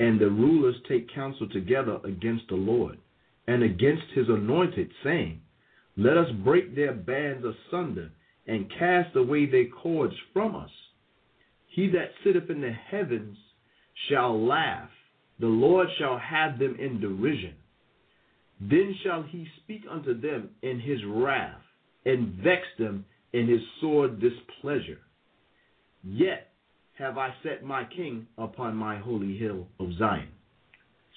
and 0.00 0.20
the 0.20 0.30
rulers 0.30 0.76
take 0.88 1.12
counsel 1.14 1.48
together 1.48 1.98
against 2.04 2.48
the 2.48 2.56
Lord, 2.56 2.98
and 3.46 3.62
against 3.62 4.04
his 4.14 4.28
anointed, 4.28 4.90
saying, 5.02 5.40
Let 5.98 6.16
us 6.16 6.30
break 6.44 6.76
their 6.76 6.94
bands 6.94 7.44
asunder, 7.44 8.10
and 8.46 8.70
cast 8.78 9.14
away 9.16 9.46
their 9.46 9.66
cords 9.66 10.14
from 10.32 10.54
us. 10.54 10.70
He 11.66 11.88
that 11.88 12.12
sitteth 12.24 12.48
in 12.48 12.60
the 12.60 12.70
heavens 12.70 13.36
shall 14.08 14.40
laugh, 14.46 14.88
the 15.40 15.46
Lord 15.46 15.88
shall 15.98 16.16
have 16.16 16.58
them 16.58 16.76
in 16.78 17.00
derision. 17.00 17.54
Then 18.60 18.94
shall 19.02 19.22
he 19.22 19.46
speak 19.62 19.82
unto 19.90 20.18
them 20.18 20.50
in 20.62 20.80
his 20.80 20.98
wrath, 21.04 21.60
and 22.06 22.34
vex 22.44 22.62
them 22.78 23.04
in 23.32 23.48
his 23.48 23.60
sore 23.80 24.08
displeasure. 24.08 25.00
Yet 26.04 26.52
have 26.96 27.18
I 27.18 27.34
set 27.42 27.64
my 27.64 27.84
king 27.84 28.26
upon 28.38 28.76
my 28.76 28.98
holy 28.98 29.36
hill 29.36 29.66
of 29.80 29.88
Zion. 29.98 30.28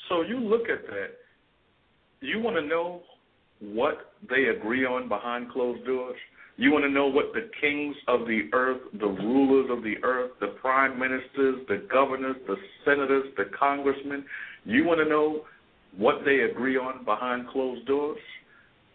So 0.09 0.21
you 0.23 0.39
look 0.39 0.69
at 0.69 0.86
that. 0.88 1.11
You 2.19 2.39
want 2.39 2.55
to 2.57 2.65
know 2.65 3.03
what 3.62 4.14
they 4.30 4.45
agree 4.45 4.86
on 4.86 5.07
behind 5.07 5.51
closed 5.51 5.86
doors? 5.86 6.18
You 6.57 6.72
want 6.72 6.84
to 6.84 6.89
know 6.89 7.07
what 7.07 7.34
the 7.34 7.49
kings 7.59 7.95
of 8.07 8.22
the 8.22 8.49
earth, 8.53 8.82
the 8.99 9.07
rulers 9.07 9.70
of 9.72 9.84
the 9.84 9.95
earth, 10.03 10.32
the 10.39 10.53
prime 10.62 10.99
ministers, 10.99 11.66
the 11.68 11.88
governors, 11.91 12.36
the 12.45 12.55
senators, 12.86 13.26
the 13.38 13.45
congressmen, 13.57 14.26
you 14.66 14.84
want 14.84 14.99
to 14.99 15.09
know 15.09 15.41
what 15.97 16.24
they 16.26 16.41
agree 16.41 16.78
on 16.78 17.03
behind 17.03 17.47
closed 17.49 17.86
doors? 17.88 18.20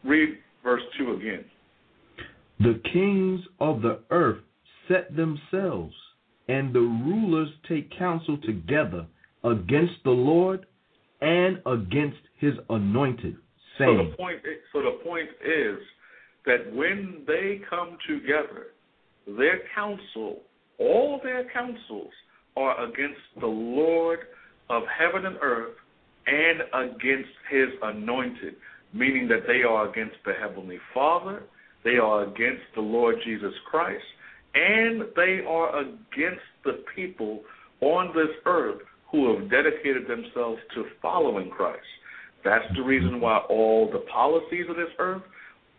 Read 0.05 0.39
verse 0.63 0.83
2 0.99 1.15
again. 1.15 1.45
The 2.61 2.81
kings 2.93 3.41
of 3.61 3.83
the 3.83 4.01
earth 4.11 4.39
set 4.89 5.15
themselves, 5.17 5.95
and 6.49 6.73
the 6.73 6.81
rulers 6.81 7.49
take 7.69 7.91
counsel 7.99 8.39
together 8.39 9.07
against 9.45 9.95
the 10.05 10.11
Lord 10.11 10.67
and 11.21 11.61
against 11.67 12.19
his 12.39 12.55
anointed, 12.71 13.37
So 13.79 13.97
the 13.97 14.17
point, 14.17 14.39
so 14.73 14.83
the 14.83 14.99
point 15.05 15.29
is 15.45 15.79
that 16.47 16.75
when 16.75 17.25
they 17.27 17.61
come 17.69 17.99
together, 18.09 18.69
their 19.27 19.61
counsel, 19.75 20.43
all 20.79 21.21
their 21.23 21.51
counsels, 21.53 22.13
are 22.57 22.85
against 22.85 23.21
the 23.39 23.47
Lord 23.47 24.21
of 24.71 24.83
heaven 24.99 25.27
and 25.27 25.37
earth 25.43 25.75
and 26.27 26.63
against 26.91 27.29
His 27.51 27.69
anointed, 27.83 28.55
meaning 28.93 29.29
that 29.29 29.47
they 29.47 29.63
are 29.63 29.91
against 29.91 30.17
the 30.25 30.33
heavenly 30.33 30.79
Father, 30.95 31.43
they 31.85 31.99
are 31.99 32.25
against 32.25 32.65
the 32.75 32.81
Lord 32.81 33.17
Jesus 33.25 33.53
Christ, 33.71 34.05
and 34.55 35.03
they 35.15 35.41
are 35.47 35.81
against 35.81 36.43
the 36.65 36.83
people 36.95 37.43
on 37.81 38.09
this 38.15 38.35
earth 38.47 38.81
who 39.13 39.35
have 39.35 39.51
dedicated 39.51 40.09
themselves 40.09 40.61
to 40.75 40.87
following 41.03 41.51
Christ. 41.51 41.85
That's 42.47 42.65
the 42.77 42.83
reason 42.83 43.21
why 43.21 43.39
all 43.51 43.91
the 43.93 44.07
policies 44.09 44.67
of 44.71 44.77
this 44.77 44.95
earth, 45.01 45.23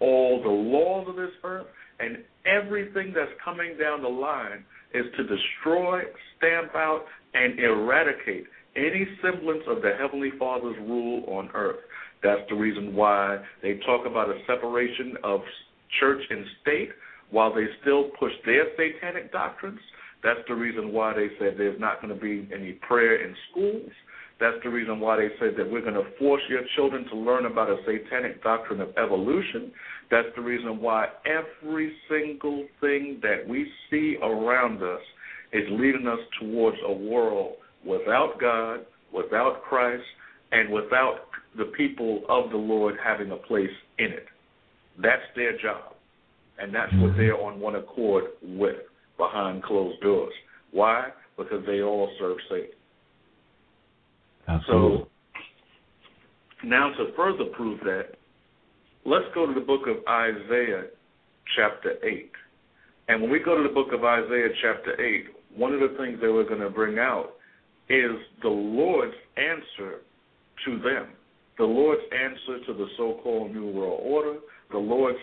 all 0.02 0.44
the 0.44 0.50
laws 0.50 1.08
of 1.08 1.16
this 1.16 1.32
earth, 1.46 1.66
and 2.02 2.18
everything 2.46 3.14
that's 3.16 3.32
coming 3.44 3.78
down 3.80 4.02
the 4.02 4.10
line 4.10 4.66
is 4.94 5.06
to 5.16 5.24
destroy, 5.24 6.02
stamp 6.36 6.76
out, 6.76 7.06
and 7.34 7.58
eradicate 7.58 8.48
any 8.76 9.08
semblance 9.22 9.64
of 9.66 9.82
the 9.82 9.94
Heavenly 9.98 10.32
Father's 10.38 10.76
rule 10.82 11.24
on 11.30 11.50
earth. 11.54 11.80
That's 12.22 12.42
the 12.50 12.56
reason 12.56 12.94
why 12.94 13.38
they 13.62 13.80
talk 13.86 14.06
about 14.06 14.30
a 14.30 14.38
separation 14.46 15.14
of 15.24 15.40
church 16.02 16.22
and 16.30 16.46
state 16.62 16.90
while 17.32 17.56
they 17.56 17.66
still 17.82 18.10
push 18.20 18.34
their 18.46 18.66
satanic 18.76 19.32
doctrines. 19.32 19.80
That's 20.22 20.42
the 20.50 20.56
reason 20.56 20.92
why 20.92 21.14
they 21.14 21.28
said 21.40 21.54
there's 21.58 21.80
not 21.80 22.02
going 22.02 22.14
to 22.14 22.20
be 22.22 22.50
any 22.54 22.74
prayer 22.74 23.24
in 23.26 23.34
schools. 23.52 23.90
That's 24.40 24.58
the 24.64 24.70
reason 24.70 25.00
why 25.00 25.18
they 25.18 25.30
said 25.40 25.56
that 25.58 25.70
we're 25.70 25.82
going 25.82 25.96
to 25.96 26.06
force 26.20 26.42
your 26.48 26.62
children 26.76 27.06
to 27.10 27.16
learn 27.16 27.48
about 27.48 27.70
a 27.70 27.78
satanic 27.86 28.44
doctrine 28.44 28.82
of 28.82 28.90
evolution. 28.98 29.72
That's 30.12 30.28
the 30.36 30.42
reason 30.42 30.80
why 30.80 31.08
every 31.26 31.94
single 32.08 32.66
thing 32.80 33.20
that 33.24 33.48
we 33.48 33.68
see 33.90 34.18
around 34.22 34.84
us 34.84 35.02
is 35.54 35.64
leading 35.72 36.08
us 36.08 36.20
towards 36.40 36.78
a 36.86 36.94
world 36.94 37.54
without 37.84 38.40
God, 38.40 38.86
without 39.12 39.64
Christ, 39.64 40.04
and 40.52 40.72
without 40.72 41.22
the 41.58 41.66
people 41.76 42.22
of 42.30 42.52
the 42.52 42.58
Lord 42.58 42.96
having 43.04 43.32
a 43.32 43.38
place 43.38 43.70
in 43.98 44.08
it. 44.08 44.28
That's 45.02 45.24
their 45.36 45.58
job. 45.58 45.94
And 46.60 46.74
that's 46.74 46.92
what 46.94 47.12
mm-hmm. 47.12 47.18
they're 47.18 47.42
on 47.42 47.60
one 47.60 47.76
accord 47.76 48.26
with 48.44 48.78
behind 49.18 49.64
closed 49.64 50.00
doors. 50.02 50.34
Why? 50.72 51.08
Because 51.38 51.64
they 51.66 51.82
all 51.82 52.10
serve 52.20 52.38
Satan. 52.50 52.77
Absolutely. 54.48 55.00
So 55.00 55.08
now 56.64 56.92
to 56.98 57.14
further 57.16 57.46
prove 57.56 57.80
that, 57.82 58.16
let's 59.06 59.26
go 59.34 59.46
to 59.46 59.54
the 59.54 59.66
book 59.66 59.82
of 59.88 59.98
Isaiah 60.08 60.86
chapter 61.56 61.96
8. 62.04 62.32
And 63.10 63.22
when 63.22 63.32
we 63.32 63.40
go 63.40 63.56
to 63.56 63.64
the 63.64 63.74
book 63.74 63.94
of 63.94 64.04
Isaiah 64.04 64.50
chapter 64.62 65.00
8, 65.02 65.26
one 65.56 65.74
of 65.74 65.80
the 65.80 65.96
things 65.98 66.20
that 66.22 66.32
we're 66.32 66.48
going 66.48 66.62
to 66.62 66.70
bring 66.70 67.00
out 67.00 67.34
is 67.90 68.12
the 68.42 68.50
Lord's 68.50 69.16
answer 69.38 70.02
to 70.66 70.80
them. 70.80 71.08
The 71.58 71.64
Lord's 71.64 72.02
answer 72.14 72.66
to 72.68 72.74
the 72.74 72.88
so-called 72.98 73.54
New 73.54 73.72
World 73.72 74.02
Order, 74.04 74.40
the 74.72 74.78
Lord's 74.78 75.18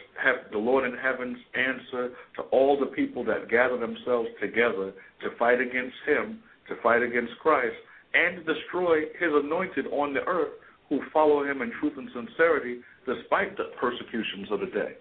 the 0.51 0.59
Lord 0.59 0.91
in 0.91 0.97
heaven's 0.99 1.39
answer 1.55 2.11
to 2.37 2.43
all 2.51 2.79
the 2.81 2.87
people 2.87 3.25
that 3.25 3.51
gather 3.51 3.79
themselves 3.79 4.29
together 4.41 4.93
to 5.23 5.37
fight 5.39 5.61
against 5.61 5.95
Him, 6.07 6.41
to 6.69 6.77
fight 6.83 7.03
against 7.03 7.33
Christ, 7.41 7.77
and 8.15 8.47
destroy 8.47 9.01
His 9.19 9.31
anointed 9.33 9.87
on 9.89 10.15
the 10.15 10.21
earth 10.27 10.53
who 10.89 11.01
follow 11.13 11.45
Him 11.45 11.63
in 11.63 11.73
truth 11.81 11.95
and 11.97 12.09
sincerity, 12.15 12.81
despite 13.07 13.57
the 13.57 13.65
persecutions 13.81 14.49
of 14.51 14.61
the 14.61 14.67
day. 14.67 14.93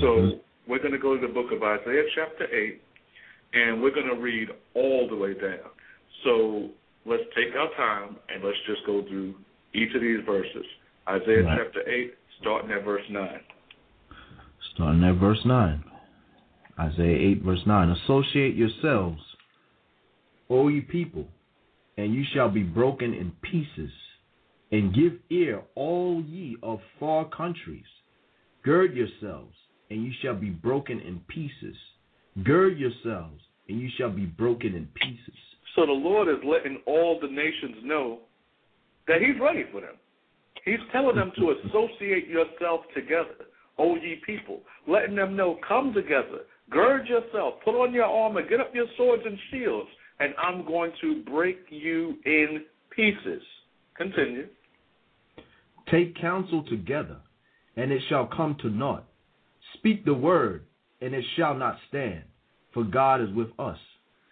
So 0.00 0.06
mm-hmm. 0.06 0.70
we're 0.70 0.80
going 0.80 0.92
to 0.92 0.98
go 0.98 1.14
to 1.18 1.26
the 1.26 1.32
book 1.32 1.52
of 1.52 1.62
Isaiah 1.62 2.04
chapter 2.14 2.44
eight, 2.54 2.82
and 3.54 3.82
we're 3.82 3.94
going 3.94 4.08
to 4.08 4.20
read 4.20 4.48
all 4.74 5.08
the 5.08 5.16
way 5.16 5.34
down. 5.34 5.70
So 6.24 6.68
let's 7.06 7.22
take 7.34 7.54
our 7.56 7.70
time 7.76 8.16
and 8.28 8.44
let's 8.44 8.58
just 8.66 8.84
go 8.86 9.02
through 9.08 9.34
each 9.74 9.94
of 9.94 10.00
these 10.00 10.20
verses. 10.26 10.64
Isaiah 11.08 11.42
Right. 11.42 11.58
chapter 11.58 11.88
8, 11.88 12.14
starting 12.40 12.70
at 12.70 12.84
verse 12.84 13.08
9. 13.08 13.40
Starting 14.74 15.04
at 15.04 15.14
verse 15.14 15.44
9. 15.44 15.84
Isaiah 16.78 17.30
8, 17.30 17.42
verse 17.42 17.66
9. 17.66 17.90
Associate 17.90 18.54
yourselves, 18.54 19.22
O 20.50 20.68
ye 20.68 20.80
people, 20.80 21.26
and 21.98 22.14
you 22.14 22.22
shall 22.32 22.48
be 22.48 22.62
broken 22.62 23.12
in 23.12 23.32
pieces, 23.42 23.90
and 24.70 24.94
give 24.94 25.14
ear, 25.30 25.62
all 25.74 26.22
ye 26.22 26.56
of 26.62 26.78
far 27.00 27.28
countries. 27.28 27.84
Gird 28.64 28.94
yourselves, 28.94 29.54
and 29.90 30.04
you 30.04 30.12
shall 30.22 30.36
be 30.36 30.50
broken 30.50 31.00
in 31.00 31.20
pieces. 31.26 31.76
Gird 32.44 32.78
yourselves, 32.78 33.40
and 33.68 33.80
you 33.80 33.88
shall 33.98 34.10
be 34.10 34.26
broken 34.26 34.76
in 34.76 34.86
pieces. 34.94 35.34
So 35.74 35.86
the 35.86 35.92
Lord 35.92 36.28
is 36.28 36.36
letting 36.44 36.80
all 36.86 37.18
the 37.20 37.26
nations 37.26 37.82
know 37.82 38.20
that 39.08 39.20
He's 39.20 39.40
ready 39.40 39.64
for 39.72 39.80
them. 39.80 39.96
He's 40.64 40.78
telling 40.92 41.16
them 41.16 41.32
to 41.36 41.54
associate 41.66 42.28
yourself 42.28 42.82
together, 42.94 43.46
O 43.76 43.96
ye 43.96 44.20
people, 44.24 44.60
letting 44.86 45.16
them 45.16 45.34
know, 45.34 45.58
come 45.66 45.92
together, 45.92 46.46
gird 46.70 47.08
yourself, 47.08 47.54
put 47.64 47.74
on 47.74 47.92
your 47.92 48.04
armor, 48.04 48.48
get 48.48 48.60
up 48.60 48.72
your 48.72 48.86
swords 48.96 49.22
and 49.26 49.38
shields, 49.50 49.88
and 50.20 50.34
I'm 50.42 50.66
going 50.66 50.92
to 51.00 51.22
break 51.24 51.58
you 51.70 52.16
in 52.24 52.64
pieces. 52.90 53.42
Continue. 53.96 54.46
Take 55.90 56.16
counsel 56.20 56.64
together, 56.64 57.16
and 57.76 57.90
it 57.90 58.02
shall 58.08 58.26
come 58.26 58.56
to 58.62 58.68
naught. 58.68 59.04
Speak 59.74 60.04
the 60.04 60.14
word, 60.14 60.64
and 61.00 61.14
it 61.14 61.24
shall 61.36 61.54
not 61.54 61.76
stand, 61.88 62.22
for 62.74 62.84
God 62.84 63.20
is 63.20 63.30
with 63.34 63.48
us. 63.58 63.78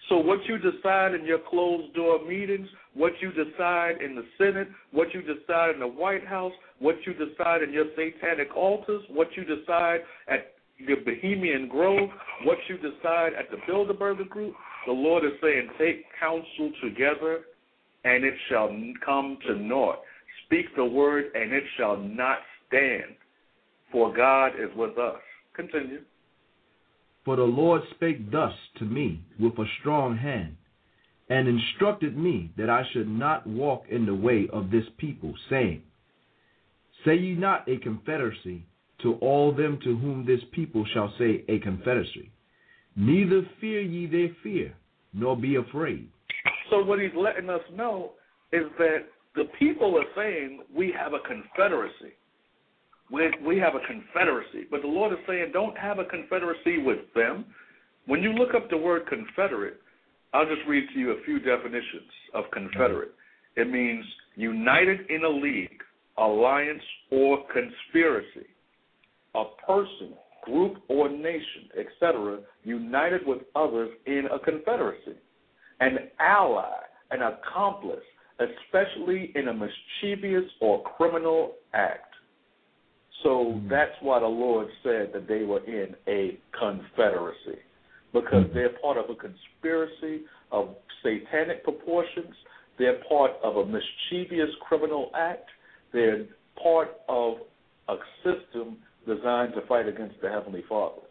So 0.08 0.18
what 0.18 0.38
you 0.46 0.58
decide 0.58 1.14
in 1.14 1.24
your 1.24 1.40
closed 1.50 1.92
door 1.94 2.24
meetings, 2.24 2.68
what 2.94 3.12
you 3.20 3.32
decide 3.32 4.00
in 4.00 4.14
the 4.14 4.24
Senate, 4.38 4.68
what 4.92 5.12
you 5.12 5.22
decide 5.22 5.74
in 5.74 5.80
the 5.80 5.88
White 5.88 6.24
House, 6.24 6.52
what 6.78 6.96
you 7.04 7.12
decide 7.12 7.62
in 7.62 7.72
your 7.72 7.86
satanic 7.96 8.54
altars, 8.56 9.02
what 9.08 9.28
you 9.36 9.44
decide 9.44 10.00
at 10.28 10.52
your 10.78 10.98
Bohemian 10.98 11.68
Grove, 11.68 12.10
what 12.44 12.58
you 12.68 12.76
decide 12.76 13.32
at 13.34 13.50
the 13.50 13.56
Bilderberger 13.68 14.28
Group, 14.28 14.54
the 14.86 14.92
Lord 14.92 15.24
is 15.24 15.32
saying, 15.42 15.68
take 15.78 16.04
counsel 16.18 16.72
together, 16.82 17.40
and 18.04 18.24
it 18.24 18.34
shall 18.48 18.68
come 19.04 19.38
to 19.46 19.56
naught. 19.56 19.98
Speak 20.46 20.66
the 20.76 20.84
word, 20.84 21.26
and 21.34 21.52
it 21.52 21.64
shall 21.76 21.96
not 21.96 22.38
stand, 22.68 23.16
for 23.92 24.14
God 24.14 24.52
is 24.58 24.70
with 24.76 24.96
us. 24.98 25.20
Continue. 25.54 26.00
For 27.24 27.36
the 27.36 27.42
Lord 27.42 27.82
spake 27.94 28.30
thus 28.30 28.52
to 28.78 28.84
me 28.84 29.20
with 29.40 29.58
a 29.58 29.64
strong 29.80 30.16
hand. 30.16 30.56
and 31.28 31.48
instructed 31.48 32.16
me 32.16 32.52
that 32.56 32.70
I 32.70 32.84
should 32.92 33.08
not 33.08 33.46
walk 33.46 33.86
in 33.90 34.06
the 34.06 34.14
way 34.14 34.46
of 34.52 34.70
this 34.70 34.84
people, 34.96 35.34
saying, 35.50 35.82
Say 37.04 37.16
ye 37.16 37.34
not 37.34 37.68
a 37.68 37.78
confederacy 37.78 38.64
to 39.02 39.14
all 39.14 39.52
them 39.52 39.78
to 39.84 39.96
whom 39.96 40.24
this 40.24 40.40
people 40.52 40.84
shall 40.94 41.12
say 41.18 41.44
a 41.48 41.58
confederacy. 41.58 42.30
Neither 42.96 43.42
fear 43.60 43.80
ye 43.82 44.06
their 44.06 44.34
fear, 44.42 44.74
nor 45.12 45.36
be 45.36 45.56
afraid. 45.56 46.08
So 46.70 46.82
what 46.82 46.98
he's 46.98 47.10
letting 47.14 47.50
us 47.50 47.60
know 47.74 48.12
is 48.52 48.64
that 48.78 49.06
the 49.34 49.44
people 49.58 49.96
are 49.98 50.06
saying 50.16 50.62
we 50.74 50.92
have 50.98 51.12
a 51.12 51.20
confederacy. 51.20 52.14
We, 53.12 53.30
we 53.46 53.58
have 53.58 53.74
a 53.74 53.86
confederacy. 53.86 54.66
But 54.70 54.82
the 54.82 54.88
Lord 54.88 55.12
is 55.12 55.18
saying 55.28 55.50
don't 55.52 55.76
have 55.76 55.98
a 55.98 56.04
confederacy 56.04 56.78
with 56.78 57.00
them. 57.14 57.44
When 58.06 58.22
you 58.22 58.32
look 58.32 58.54
up 58.54 58.70
the 58.70 58.76
word 58.76 59.06
confederate, 59.06 59.80
I'll 60.32 60.46
just 60.46 60.66
read 60.66 60.88
to 60.92 60.98
you 60.98 61.12
a 61.12 61.22
few 61.24 61.38
definitions 61.38 62.10
of 62.34 62.44
confederate. 62.52 63.12
It 63.56 63.70
means 63.70 64.04
united 64.34 65.10
in 65.10 65.24
a 65.24 65.28
league, 65.28 65.82
alliance, 66.18 66.82
or 67.10 67.44
conspiracy. 67.52 68.46
A 69.34 69.44
person, 69.66 70.14
group, 70.46 70.76
or 70.88 71.08
nation, 71.08 71.68
etc., 71.78 72.38
united 72.64 73.26
with 73.26 73.42
others 73.54 73.90
in 74.06 74.24
a 74.32 74.38
confederacy. 74.38 75.16
An 75.80 75.98
ally, 76.18 76.72
an 77.10 77.20
accomplice, 77.22 78.04
especially 78.38 79.32
in 79.34 79.48
a 79.48 79.52
mischievous 79.52 80.50
or 80.60 80.82
criminal 80.96 81.52
act. 81.74 82.14
So 83.22 83.52
hmm. 83.52 83.68
that's 83.68 83.92
why 84.00 84.20
the 84.20 84.26
Lord 84.26 84.68
said 84.82 85.10
that 85.12 85.26
they 85.28 85.42
were 85.42 85.64
in 85.64 85.94
a 86.08 86.38
confederacy 86.58 87.60
because 88.12 88.46
hmm. 88.46 88.54
they're 88.54 88.78
part 88.80 88.96
of 88.96 89.10
a 89.10 89.14
conspiracy 89.14 90.24
of 90.52 90.76
satanic 91.02 91.64
proportions. 91.64 92.34
They're 92.78 93.02
part 93.08 93.32
of 93.42 93.56
a 93.56 93.64
mischievous 93.66 94.54
criminal 94.66 95.10
act. 95.14 95.48
They're 95.92 96.26
part 96.62 96.90
of 97.08 97.38
a 97.88 97.96
system 98.22 98.78
designed 99.06 99.54
to 99.54 99.66
fight 99.66 99.88
against 99.88 100.20
the 100.20 100.28
Heavenly 100.28 100.64
Father. 100.68 101.02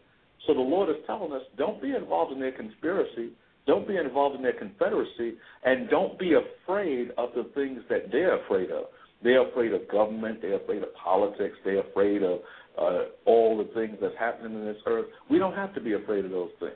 So 0.46 0.54
the 0.54 0.60
Lord 0.60 0.88
is 0.90 0.96
telling 1.06 1.32
us 1.32 1.42
don't 1.56 1.82
be 1.82 1.94
involved 1.94 2.32
in 2.32 2.40
their 2.40 2.52
conspiracy, 2.52 3.30
don't 3.66 3.88
be 3.88 3.96
involved 3.96 4.36
in 4.36 4.42
their 4.42 4.52
confederacy, 4.52 5.34
and 5.64 5.88
don't 5.90 6.18
be 6.18 6.34
afraid 6.34 7.10
of 7.18 7.30
the 7.34 7.50
things 7.54 7.80
that 7.88 8.12
they're 8.12 8.42
afraid 8.44 8.70
of. 8.70 8.84
They're 9.22 9.48
afraid 9.48 9.72
of 9.72 9.88
government, 9.88 10.40
they're 10.42 10.60
afraid 10.60 10.82
of 10.82 10.94
politics, 10.94 11.56
they're 11.64 11.80
afraid 11.80 12.22
of 12.22 12.40
uh, 12.80 13.04
all 13.24 13.56
the 13.56 13.72
things 13.74 13.96
that's 14.00 14.14
happening 14.18 14.58
in 14.58 14.64
this 14.66 14.76
earth. 14.86 15.06
We 15.30 15.38
don't 15.38 15.54
have 15.54 15.74
to 15.74 15.80
be 15.80 15.94
afraid 15.94 16.24
of 16.24 16.30
those 16.30 16.50
things. 16.60 16.74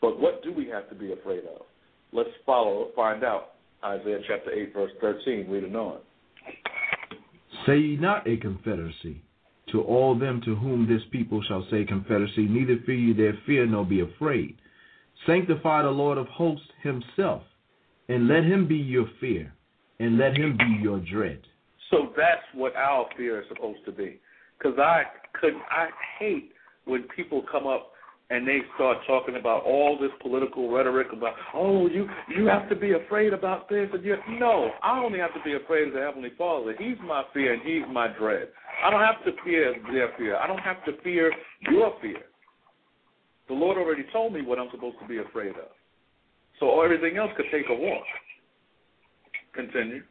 But 0.00 0.20
what 0.20 0.42
do 0.44 0.52
we 0.52 0.68
have 0.68 0.88
to 0.90 0.94
be 0.94 1.12
afraid 1.12 1.44
of? 1.44 1.62
Let's 2.12 2.30
follow, 2.46 2.90
find 2.94 3.24
out. 3.24 3.54
Isaiah 3.84 4.18
chapter 4.26 4.50
8, 4.50 4.72
verse 4.74 4.90
13, 5.00 5.48
read 5.48 5.64
it 5.64 5.74
on. 5.74 5.98
Say 7.66 7.78
ye 7.78 7.96
not 7.96 8.28
a 8.28 8.36
confederacy 8.36 9.22
to 9.72 9.82
all 9.82 10.18
them 10.18 10.40
to 10.44 10.54
whom 10.54 10.88
this 10.88 11.02
people 11.10 11.42
shall 11.42 11.66
say 11.70 11.84
confederacy, 11.84 12.46
neither 12.48 12.78
fear 12.86 12.94
ye 12.94 13.12
their 13.12 13.38
fear, 13.46 13.66
nor 13.66 13.84
be 13.84 14.00
afraid. 14.00 14.56
Sanctify 15.26 15.82
the 15.82 15.90
Lord 15.90 16.18
of 16.18 16.26
hosts 16.28 16.66
himself, 16.82 17.42
and 18.08 18.28
let 18.28 18.44
him 18.44 18.66
be 18.66 18.76
your 18.76 19.06
fear, 19.20 19.52
and 19.98 20.18
let 20.18 20.36
him 20.36 20.56
be 20.56 20.82
your 20.82 21.00
dread. 21.00 21.40
So 21.90 22.12
that's 22.16 22.42
what 22.54 22.76
our 22.76 23.06
fear 23.16 23.40
is 23.40 23.48
supposed 23.48 23.84
to 23.86 23.92
be. 23.92 24.20
Because 24.58 24.78
I 24.78 25.02
could, 25.40 25.54
I 25.70 25.88
hate 26.18 26.52
when 26.84 27.04
people 27.14 27.44
come 27.50 27.66
up 27.66 27.92
and 28.30 28.46
they 28.46 28.58
start 28.74 28.98
talking 29.06 29.36
about 29.36 29.64
all 29.64 29.98
this 29.98 30.10
political 30.20 30.70
rhetoric 30.70 31.08
about, 31.12 31.34
oh, 31.54 31.88
you 31.88 32.06
you 32.36 32.46
have 32.46 32.68
to 32.68 32.76
be 32.76 32.92
afraid 32.92 33.32
about 33.32 33.68
this 33.68 33.88
and 33.92 34.04
you 34.04 34.16
no, 34.38 34.70
I 34.82 34.98
only 34.98 35.18
have 35.18 35.32
to 35.34 35.40
be 35.44 35.54
afraid 35.54 35.88
of 35.88 35.94
the 35.94 36.00
Heavenly 36.00 36.32
Father. 36.36 36.74
He's 36.78 36.98
my 37.06 37.22
fear 37.32 37.54
and 37.54 37.62
He's 37.62 37.82
my 37.90 38.08
dread. 38.18 38.48
I 38.84 38.90
don't 38.90 39.02
have 39.02 39.24
to 39.24 39.32
fear 39.44 39.74
their 39.92 40.12
fear. 40.18 40.36
I 40.36 40.46
don't 40.46 40.58
have 40.58 40.84
to 40.84 40.92
fear 41.02 41.32
your 41.70 41.94
fear. 42.02 42.22
The 43.48 43.54
Lord 43.54 43.78
already 43.78 44.04
told 44.12 44.34
me 44.34 44.42
what 44.42 44.58
I'm 44.58 44.68
supposed 44.70 44.98
to 45.00 45.08
be 45.08 45.18
afraid 45.18 45.50
of. 45.50 45.70
So 46.60 46.82
everything 46.82 47.16
else 47.16 47.30
could 47.36 47.46
take 47.50 47.66
a 47.70 47.74
walk. 47.74 48.04
Continue. 49.54 50.02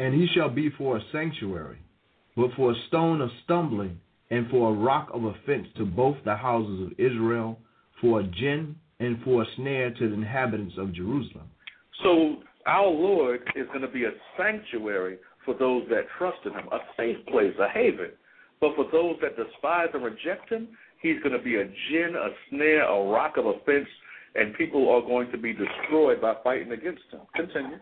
And 0.00 0.14
he 0.14 0.26
shall 0.34 0.48
be 0.48 0.70
for 0.76 0.96
a 0.96 1.00
sanctuary, 1.12 1.78
but 2.34 2.50
for 2.56 2.72
a 2.72 2.74
stone 2.88 3.20
of 3.20 3.30
stumbling, 3.44 4.00
and 4.30 4.48
for 4.50 4.70
a 4.70 4.72
rock 4.72 5.10
of 5.12 5.24
offense 5.24 5.66
to 5.76 5.84
both 5.84 6.16
the 6.24 6.36
houses 6.36 6.82
of 6.82 6.92
Israel, 6.98 7.58
for 8.00 8.20
a 8.20 8.24
gin, 8.24 8.76
and 9.00 9.18
for 9.24 9.42
a 9.42 9.46
snare 9.56 9.90
to 9.90 10.08
the 10.08 10.14
inhabitants 10.14 10.74
of 10.78 10.92
Jerusalem. 10.92 11.48
So 12.02 12.36
our 12.66 12.88
Lord 12.88 13.40
is 13.56 13.66
going 13.68 13.80
to 13.80 13.88
be 13.88 14.04
a 14.04 14.12
sanctuary 14.38 15.18
for 15.44 15.54
those 15.54 15.84
that 15.90 16.04
trust 16.18 16.38
in 16.44 16.52
him, 16.52 16.68
a 16.70 16.78
safe 16.96 17.16
place, 17.26 17.54
a 17.60 17.68
haven. 17.68 18.10
But 18.60 18.76
for 18.76 18.84
those 18.92 19.16
that 19.22 19.36
despise 19.36 19.88
and 19.94 20.04
reject 20.04 20.50
him, 20.50 20.68
he's 21.00 21.18
going 21.22 21.36
to 21.36 21.42
be 21.42 21.56
a 21.56 21.64
gin, 21.64 22.14
a 22.14 22.28
snare, 22.50 22.84
a 22.84 23.10
rock 23.10 23.36
of 23.38 23.46
offense, 23.46 23.88
and 24.34 24.54
people 24.54 24.90
are 24.90 25.00
going 25.00 25.30
to 25.32 25.38
be 25.38 25.52
destroyed 25.52 26.20
by 26.20 26.34
fighting 26.44 26.72
against 26.72 27.02
him. 27.10 27.20
Continue. 27.34 27.78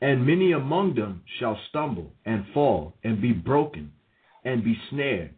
And 0.00 0.24
many 0.24 0.52
among 0.52 0.94
them 0.94 1.22
shall 1.40 1.58
stumble 1.70 2.12
and 2.24 2.44
fall 2.54 2.94
and 3.02 3.20
be 3.20 3.32
broken 3.32 3.90
and 4.48 4.64
be 4.64 4.76
snared 4.90 5.34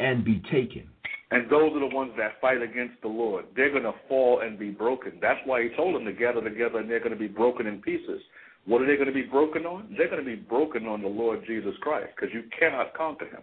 and 0.00 0.24
be 0.24 0.42
taken. 0.50 0.88
And 1.30 1.50
those 1.50 1.72
are 1.74 1.80
the 1.80 1.94
ones 1.94 2.12
that 2.16 2.40
fight 2.40 2.62
against 2.62 3.00
the 3.02 3.08
Lord. 3.08 3.44
They're 3.54 3.70
going 3.70 3.82
to 3.82 3.94
fall 4.08 4.40
and 4.40 4.58
be 4.58 4.70
broken. 4.70 5.12
That's 5.20 5.40
why 5.44 5.62
he 5.62 5.68
told 5.76 5.94
them 5.94 6.04
to 6.06 6.12
gather 6.12 6.42
together 6.42 6.78
and 6.78 6.90
they're 6.90 7.00
going 7.00 7.12
to 7.12 7.18
be 7.18 7.28
broken 7.28 7.66
in 7.66 7.82
pieces. 7.82 8.20
What 8.64 8.80
are 8.82 8.86
they 8.86 8.96
going 8.96 9.08
to 9.08 9.14
be 9.14 9.22
broken 9.22 9.66
on? 9.66 9.94
They're 9.96 10.08
going 10.08 10.24
to 10.24 10.26
be 10.28 10.36
broken 10.36 10.86
on 10.86 11.02
the 11.02 11.08
Lord 11.08 11.40
Jesus 11.46 11.74
Christ 11.80 12.08
because 12.16 12.34
you 12.34 12.44
cannot 12.58 12.94
conquer 12.94 13.26
him. 13.26 13.42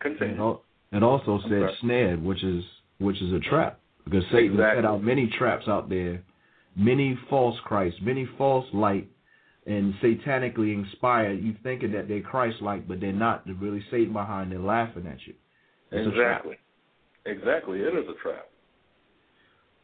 Continue. 0.00 0.58
It 0.92 1.02
also 1.02 1.40
said 1.48 1.62
snared, 1.80 2.22
which 2.22 2.42
is 2.44 2.62
which 2.98 3.20
is 3.20 3.32
a 3.32 3.40
trap 3.40 3.80
because 4.04 4.22
Satan 4.32 4.52
Exactly. 4.52 4.78
set 4.78 4.84
out 4.84 5.02
many 5.02 5.28
traps 5.38 5.66
out 5.68 5.88
there, 5.88 6.22
many 6.76 7.18
false 7.28 7.56
Christ, 7.64 7.96
many 8.02 8.26
false 8.38 8.66
light, 8.72 9.08
and 9.66 9.94
satanically 10.02 10.74
inspired. 10.74 11.42
You 11.42 11.54
thinking 11.62 11.92
that 11.92 12.08
they're 12.08 12.20
Christ-like, 12.20 12.86
but 12.86 13.00
they're 13.00 13.12
not. 13.12 13.44
They're 13.46 13.54
really 13.54 13.84
Satan 13.90 14.12
behind. 14.12 14.52
They're 14.52 14.58
laughing 14.58 15.06
at 15.06 15.18
you. 15.26 15.34
It's. 15.90 16.08
Exactly. 16.08 16.56
Exactly. 17.24 17.80
It 17.80 17.94
is 17.94 18.08
a 18.08 18.22
trap. 18.22 18.48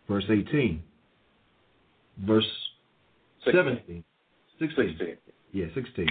Verse 0.09 0.25
18. 0.31 0.83
Verse 2.21 2.47
17. 3.45 4.05
16. 4.59 4.97
16. 4.99 5.17
Yeah, 5.53 5.67
16. 5.75 6.07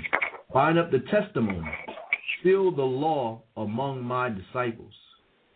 Bind 0.53 0.77
up 0.77 0.91
the 0.91 0.99
testimony. 1.11 1.67
Seal 2.43 2.71
the 2.75 2.81
law 2.81 3.41
among 3.55 4.03
my 4.03 4.29
disciples. 4.29 4.93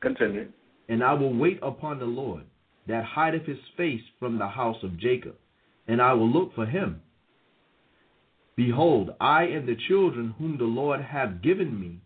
Continue. 0.01 0.49
And 0.87 1.03
I 1.03 1.13
will 1.13 1.33
wait 1.33 1.59
upon 1.61 1.99
the 1.99 2.05
Lord 2.05 2.43
that 2.87 3.03
hideth 3.03 3.45
his 3.45 3.57
face 3.75 4.01
from 4.19 4.37
the 4.37 4.47
house 4.47 4.77
of 4.83 4.97
Jacob, 4.99 5.35
and 5.87 6.01
I 6.01 6.13
will 6.13 6.29
look 6.29 6.53
for 6.53 6.65
him. 6.65 7.01
Behold, 8.55 9.11
I 9.19 9.43
and 9.43 9.67
the 9.67 9.77
children 9.87 10.33
whom 10.37 10.57
the 10.57 10.63
Lord 10.63 11.01
hath 11.01 11.41
given 11.41 11.79
me 11.79 11.99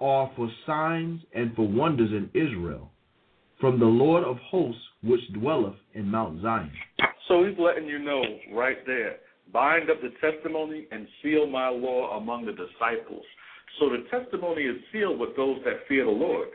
are 0.00 0.30
for 0.36 0.50
signs 0.66 1.22
and 1.34 1.54
for 1.54 1.66
wonders 1.66 2.10
in 2.10 2.30
Israel, 2.34 2.90
from 3.60 3.80
the 3.80 3.86
Lord 3.86 4.24
of 4.24 4.36
hosts 4.38 4.82
which 5.02 5.32
dwelleth 5.32 5.76
in 5.94 6.06
Mount 6.06 6.42
Zion. 6.42 6.70
So 7.28 7.44
he's 7.44 7.58
letting 7.58 7.86
you 7.86 7.98
know 7.98 8.22
right 8.52 8.78
there. 8.86 9.16
Bind 9.52 9.90
up 9.90 9.98
the 10.02 10.12
testimony 10.20 10.86
and 10.92 11.06
seal 11.22 11.46
my 11.46 11.68
law 11.68 12.18
among 12.18 12.46
the 12.46 12.52
disciples. 12.52 13.24
So 13.78 13.88
the 13.88 14.04
testimony 14.10 14.62
is 14.62 14.76
sealed 14.92 15.18
with 15.18 15.36
those 15.36 15.58
that 15.64 15.86
fear 15.88 16.04
the 16.04 16.10
Lord. 16.10 16.48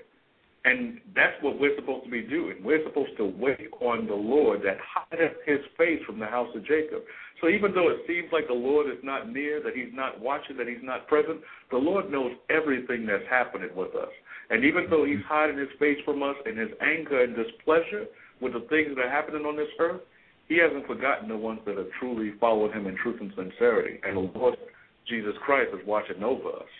And 0.66 1.02
that's 1.14 1.36
what 1.42 1.60
we're 1.60 1.76
supposed 1.76 2.06
to 2.06 2.12
be 2.12 2.22
doing. 2.22 2.64
We're 2.64 2.84
supposed 2.86 3.18
to 3.18 3.26
wait 3.38 3.70
on 3.82 4.08
the 4.08 4.14
Lord 4.14 4.62
that 4.64 4.78
hideth 4.80 5.34
his 5.46 5.60
face 5.78 6.00
from 6.06 6.20
the 6.20 6.26
house 6.26 6.48
of 6.56 6.66
Jacob. 6.66 7.02
So 7.44 7.50
even 7.50 7.76
though 7.76 7.90
it 7.90 8.08
seems 8.08 8.32
like 8.32 8.48
the 8.48 8.56
Lord 8.56 8.88
is 8.88 9.04
not 9.04 9.28
near, 9.28 9.62
that 9.62 9.76
he's 9.76 9.92
not 9.92 10.22
watching, 10.22 10.56
that 10.56 10.68
he's 10.68 10.82
not 10.82 11.10
present, 11.10 11.42
the 11.72 11.78
Lord 11.78 12.10
knows 12.10 12.32
everything 12.50 13.06
that's 13.06 13.28
happening 13.30 13.68
with 13.76 13.94
us. 13.96 14.08
And 14.50 14.64
even 14.64 14.88
though 14.90 15.04
he's 15.04 15.20
hiding 15.28 15.58
his 15.58 15.68
face 15.78 15.98
from 16.06 16.24
us 16.24 16.38
and 16.46 16.58
his 16.58 16.70
anger 16.80 17.22
and 17.22 17.36
displeasure 17.36 18.08
with 18.40 18.54
the 18.54 18.64
things 18.72 18.96
that 18.96 19.04
are 19.04 19.12
happening 19.12 19.44
on 19.44 19.58
this 19.58 19.68
earth, 19.78 20.00
he 20.48 20.58
hasn't 20.58 20.88
forgotten 20.88 21.28
the 21.28 21.36
ones 21.36 21.60
that 21.66 21.76
have 21.76 21.92
truly 22.00 22.32
followed 22.40 22.72
him 22.72 22.88
in 22.88 22.96
truth 22.96 23.20
and 23.20 23.34
sincerity. 23.36 24.00
And 24.04 24.16
the 24.16 24.40
Lord 24.40 24.56
Jesus 25.10 25.36
Christ 25.44 25.72
is 25.74 25.86
watching 25.86 26.24
over 26.24 26.48
us. 26.48 26.72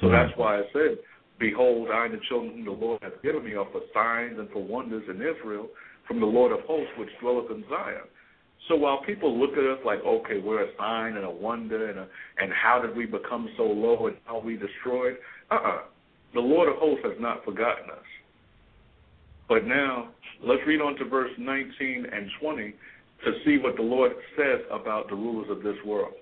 So 0.00 0.06
hmm. 0.06 0.12
that's 0.12 0.30
why 0.36 0.60
I 0.60 0.62
said, 0.72 0.98
Behold, 1.40 1.88
I 1.92 2.06
and 2.06 2.14
the 2.14 2.20
children 2.28 2.54
whom 2.54 2.64
the 2.64 2.86
Lord 2.86 3.02
hath 3.02 3.20
given 3.24 3.44
me 3.44 3.54
are 3.54 3.66
for 3.72 3.82
signs 3.92 4.38
and 4.38 4.48
for 4.50 4.62
wonders 4.62 5.02
in 5.10 5.16
Israel 5.16 5.66
from 6.06 6.20
the 6.20 6.26
Lord 6.26 6.52
of 6.52 6.60
hosts 6.66 6.94
which 6.96 7.10
dwelleth 7.20 7.50
in 7.50 7.64
Zion. 7.68 8.06
So 8.66 8.76
while 8.76 9.02
people 9.04 9.38
look 9.38 9.52
at 9.52 9.64
us 9.64 9.78
like, 9.84 10.00
okay, 10.04 10.40
we're 10.44 10.64
a 10.64 10.76
sign 10.78 11.16
and 11.16 11.24
a 11.24 11.30
wonder, 11.30 11.88
and 11.88 11.98
a, 12.00 12.08
and 12.38 12.52
how 12.52 12.82
did 12.82 12.96
we 12.96 13.06
become 13.06 13.48
so 13.56 13.62
low 13.62 14.08
and 14.08 14.16
how 14.24 14.40
we 14.40 14.56
destroyed? 14.56 15.16
Uh-uh. 15.50 15.82
The 16.34 16.40
Lord 16.40 16.68
of 16.68 16.76
hosts 16.76 17.04
has 17.04 17.14
not 17.20 17.44
forgotten 17.44 17.90
us. 17.90 18.04
But 19.48 19.64
now, 19.64 20.08
let's 20.44 20.60
read 20.66 20.80
on 20.80 20.96
to 20.96 21.04
verse 21.06 21.30
19 21.38 22.06
and 22.12 22.30
20 22.40 22.74
to 23.24 23.32
see 23.44 23.56
what 23.56 23.76
the 23.76 23.82
Lord 23.82 24.12
says 24.36 24.60
about 24.70 25.08
the 25.08 25.14
rulers 25.14 25.48
of 25.50 25.62
this 25.62 25.76
world. 25.86 26.12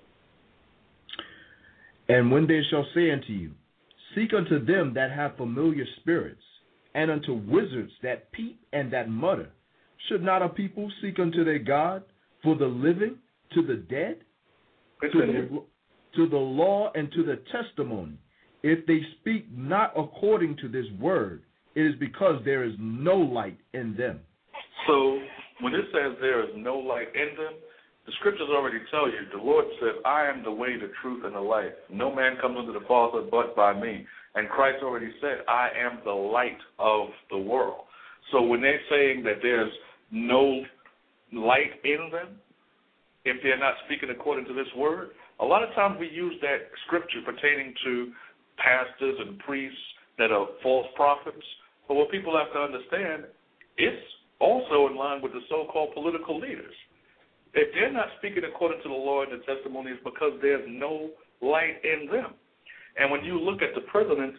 And 2.07 2.31
when 2.31 2.47
they 2.47 2.61
shall 2.69 2.85
say 2.95 3.11
unto 3.11 3.33
you, 3.33 3.51
Seek 4.15 4.33
unto 4.33 4.63
them 4.65 4.93
that 4.95 5.11
have 5.11 5.35
familiar 5.37 5.85
spirits, 5.99 6.41
and 6.95 7.11
unto 7.11 7.33
wizards 7.33 7.91
that 8.01 8.31
peep 8.31 8.59
and 8.73 8.91
that 8.93 9.09
mutter, 9.09 9.49
should 10.07 10.23
not 10.23 10.41
a 10.41 10.49
people 10.49 10.91
seek 11.01 11.19
unto 11.19 11.43
their 11.43 11.59
God 11.59 12.03
for 12.43 12.55
the 12.55 12.65
living 12.65 13.17
to 13.53 13.61
the 13.61 13.75
dead? 13.75 14.19
To 15.01 15.09
the, 15.13 15.63
to 16.15 16.29
the 16.29 16.37
law 16.37 16.91
and 16.95 17.11
to 17.11 17.23
the 17.23 17.39
testimony. 17.51 18.17
If 18.63 18.85
they 18.87 18.99
speak 19.19 19.45
not 19.55 19.93
according 19.95 20.57
to 20.57 20.67
this 20.67 20.85
word, 20.99 21.43
it 21.75 21.81
is 21.81 21.93
because 21.99 22.41
there 22.43 22.63
is 22.63 22.73
no 22.79 23.15
light 23.15 23.59
in 23.73 23.95
them. 23.95 24.19
So 24.87 25.19
when 25.61 25.73
it 25.73 25.85
says 25.93 26.17
there 26.19 26.43
is 26.43 26.49
no 26.55 26.77
light 26.77 27.09
in 27.13 27.37
them, 27.37 27.53
the 28.07 28.13
scriptures 28.19 28.47
already 28.49 28.79
tell 28.89 29.07
you, 29.07 29.19
the 29.31 29.43
Lord 29.43 29.65
said, 29.81 30.01
I 30.05 30.27
am 30.27 30.41
the 30.41 30.51
way, 30.51 30.77
the 30.79 30.89
truth, 31.01 31.25
and 31.25 31.35
the 31.35 31.41
life. 31.41 31.73
No 31.91 32.13
man 32.13 32.37
comes 32.41 32.55
unto 32.57 32.71
the 32.71 32.85
Father 32.87 33.21
but 33.29 33.55
by 33.55 33.79
me. 33.79 34.07
And 34.33 34.47
Christ 34.49 34.77
already 34.81 35.11
said, 35.21 35.39
I 35.47 35.69
am 35.77 35.99
the 36.05 36.11
light 36.11 36.57
of 36.79 37.09
the 37.29 37.37
world. 37.37 37.81
So 38.31 38.41
when 38.41 38.61
they're 38.61 38.79
saying 38.89 39.23
that 39.23 39.39
there's 39.41 39.71
no 40.11 40.63
light 41.33 41.79
in 41.83 42.09
them, 42.11 42.39
if 43.25 43.37
they're 43.43 43.59
not 43.59 43.75
speaking 43.85 44.09
according 44.09 44.45
to 44.45 44.53
this 44.53 44.67
word, 44.77 45.11
a 45.39 45.45
lot 45.45 45.63
of 45.63 45.73
times 45.75 45.97
we 45.99 46.09
use 46.09 46.33
that 46.41 46.71
scripture 46.85 47.21
pertaining 47.25 47.73
to 47.83 48.11
pastors 48.57 49.15
and 49.19 49.37
priests 49.39 49.77
that 50.17 50.31
are 50.31 50.47
false 50.63 50.87
prophets. 50.95 51.43
But 51.87 51.95
what 51.95 52.09
people 52.09 52.35
have 52.37 52.51
to 52.53 52.59
understand, 52.59 53.25
it's 53.77 54.05
also 54.39 54.87
in 54.87 54.95
line 54.95 55.21
with 55.21 55.33
the 55.33 55.41
so-called 55.49 55.93
political 55.93 56.39
leaders. 56.39 56.73
If 57.53 57.73
they're 57.73 57.93
not 57.93 58.07
speaking 58.17 58.43
according 58.43 58.81
to 58.83 58.89
the 58.89 58.95
law 58.95 59.23
and 59.23 59.31
the 59.31 59.43
testimony, 59.45 59.91
it's 59.91 60.03
because 60.03 60.33
there's 60.41 60.65
no 60.67 61.09
light 61.41 61.81
in 61.83 62.07
them. 62.11 62.33
And 62.97 63.11
when 63.11 63.23
you 63.23 63.39
look 63.39 63.61
at 63.61 63.75
the 63.75 63.85
presidents 63.89 64.37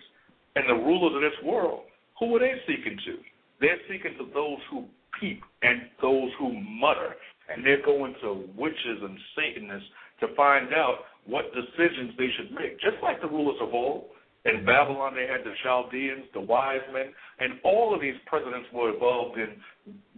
and 0.57 0.68
the 0.68 0.74
rulers 0.74 1.14
of 1.14 1.22
this 1.22 1.39
world, 1.45 1.82
who 2.18 2.34
are 2.34 2.41
they 2.41 2.55
seeking 2.66 2.99
to? 3.07 3.14
They're 3.61 3.78
seeking 3.86 4.18
to 4.18 4.26
those 4.34 4.59
who 4.70 4.86
peep 5.20 5.42
and 5.62 5.82
those 6.00 6.30
who 6.38 6.52
mutter. 6.60 7.14
And 7.48 7.64
they're 7.64 7.84
going 7.84 8.14
to 8.22 8.44
witches 8.56 8.98
and 9.02 9.18
Satanists 9.34 9.88
to 10.20 10.34
find 10.34 10.72
out 10.74 11.08
what 11.26 11.44
decisions 11.54 12.12
they 12.18 12.28
should 12.36 12.52
make. 12.52 12.80
Just 12.80 12.96
like 13.02 13.20
the 13.20 13.28
rulers 13.28 13.56
of 13.60 13.72
old. 13.72 14.04
In 14.44 14.64
Babylon, 14.64 15.12
they 15.14 15.26
had 15.26 15.44
the 15.44 15.52
Chaldeans, 15.62 16.24
the 16.32 16.40
wise 16.40 16.84
men, 16.94 17.12
and 17.40 17.60
all 17.64 17.92
of 17.92 18.00
these 18.00 18.14
presidents 18.24 18.68
were 18.72 18.94
involved 18.94 19.36
in 19.36 19.60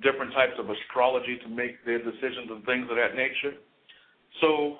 different 0.05 0.32
types 0.34 0.55
of 0.59 0.68
astrology 0.70 1.40
to 1.42 1.48
make 1.48 1.82
their 1.84 1.98
decisions 1.98 2.46
and 2.53 2.62
things 2.64 2.86
of 2.90 2.96
that 3.01 3.16
nature. 3.16 3.59
So, 4.40 4.78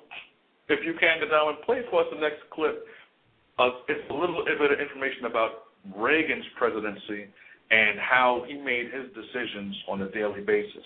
if 0.69 0.79
you 0.85 0.93
can 0.93 1.19
go 1.19 1.27
down 1.27 1.57
and 1.57 1.59
play 1.65 1.81
for 1.89 1.99
us 1.99 2.07
the 2.13 2.21
next 2.21 2.47
clip, 2.53 2.85
uh, 3.59 3.81
it's 3.89 4.07
a 4.09 4.13
little 4.13 4.45
bit 4.45 4.71
of 4.71 4.79
information 4.79 5.25
about 5.25 5.73
Reagan's 5.97 6.45
presidency 6.55 7.27
and 7.71 7.97
how 7.99 8.43
he 8.47 8.55
made 8.55 8.91
his 8.91 9.05
decisions 9.15 9.75
on 9.87 10.01
a 10.01 10.11
daily 10.11 10.41
basis. 10.41 10.83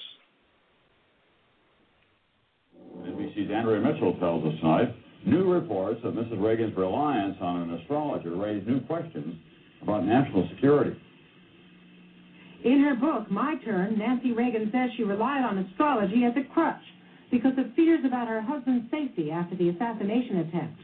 NBC's 3.02 3.52
Andrea 3.52 3.82
Mitchell 3.82 4.16
tells 4.20 4.46
us 4.46 4.60
tonight 4.62 4.96
new 5.26 5.52
reports 5.52 6.00
of 6.04 6.14
Mrs. 6.14 6.42
Reagan's 6.42 6.78
reliance 6.78 7.36
on 7.42 7.62
an 7.64 7.74
astrologer 7.80 8.36
raise 8.36 8.66
new 8.68 8.80
questions 8.82 9.36
about 9.82 10.06
national 10.06 10.48
security. 10.54 10.96
In 12.64 12.82
her 12.82 12.96
book, 12.96 13.30
My 13.32 13.56
Turn, 13.64 13.98
Nancy 13.98 14.32
Reagan 14.32 14.70
says 14.72 14.90
she 14.96 15.04
relied 15.04 15.44
on 15.44 15.58
astrology 15.58 16.24
as 16.26 16.34
a 16.38 16.54
crutch 16.54 16.82
because 17.32 17.54
of 17.58 17.74
fears 17.76 18.02
about 18.06 18.28
her 18.28 18.42
husband's 18.42 18.90
safety 18.92 19.32
after 19.32 19.56
the 19.56 19.70
assassination 19.70 20.38
attempt. 20.38 20.80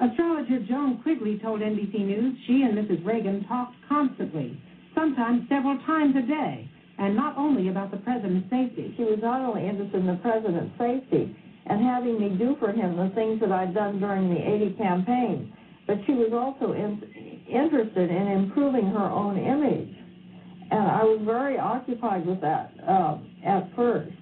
Astrologer 0.00 0.60
Joan 0.68 1.00
Quigley 1.02 1.38
told 1.42 1.60
NBC 1.60 1.98
News 2.06 2.38
she 2.46 2.62
and 2.62 2.78
Mrs. 2.78 3.04
Reagan 3.04 3.44
talked 3.48 3.74
constantly, 3.88 4.60
sometimes 4.98 5.48
several 5.48 5.78
times 5.86 6.16
a 6.16 6.26
day, 6.26 6.68
and 6.98 7.14
not 7.14 7.38
only 7.38 7.68
about 7.68 7.90
the 7.90 7.98
president's 7.98 8.50
safety. 8.50 8.92
She 8.96 9.04
was 9.04 9.20
not 9.22 9.40
only 9.40 9.68
interested 9.68 10.00
in 10.00 10.06
the 10.06 10.18
president's 10.18 10.74
safety 10.78 11.36
and 11.66 11.84
having 11.84 12.18
me 12.18 12.36
do 12.36 12.56
for 12.58 12.72
him 12.72 12.96
the 12.96 13.12
things 13.14 13.40
that 13.40 13.52
I'd 13.52 13.74
done 13.74 14.00
during 14.00 14.34
the 14.34 14.40
80 14.40 14.74
campaign, 14.74 15.52
but 15.86 15.98
she 16.06 16.12
was 16.12 16.32
also 16.34 16.72
in, 16.72 16.98
interested 17.46 18.10
in 18.10 18.26
improving 18.28 18.86
her 18.90 19.06
own 19.06 19.38
image. 19.38 19.94
And 20.70 20.80
I 20.80 21.04
was 21.04 21.20
very 21.24 21.58
occupied 21.58 22.26
with 22.26 22.40
that 22.40 22.72
uh, 22.86 23.18
at 23.46 23.70
first. 23.76 24.12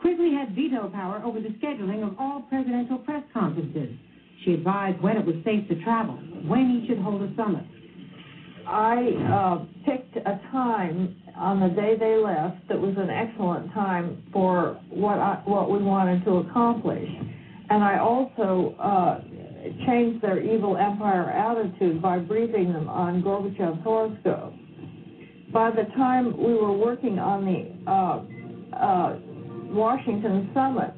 Quigley 0.00 0.32
had 0.32 0.54
veto 0.54 0.88
power 0.88 1.22
over 1.24 1.40
the 1.40 1.54
scheduling 1.60 2.06
of 2.06 2.18
all 2.18 2.42
presidential 2.48 2.98
press 2.98 3.22
conferences. 3.32 3.94
She 4.44 4.54
advised 4.54 5.00
when 5.00 5.16
it 5.16 5.24
was 5.24 5.36
safe 5.44 5.68
to 5.68 5.82
travel, 5.84 6.14
when 6.46 6.80
he 6.80 6.88
should 6.88 6.98
hold 6.98 7.22
a 7.22 7.34
summit. 7.36 7.64
I 8.66 8.96
uh, 9.32 9.64
picked 9.84 10.16
a 10.16 10.40
time 10.50 11.16
on 11.36 11.60
the 11.60 11.68
day 11.68 11.96
they 11.98 12.16
left 12.16 12.68
that 12.68 12.80
was 12.80 12.94
an 12.96 13.10
excellent 13.10 13.72
time 13.74 14.22
for 14.32 14.80
what 14.88 15.18
I, 15.18 15.42
what 15.44 15.70
we 15.70 15.78
wanted 15.78 16.24
to 16.24 16.36
accomplish, 16.48 17.08
and 17.70 17.82
I 17.82 17.98
also 17.98 18.74
uh, 18.78 19.20
changed 19.86 20.22
their 20.22 20.40
evil 20.40 20.76
empire 20.76 21.30
attitude 21.30 22.00
by 22.00 22.18
briefing 22.18 22.72
them 22.72 22.88
on 22.88 23.22
Gorbachev's 23.22 23.82
horoscope. 23.82 24.54
By 25.52 25.70
the 25.70 25.84
time 25.96 26.36
we 26.36 26.54
were 26.54 26.72
working 26.72 27.18
on 27.18 27.44
the 27.44 27.90
uh, 27.90 28.22
uh, 28.76 29.18
Washington 29.72 30.50
summit, 30.54 30.92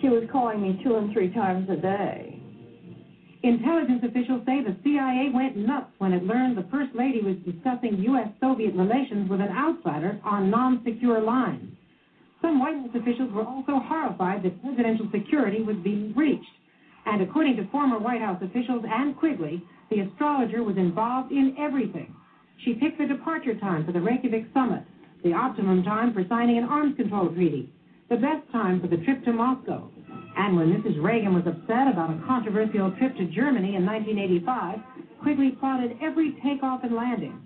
she 0.00 0.08
was 0.08 0.24
calling 0.30 0.60
me 0.62 0.80
two 0.84 0.96
and 0.96 1.12
three 1.12 1.32
times 1.32 1.68
a 1.70 1.76
day. 1.76 2.31
Intelligence 3.42 4.04
officials 4.04 4.42
say 4.46 4.62
the 4.62 4.76
CIA 4.84 5.30
went 5.34 5.56
nuts 5.56 5.90
when 5.98 6.12
it 6.12 6.22
learned 6.22 6.56
the 6.56 6.66
First 6.70 6.94
Lady 6.94 7.20
was 7.22 7.36
discussing 7.44 7.98
U.S. 7.98 8.28
Soviet 8.40 8.74
relations 8.74 9.28
with 9.28 9.40
an 9.40 9.50
outsider 9.50 10.20
on 10.24 10.50
non 10.50 10.80
secure 10.84 11.20
lines. 11.20 11.74
Some 12.40 12.60
White 12.60 12.76
House 12.76 12.94
officials 12.94 13.32
were 13.32 13.44
also 13.44 13.80
horrified 13.82 14.42
that 14.44 14.62
presidential 14.62 15.08
security 15.12 15.62
was 15.62 15.76
being 15.82 16.12
breached. 16.12 16.54
And 17.06 17.22
according 17.22 17.56
to 17.56 17.68
former 17.70 17.98
White 17.98 18.20
House 18.20 18.42
officials 18.42 18.84
and 18.88 19.16
Quigley, 19.16 19.62
the 19.90 20.00
astrologer 20.00 20.62
was 20.62 20.76
involved 20.76 21.32
in 21.32 21.56
everything. 21.58 22.14
She 22.64 22.74
picked 22.74 22.98
the 22.98 23.06
departure 23.06 23.58
time 23.58 23.84
for 23.84 23.92
the 23.92 24.00
Reykjavik 24.00 24.46
summit, 24.54 24.84
the 25.24 25.32
optimum 25.34 25.82
time 25.82 26.14
for 26.14 26.24
signing 26.28 26.58
an 26.58 26.64
arms 26.64 26.96
control 26.96 27.28
treaty, 27.28 27.70
the 28.08 28.16
best 28.16 28.50
time 28.52 28.80
for 28.80 28.86
the 28.86 28.98
trip 29.04 29.24
to 29.24 29.32
Moscow, 29.32 29.90
and 30.36 30.56
when 30.56 30.72
Mrs. 30.72 31.02
Reagan 31.02 31.34
was 31.34 31.46
upset 31.46 31.88
about 31.88 32.10
a 32.10 32.22
controversial 32.26 32.90
trip 32.92 33.16
to 33.16 33.26
Germany 33.26 33.76
in 33.76 33.84
1985, 33.84 34.78
Quigley 35.22 35.50
plotted 35.60 35.96
every 36.02 36.32
takeoff 36.42 36.84
and 36.84 36.94
landing. 36.94 37.40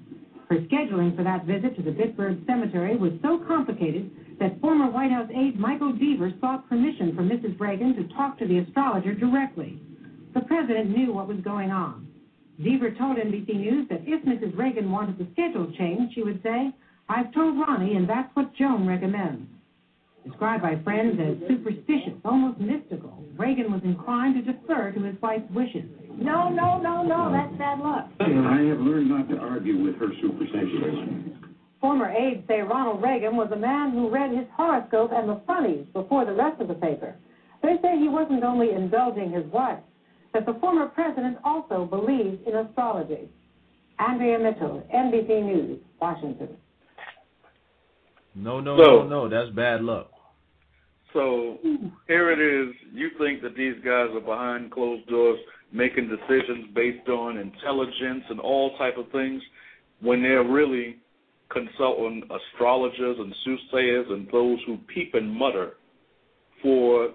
Her 0.48 0.56
scheduling 0.70 1.16
for 1.16 1.24
that 1.24 1.44
visit 1.44 1.74
to 1.76 1.82
the 1.82 1.90
Bitburg 1.90 2.46
Cemetery 2.46 2.96
was 2.96 3.12
so 3.22 3.42
complicated 3.46 4.10
that 4.38 4.60
former 4.60 4.90
White 4.90 5.10
House 5.10 5.28
aide 5.34 5.58
Michael 5.58 5.92
Deaver 5.92 6.38
sought 6.40 6.68
permission 6.68 7.16
from 7.16 7.28
Mrs. 7.28 7.58
Reagan 7.58 7.96
to 7.96 8.14
talk 8.14 8.38
to 8.38 8.46
the 8.46 8.58
astrologer 8.58 9.14
directly. 9.14 9.80
The 10.34 10.42
president 10.42 10.96
knew 10.96 11.12
what 11.12 11.26
was 11.26 11.38
going 11.38 11.70
on. 11.70 12.06
Deaver 12.60 12.96
told 12.96 13.16
NBC 13.16 13.56
News 13.56 13.88
that 13.88 14.02
if 14.06 14.24
Mrs. 14.24 14.56
Reagan 14.56 14.90
wanted 14.90 15.18
the 15.18 15.26
schedule 15.32 15.72
changed, 15.76 16.14
she 16.14 16.22
would 16.22 16.42
say, 16.42 16.72
I've 17.08 17.32
told 17.34 17.58
Ronnie, 17.58 17.96
and 17.96 18.08
that's 18.08 18.34
what 18.34 18.54
Joan 18.54 18.86
recommends. 18.86 19.48
Described 20.26 20.62
by 20.62 20.74
friends 20.82 21.18
as 21.20 21.48
superstitious, 21.48 22.14
almost 22.24 22.58
mystical, 22.58 23.22
Reagan 23.38 23.70
was 23.72 23.80
inclined 23.84 24.34
to 24.34 24.52
defer 24.52 24.90
to 24.90 25.02
his 25.02 25.14
wife's 25.22 25.48
wishes. 25.54 25.84
No, 26.18 26.48
no, 26.48 26.80
no, 26.80 27.02
no, 27.04 27.30
that's 27.30 27.54
bad 27.56 27.78
luck. 27.78 28.10
I 28.20 28.24
have 28.66 28.80
learned 28.80 29.08
not 29.08 29.28
to 29.28 29.36
argue 29.38 29.78
with 29.82 29.96
her 29.96 30.08
superstitions. 30.20 31.38
Former 31.80 32.10
aides 32.10 32.42
say 32.48 32.60
Ronald 32.60 33.02
Reagan 33.02 33.36
was 33.36 33.50
a 33.52 33.56
man 33.56 33.92
who 33.92 34.10
read 34.10 34.32
his 34.36 34.46
horoscope 34.56 35.10
and 35.12 35.28
the 35.28 35.40
funnies 35.46 35.86
before 35.92 36.24
the 36.24 36.32
rest 36.32 36.60
of 36.60 36.68
the 36.68 36.74
paper. 36.74 37.14
They 37.62 37.76
say 37.80 37.98
he 37.98 38.08
wasn't 38.08 38.42
only 38.42 38.72
indulging 38.72 39.30
his 39.30 39.44
wife, 39.52 39.78
that 40.34 40.44
the 40.44 40.54
former 40.54 40.86
president 40.86 41.38
also 41.44 41.84
believed 41.84 42.46
in 42.48 42.56
astrology. 42.56 43.28
Andrea 44.00 44.38
Mitchell, 44.38 44.82
NBC 44.92 45.44
News, 45.44 45.78
Washington. 46.00 46.48
No, 48.34 48.60
no, 48.60 48.76
So- 48.76 49.02
no, 49.04 49.08
no. 49.08 49.28
That's 49.28 49.54
bad 49.54 49.82
luck. 49.82 50.10
So 51.16 51.56
here 52.08 52.30
it 52.30 52.38
is. 52.38 52.74
You 52.92 53.08
think 53.18 53.40
that 53.40 53.56
these 53.56 53.76
guys 53.76 54.08
are 54.12 54.20
behind 54.20 54.70
closed 54.70 55.08
doors 55.08 55.38
making 55.72 56.10
decisions 56.10 56.66
based 56.74 57.08
on 57.08 57.38
intelligence 57.38 58.24
and 58.28 58.38
all 58.38 58.76
type 58.76 58.98
of 58.98 59.10
things, 59.12 59.42
when 60.02 60.22
they're 60.22 60.44
really 60.44 60.98
consulting 61.50 62.22
astrologers 62.28 63.16
and 63.18 63.34
soothsayers 63.44 64.06
and 64.10 64.28
those 64.30 64.58
who 64.66 64.76
peep 64.94 65.14
and 65.14 65.32
mutter 65.32 65.72
for 66.62 67.14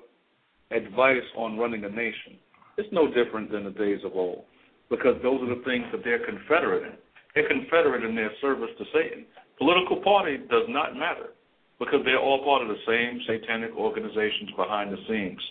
advice 0.71 1.21
on 1.37 1.59
running 1.59 1.83
a 1.83 1.89
nation. 1.89 2.39
It's 2.77 2.91
no 2.91 3.05
different 3.13 3.51
than 3.51 3.65
the 3.65 3.71
days 3.71 3.99
of 4.03 4.13
old, 4.15 4.45
because 4.89 5.15
those 5.21 5.41
are 5.43 5.55
the 5.55 5.61
things 5.63 5.85
that 5.91 6.01
they're 6.03 6.25
confederate 6.25 6.83
in. 6.83 7.43
a 7.43 7.47
confederate 7.47 8.03
in 8.03 8.15
their 8.15 8.31
service 8.41 8.69
to 8.79 8.85
Satan. 8.93 9.25
Political 9.59 10.01
party 10.01 10.37
does 10.49 10.65
not 10.69 10.95
matter 10.95 11.35
because 11.81 12.01
they're 12.05 12.19
all 12.19 12.43
part 12.43 12.61
of 12.61 12.67
the 12.67 12.77
same 12.85 13.19
satanic 13.25 13.71
organizations 13.75 14.51
behind 14.55 14.93
the 14.93 14.97
scenes. 15.09 15.41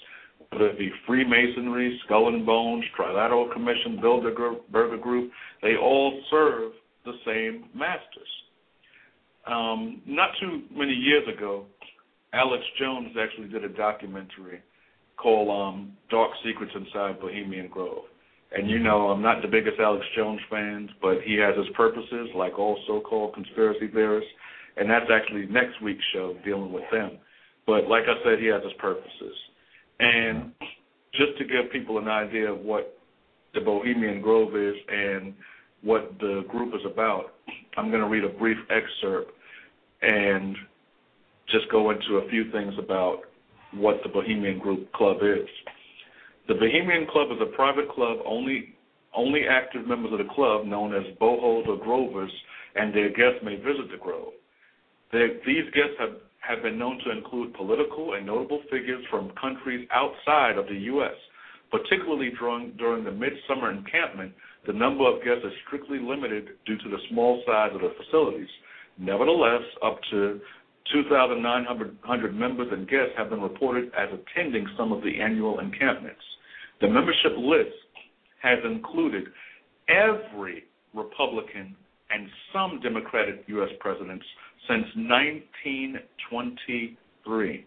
Whether 0.51 0.68
it 0.68 0.78
be 0.78 0.91
Freemasonry, 1.05 2.01
Skull 2.05 2.28
and 2.28 2.47
Bones, 2.47 2.85
Trilateral 2.97 3.53
Commission, 3.53 3.99
Bilderberger 4.03 5.01
Group, 5.01 5.33
they 5.61 5.74
all 5.76 6.22
serve 6.31 6.72
the 7.05 7.14
same 7.26 7.64
masters. 7.74 8.28
Um, 9.47 10.03
not 10.07 10.31
too 10.41 10.62
many 10.72 10.93
years 10.93 11.24
ago, 11.37 11.66
Alex 12.33 12.62
Jones 12.78 13.09
actually 13.20 13.49
did 13.49 13.64
a 13.64 13.68
documentary 13.68 14.61
called 15.16 15.51
um, 15.51 15.93
Dark 16.11 16.31
Secrets 16.47 16.72
Inside 16.76 17.20
Bohemian 17.20 17.68
Grove. 17.68 18.05
And 18.53 18.70
you 18.70 18.78
know, 18.78 19.09
I'm 19.09 19.22
not 19.22 19.43
the 19.43 19.49
biggest 19.49 19.81
Alex 19.81 20.05
Jones 20.16 20.41
fan, 20.49 20.89
but 21.03 21.22
he 21.24 21.37
has 21.37 21.57
his 21.57 21.74
purposes, 21.76 22.28
like 22.37 22.59
all 22.59 22.78
so-called 22.87 23.35
conspiracy 23.35 23.89
theorists. 23.93 24.31
And 24.77 24.89
that's 24.89 25.11
actually 25.12 25.47
next 25.47 25.81
week's 25.83 26.05
show, 26.12 26.37
dealing 26.45 26.73
with 26.73 26.85
them. 26.93 27.18
But 27.66 27.89
like 27.89 28.05
I 28.05 28.23
said, 28.25 28.39
he 28.39 28.47
has 28.47 28.62
his 28.62 28.73
purposes. 28.79 29.37
And 29.99 30.53
just 31.14 31.37
to 31.39 31.45
give 31.45 31.71
people 31.73 31.99
an 31.99 32.09
idea 32.09 32.53
of 32.53 32.61
what 32.61 32.99
the 33.55 33.61
Bohemian 33.61 34.21
Grove 34.21 34.57
is 34.57 34.75
and 34.89 35.35
what 35.83 36.14
the 36.21 36.45
group 36.49 36.75
is 36.75 36.81
about, 36.87 37.35
I'm 37.77 37.91
going 37.91 38.03
to 38.03 38.09
read 38.09 38.25
a 38.25 38.29
brief 38.29 38.59
excerpt 38.71 39.33
and 40.03 40.57
just 41.49 41.71
go 41.71 41.91
into 41.91 42.16
a 42.16 42.29
few 42.29 42.51
things 42.51 42.75
about 42.79 43.23
what 43.73 44.01
the 44.03 44.09
Bohemian 44.09 44.59
Group 44.59 44.91
Club 44.93 45.18
is. 45.23 45.49
The 46.49 46.55
Bohemian 46.55 47.07
Club 47.07 47.29
is 47.33 47.39
a 47.41 47.55
private 47.55 47.89
club. 47.91 48.18
Only 48.25 48.75
only 49.14 49.43
active 49.49 49.87
members 49.87 50.12
of 50.12 50.18
the 50.18 50.33
club, 50.35 50.66
known 50.66 50.95
as 50.95 51.03
bohos 51.21 51.66
or 51.66 51.77
grovers, 51.77 52.31
and 52.77 52.95
their 52.95 53.09
guests 53.09 53.41
may 53.43 53.57
visit 53.57 53.91
the 53.91 53.99
grove. 54.01 54.33
These 55.12 55.64
guests 55.74 55.96
have, 55.98 56.16
have 56.40 56.62
been 56.62 56.78
known 56.78 56.98
to 57.04 57.11
include 57.11 57.54
political 57.54 58.14
and 58.14 58.26
notable 58.26 58.62
figures 58.70 59.04
from 59.11 59.32
countries 59.40 59.88
outside 59.92 60.56
of 60.56 60.66
the 60.66 60.78
U.S. 60.94 61.14
Particularly 61.70 62.30
during, 62.38 62.72
during 62.78 63.04
the 63.04 63.12
midsummer 63.12 63.70
encampment, 63.70 64.32
the 64.66 64.72
number 64.72 65.06
of 65.06 65.22
guests 65.24 65.44
is 65.44 65.52
strictly 65.66 65.98
limited 65.98 66.48
due 66.66 66.76
to 66.78 66.88
the 66.88 66.98
small 67.11 67.42
size 67.46 67.70
of 67.74 67.80
the 67.80 67.92
facilities. 68.04 68.48
Nevertheless, 68.98 69.62
up 69.82 69.98
to 70.11 70.40
2,900 70.92 72.34
members 72.34 72.68
and 72.72 72.88
guests 72.88 73.12
have 73.16 73.30
been 73.30 73.40
reported 73.40 73.90
as 73.96 74.08
attending 74.12 74.66
some 74.76 74.92
of 74.92 75.02
the 75.02 75.20
annual 75.20 75.61
encampments. 75.61 76.20
The 76.80 76.88
membership 76.88 77.32
list 77.36 77.76
has 78.42 78.58
included 78.64 79.24
every 79.88 80.64
Republican 80.94 81.76
and 82.11 82.28
some 82.52 82.80
Democratic 82.82 83.44
U.S. 83.46 83.70
presidents 83.78 84.24
since 84.71 84.87
1923. 84.95 87.66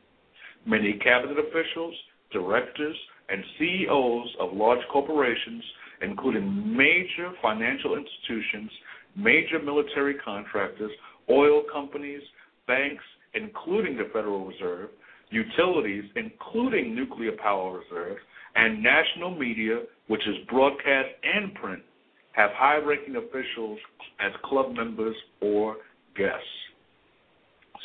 Many 0.65 0.93
cabinet 1.03 1.37
officials, 1.37 1.93
directors, 2.31 2.95
and 3.27 3.43
CEOs 3.59 4.29
of 4.39 4.53
large 4.53 4.79
corporations, 4.91 5.63
including 6.01 6.77
major 6.77 7.33
financial 7.41 7.97
institutions, 7.97 8.71
major 9.17 9.59
military 9.61 10.13
contractors, 10.15 10.91
oil 11.29 11.63
companies, 11.71 12.23
banks, 12.67 13.03
including 13.33 13.97
the 13.97 14.09
Federal 14.13 14.45
Reserve, 14.45 14.91
utilities, 15.29 16.05
including 16.15 16.95
nuclear 16.95 17.33
power 17.33 17.79
reserves, 17.79 18.21
and 18.55 18.81
national 18.81 19.37
media, 19.37 19.81
which 20.07 20.25
is 20.25 20.37
broadcast 20.49 21.09
and 21.23 21.53
print, 21.55 21.83
have 22.31 22.51
high 22.53 22.77
ranking 22.77 23.17
officials 23.17 23.77
as 24.21 24.31
club 24.45 24.73
members 24.73 25.17
or 25.41 25.75
guests. 26.15 26.62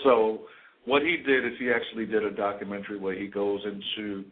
So, 0.05 0.41
what 0.85 1.03
he 1.03 1.17
did 1.17 1.45
is 1.45 1.53
he 1.59 1.71
actually 1.71 2.07
did 2.07 2.25
a 2.25 2.31
documentary 2.31 2.99
where 2.99 3.19
he 3.19 3.27
goes 3.27 3.61
into 3.65 4.25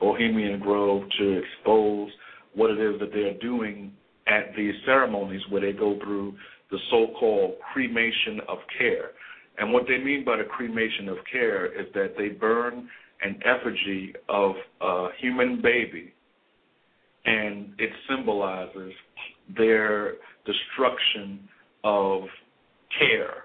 Bohemian 0.00 0.60
Grove 0.60 1.02
to 1.18 1.42
expose 1.42 2.08
what 2.54 2.70
it 2.70 2.80
is 2.80 2.98
that 3.00 3.10
they're 3.12 3.38
doing 3.38 3.92
at 4.26 4.54
these 4.56 4.74
ceremonies 4.86 5.42
where 5.50 5.60
they 5.60 5.72
go 5.76 5.98
through 6.02 6.34
the 6.70 6.78
so 6.90 7.08
called 7.18 7.54
cremation 7.72 8.40
of 8.48 8.58
care. 8.78 9.10
And 9.58 9.72
what 9.72 9.84
they 9.86 9.98
mean 9.98 10.24
by 10.24 10.36
the 10.36 10.44
cremation 10.44 11.08
of 11.08 11.18
care 11.30 11.66
is 11.66 11.86
that 11.94 12.14
they 12.16 12.28
burn 12.28 12.88
an 13.22 13.38
effigy 13.44 14.14
of 14.28 14.52
a 14.80 15.08
human 15.20 15.60
baby, 15.60 16.14
and 17.26 17.74
it 17.78 17.90
symbolizes 18.08 18.92
their 19.56 20.14
destruction 20.46 21.46
of 21.84 22.22
care, 22.98 23.44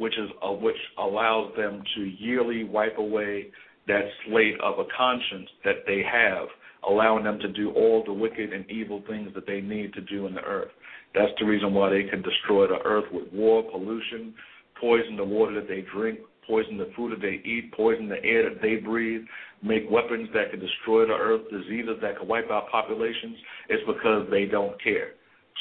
which 0.00 0.14
is 0.14 0.30
uh, 0.42 0.50
which 0.50 0.80
allows 0.98 1.52
them 1.58 1.82
to 1.94 2.02
yearly 2.18 2.64
wipe 2.64 2.96
away 2.96 3.48
that 3.86 4.00
slate 4.26 4.58
of 4.64 4.78
a 4.78 4.84
conscience 4.96 5.48
that 5.62 5.84
they 5.86 6.02
have, 6.10 6.48
allowing 6.88 7.22
them 7.22 7.38
to 7.38 7.48
do 7.48 7.70
all 7.72 8.02
the 8.06 8.12
wicked 8.12 8.50
and 8.54 8.68
evil 8.70 9.02
things 9.06 9.28
that 9.34 9.46
they 9.46 9.60
need 9.60 9.92
to 9.92 10.00
do 10.00 10.26
in 10.26 10.34
the 10.34 10.40
earth. 10.40 10.70
That's 11.14 11.32
the 11.38 11.44
reason 11.44 11.74
why 11.74 11.90
they 11.90 12.04
can 12.04 12.22
destroy 12.22 12.66
the 12.66 12.80
earth 12.82 13.04
with 13.12 13.30
war, 13.30 13.62
pollution, 13.70 14.32
poison 14.80 15.16
the 15.16 15.24
water 15.24 15.60
that 15.60 15.68
they 15.68 15.84
drink, 15.94 16.20
poison 16.46 16.78
the 16.78 16.90
food 16.96 17.12
that 17.12 17.20
they 17.20 17.46
eat, 17.46 17.70
poison 17.76 18.08
the 18.08 18.24
air 18.24 18.48
that 18.48 18.62
they 18.62 18.76
breathe, 18.76 19.22
make 19.62 19.84
weapons 19.90 20.30
that 20.32 20.50
can 20.50 20.60
destroy 20.60 21.06
the 21.06 21.12
earth, 21.12 21.42
diseases 21.50 21.98
that 22.00 22.16
can 22.16 22.26
wipe 22.26 22.50
out 22.50 22.70
populations, 22.70 23.36
it's 23.68 23.82
because 23.86 24.26
they 24.30 24.46
don't 24.46 24.82
care. 24.82 25.10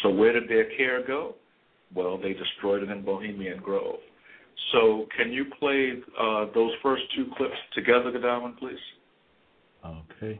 So 0.02 0.10
where 0.10 0.32
did 0.32 0.48
their 0.48 0.70
care 0.78 1.06
go? 1.06 1.36
Well, 1.94 2.18
they 2.18 2.34
destroyed 2.34 2.84
it 2.84 2.90
in 2.90 3.04
Bohemian 3.04 3.60
Grove. 3.60 4.00
So 4.72 5.08
can 5.18 5.32
you 5.32 5.46
play 5.60 5.94
uh, 6.20 6.46
those 6.54 6.72
first 6.84 7.04
two 7.16 7.26
clips 7.38 7.56
together, 7.74 8.12
Godwin, 8.12 8.56
please? 8.60 8.78
Okay. 9.86 10.40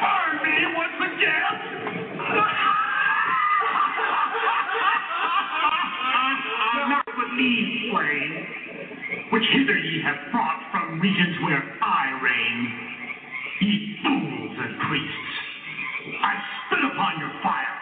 Burn 0.00 0.42
me 0.44 0.56
once 0.76 0.98
again. 1.00 1.86
Not 6.88 7.06
with 7.18 7.32
me, 7.36 7.90
flame, 7.92 8.46
which 9.32 9.44
hither 9.52 9.78
ye 9.78 10.02
have 10.02 10.32
brought 10.32 10.62
from 10.72 11.00
regions 11.00 11.36
where 11.44 11.64
I 11.82 12.20
reign. 12.22 12.96
Ye 13.62 13.98
fools 14.04 14.58
and 14.60 14.80
priests, 14.88 15.32
I 16.22 16.34
spit 16.66 16.84
upon 16.92 17.20
your 17.20 17.32
fire. 17.42 17.78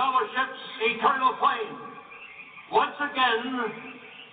Fellowship's 0.00 0.64
eternal 0.80 1.36
flame. 1.38 1.76
Once 2.72 2.96
again, 3.00 3.70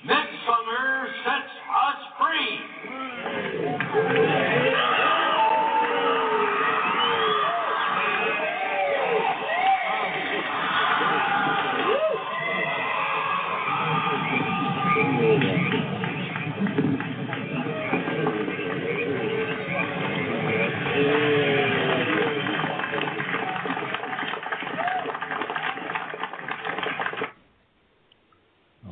midsummer 0.05 1.09
sets 1.25 1.51
us 1.83 1.99
free. 2.15 2.59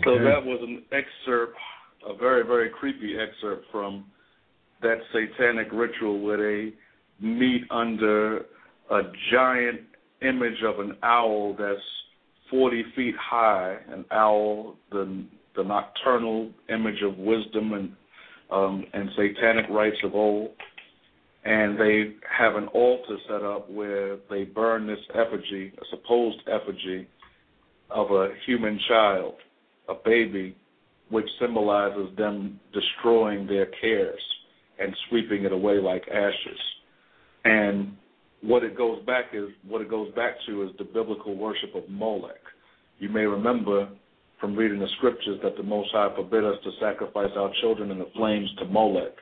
So 0.06 0.20
that 0.20 0.45
was 0.45 0.60
an 0.62 0.84
excerpt, 0.91 1.58
a 2.08 2.16
very, 2.16 2.45
very 2.45 2.70
creepy 2.70 3.16
excerpt 3.18 3.66
from 3.72 4.06
that 4.84 4.97
satanic 5.12 5.68
ritual 5.74 6.22
where 6.22 6.38
they 6.38 6.74
meet 7.20 7.64
under 7.72 8.38
a 8.91 9.01
giant 9.34 9.82
image 10.22 10.62
of 10.64 10.80
an 10.80 10.95
owl 11.01 11.56
that's 11.58 11.82
40 12.51 12.84
feet 12.95 13.16
high, 13.20 13.78
an 13.89 14.06
owl, 14.12 14.76
the, 14.91 15.26
the 15.56 15.64
nocturnal 15.64 16.51
image 16.70 17.01
of 17.03 17.18
wisdom 17.18 17.74
and, 17.74 17.91
um, 18.51 18.86
and 18.93 19.10
satanic 19.16 19.66
rites 19.72 19.97
of 20.03 20.14
old. 20.14 20.51
And 21.45 21.80
they 21.80 22.14
have 22.38 22.56
an 22.56 22.68
altar 22.68 23.18
set 23.28 23.43
up 23.43 23.72
where 23.72 24.18
they 24.30 24.43
burn 24.43 24.86
this 24.86 24.99
effigy, 25.16 25.74
a 25.76 25.86
supposed 25.89 26.41
effigy, 26.47 27.08
of 27.89 28.12
a 28.12 28.30
human 28.45 28.80
child 28.88 29.36
a 29.90 29.94
baby, 30.04 30.56
which 31.10 31.28
symbolizes 31.40 32.16
them 32.18 32.60
destroying 32.74 33.48
their 33.48 33.68
cares 33.82 34.22
and 34.80 34.96
sweeping 35.10 35.46
it 35.46 35.52
away 35.52 35.80
like 35.80 36.04
ashes. 36.10 36.60
And 37.44 37.96
what 38.42 38.64
it 38.64 38.78
goes 38.78 39.04
back 39.06 39.26
is 39.34 39.50
what 39.68 39.82
it 39.82 39.90
goes 39.90 40.14
back 40.16 40.36
to 40.48 40.64
is 40.64 40.70
the 40.78 40.84
biblical 40.84 41.36
worship 41.36 41.74
of 41.76 41.84
Molech. 41.90 42.42
You 43.00 43.10
may 43.10 43.26
remember 43.26 43.90
from 44.40 44.56
reading 44.56 44.80
the 44.80 44.88
scriptures 44.98 45.40
that 45.44 45.58
the 45.58 45.64
Most 45.64 45.90
High 45.92 46.14
forbid 46.16 46.44
us 46.44 46.58
to 46.64 46.72
sacrifice 46.80 47.32
our 47.36 47.52
children 47.62 47.92
in 47.92 48.00
the 48.00 48.10
flames 48.16 48.50
to 48.60 48.66
Molech. 48.66 49.14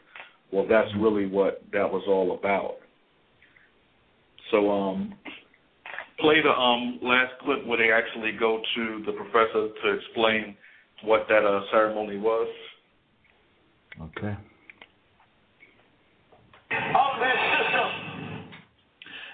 Well, 0.52 0.66
that's 0.68 0.90
really 1.00 1.26
what 1.26 1.62
that 1.72 1.90
was 1.90 2.04
all 2.08 2.38
about. 2.38 2.76
So, 4.52 4.70
um, 4.70 5.16
play 6.20 6.42
the 6.42 6.50
um 6.50 7.00
last 7.02 7.34
clip 7.44 7.66
where 7.66 7.78
they 7.78 7.92
actually 7.92 8.32
go 8.40 8.62
to 8.76 9.04
the 9.06 9.12
professor 9.14 9.70
to 9.84 9.94
explain 9.98 10.56
what 11.04 11.26
that 11.30 11.46
uh, 11.46 11.62
ceremony 11.72 12.18
was. 12.18 12.48
Okay. 14.02 14.36
of 16.72 17.20
this 17.20 17.40
system. 17.60 18.04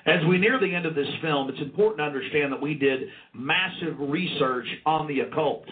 As 0.06 0.26
we 0.28 0.38
near 0.38 0.60
the 0.60 0.74
end 0.74 0.86
of 0.86 0.96
this 0.96 1.08
film, 1.22 1.50
it's 1.50 1.62
important 1.62 2.00
to 2.00 2.04
understand 2.04 2.52
that 2.52 2.62
we 2.62 2.74
did 2.74 3.02
massive 3.34 3.96
research 4.00 4.66
on 4.86 5.08
the 5.08 5.22
occult. 5.22 5.66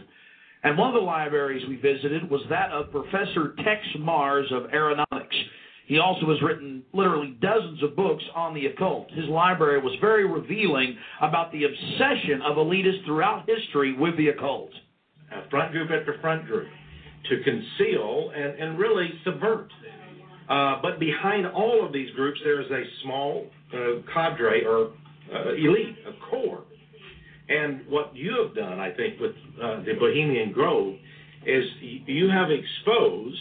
And 0.64 0.78
one 0.78 0.90
of 0.90 0.96
the 0.96 1.06
libraries 1.06 1.68
we 1.68 1.76
visited 1.76 2.30
was 2.30 2.42
that 2.50 2.72
of 2.72 2.92
Professor 2.92 3.56
Texe 3.64 3.98
Marrs 4.00 4.52
of 4.54 4.72
Aeronautics. 4.72 5.17
He 5.88 6.00
also 6.00 6.28
has 6.28 6.42
written 6.42 6.84
literally 6.94 7.38
dozens 7.42 7.82
of 7.82 7.96
books 7.96 8.24
on 8.36 8.54
the 8.54 8.66
occult. 8.66 9.10
His 9.12 9.26
library 9.30 9.80
was 9.80 9.96
very 10.02 10.28
revealing 10.28 10.98
about 11.22 11.52
the 11.54 11.64
obsession 11.64 12.42
of 12.46 12.58
elitists 12.58 13.06
throughout 13.06 13.48
history 13.48 13.94
with 13.98 14.18
the 14.18 14.28
occult. 14.28 14.70
a 15.32 15.50
front 15.50 15.72
group 15.72 15.90
after 15.90 16.20
front 16.20 16.46
group 16.46 16.68
to 17.30 17.42
conceal 17.42 18.32
and, 18.36 18.60
and 18.60 18.78
really 18.78 19.10
subvert. 19.24 19.72
Uh, 20.50 20.82
but 20.82 21.00
behind 21.00 21.48
all 21.48 21.86
of 21.86 21.94
these 21.94 22.10
groups, 22.16 22.40
there 22.44 22.62
is 22.62 22.70
a 22.70 22.84
small 23.04 23.48
uh, 23.74 23.78
cadre 24.14 24.66
or 24.66 24.92
uh, 25.34 25.54
elite, 25.54 25.96
a 26.06 26.30
core. 26.30 26.64
And 27.48 27.88
what 27.88 28.14
you 28.14 28.44
have 28.44 28.56
done, 28.56 28.80
I 28.80 28.92
think, 28.92 29.22
with 29.22 29.32
uh, 29.62 29.84
the 29.84 29.94
Bohemian 29.98 30.52
Grove 30.52 30.96
is 31.46 31.64
you 31.82 32.30
have 32.30 32.50
exposed 32.52 33.40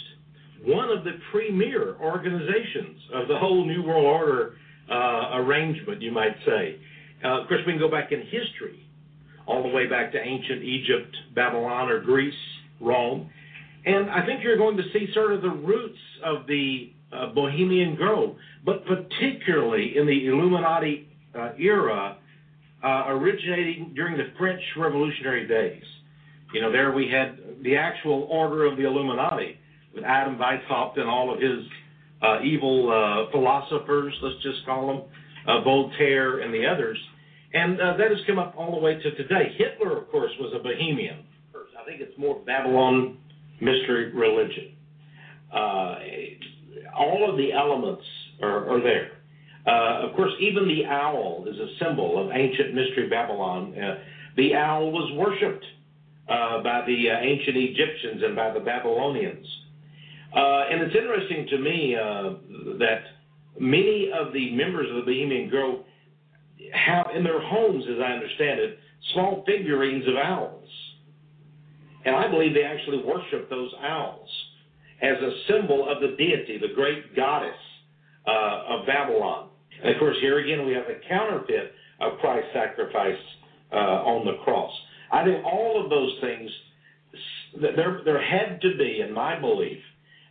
one 0.67 0.91
of 0.91 1.05
the 1.05 1.13
premier 1.31 1.97
organizations 2.01 3.01
of 3.15 3.29
the 3.29 3.39
whole 3.39 3.65
New 3.65 3.83
World 3.83 4.05
Order 4.05 4.57
uh, 4.91 5.39
arrangement, 5.39 6.03
you 6.03 6.11
might 6.11 6.37
say. 6.45 6.77
Uh, 7.25 7.43
of 7.43 7.49
course, 7.49 7.61
we 7.67 7.73
can 7.73 7.81
go 7.81 7.91
back 7.91 8.13
in 8.13 8.21
history 8.23 8.85
all 9.47 9.63
the 9.63 9.69
way 9.69 9.87
back 9.87 10.11
to 10.13 10.19
ancient 10.19 10.63
Egypt, 10.63 11.17
Babylon, 11.35 11.89
or 11.89 12.01
Greece, 12.01 12.35
Rome. 12.81 13.31
And 13.85 14.11
I 14.11 14.27
think 14.27 14.43
you're 14.43 14.57
going 14.57 14.77
to 14.77 14.83
see 14.93 15.07
sort 15.15 15.33
of 15.33 15.43
the 15.43 15.51
roots 15.51 15.99
of 16.25 16.47
the 16.49 16.93
uh, 17.13 17.29
Bohemian 17.29 17.95
Grove, 17.95 18.35
but 18.65 18.85
particularly 18.87 19.97
in 19.97 20.07
the 20.07 20.27
Illuminati 20.27 21.09
uh, 21.39 21.53
era, 21.59 22.17
uh, 22.83 23.05
originating 23.09 23.93
during 23.95 24.17
the 24.17 24.33
French 24.37 24.61
Revolutionary 24.77 25.47
days. 25.47 25.85
You 26.53 26.61
know, 26.61 26.73
there 26.73 26.91
we 26.91 27.09
had 27.09 27.39
the 27.63 27.77
actual 27.77 28.27
order 28.31 28.65
of 28.65 28.77
the 28.77 28.85
Illuminati 28.85 29.59
Adam 30.05 30.37
Weishaupt 30.39 30.99
and 30.99 31.09
all 31.09 31.33
of 31.33 31.41
his 31.41 31.65
uh, 32.23 32.41
evil 32.43 32.91
uh, 32.91 33.31
philosophers, 33.31 34.15
let's 34.23 34.43
just 34.43 34.65
call 34.65 34.87
them, 34.87 35.03
uh, 35.47 35.63
Voltaire 35.63 36.41
and 36.41 36.53
the 36.53 36.67
others. 36.67 36.99
And 37.53 37.81
uh, 37.81 37.97
that 37.97 38.11
has 38.11 38.19
come 38.27 38.39
up 38.39 38.55
all 38.57 38.73
the 38.73 38.81
way 38.81 38.95
to 38.95 39.15
today. 39.17 39.55
Hitler, 39.57 39.99
of 39.99 40.11
course, 40.11 40.33
was 40.41 40.53
a 40.55 40.63
Bohemian. 40.63 41.25
I 41.55 41.85
think 41.89 42.01
it's 42.01 42.19
more 42.19 42.41
Babylon 42.45 43.19
mystery 43.61 44.13
religion. 44.13 44.73
Uh, 45.53 45.99
all 46.99 47.31
of 47.31 47.37
the 47.37 47.53
elements 47.53 48.03
are, 48.43 48.69
are 48.69 48.83
there. 48.83 49.13
Uh, 49.67 50.09
of 50.09 50.17
course, 50.17 50.33
even 50.41 50.67
the 50.67 50.85
owl 50.87 51.45
is 51.49 51.57
a 51.57 51.85
symbol 51.85 52.23
of 52.23 52.35
ancient 52.35 52.75
mystery 52.75 53.09
Babylon. 53.09 53.75
The 54.37 54.55
owl 54.55 54.91
was 54.91 55.13
worshipped 55.15 55.65
by 56.27 56.83
the 56.87 57.09
ancient 57.09 57.57
Egyptians 57.57 58.23
and 58.25 58.35
by 58.35 58.53
the 58.53 58.61
Babylonians. 58.61 59.47
Uh, 60.35 60.65
and 60.71 60.83
it's 60.83 60.97
interesting 60.97 61.47
to 61.51 61.59
me 61.59 61.97
uh, 61.97 62.79
that 62.79 63.03
many 63.59 64.11
of 64.13 64.33
the 64.33 64.55
members 64.55 64.89
of 64.91 64.97
the 64.97 65.03
Bohemian 65.03 65.49
Grove 65.49 65.85
have 66.73 67.07
in 67.15 67.23
their 67.25 67.41
homes, 67.41 67.85
as 67.91 67.99
I 68.01 68.13
understand 68.13 68.61
it, 68.61 68.79
small 69.13 69.45
figurines 69.47 70.07
of 70.09 70.15
owls. 70.17 70.69
And 72.05 72.15
I 72.15 72.29
believe 72.29 72.55
they 72.55 72.65
actually 72.65 73.03
worship 73.03 73.51
those 73.51 73.71
owls 73.83 74.29
as 75.03 75.17
a 75.19 75.31
symbol 75.49 75.89
of 75.89 76.01
the 76.01 76.17
deity, 76.17 76.59
the 76.59 76.75
great 76.75 77.15
goddess 77.15 77.57
uh, 78.27 78.63
of 78.69 78.87
Babylon. 78.87 79.49
And 79.83 79.95
of 79.95 79.99
course, 79.99 80.17
here 80.21 80.39
again, 80.39 80.67
we 80.67 80.73
have 80.73 80.85
a 80.85 81.07
counterfeit 81.09 81.73
of 82.01 82.19
Christ's 82.19 82.49
sacrifice 82.53 83.19
uh, 83.73 83.77
on 83.77 84.25
the 84.25 84.43
cross. 84.45 84.73
I 85.13 85.25
think 85.25 85.45
all 85.45 85.83
of 85.83 85.91
those 85.91 86.13
things, 86.21 86.51
there, 87.61 88.01
there 88.05 88.23
had 88.23 88.61
to 88.63 88.77
be, 88.77 89.03
in 89.07 89.13
my 89.13 89.39
belief, 89.39 89.79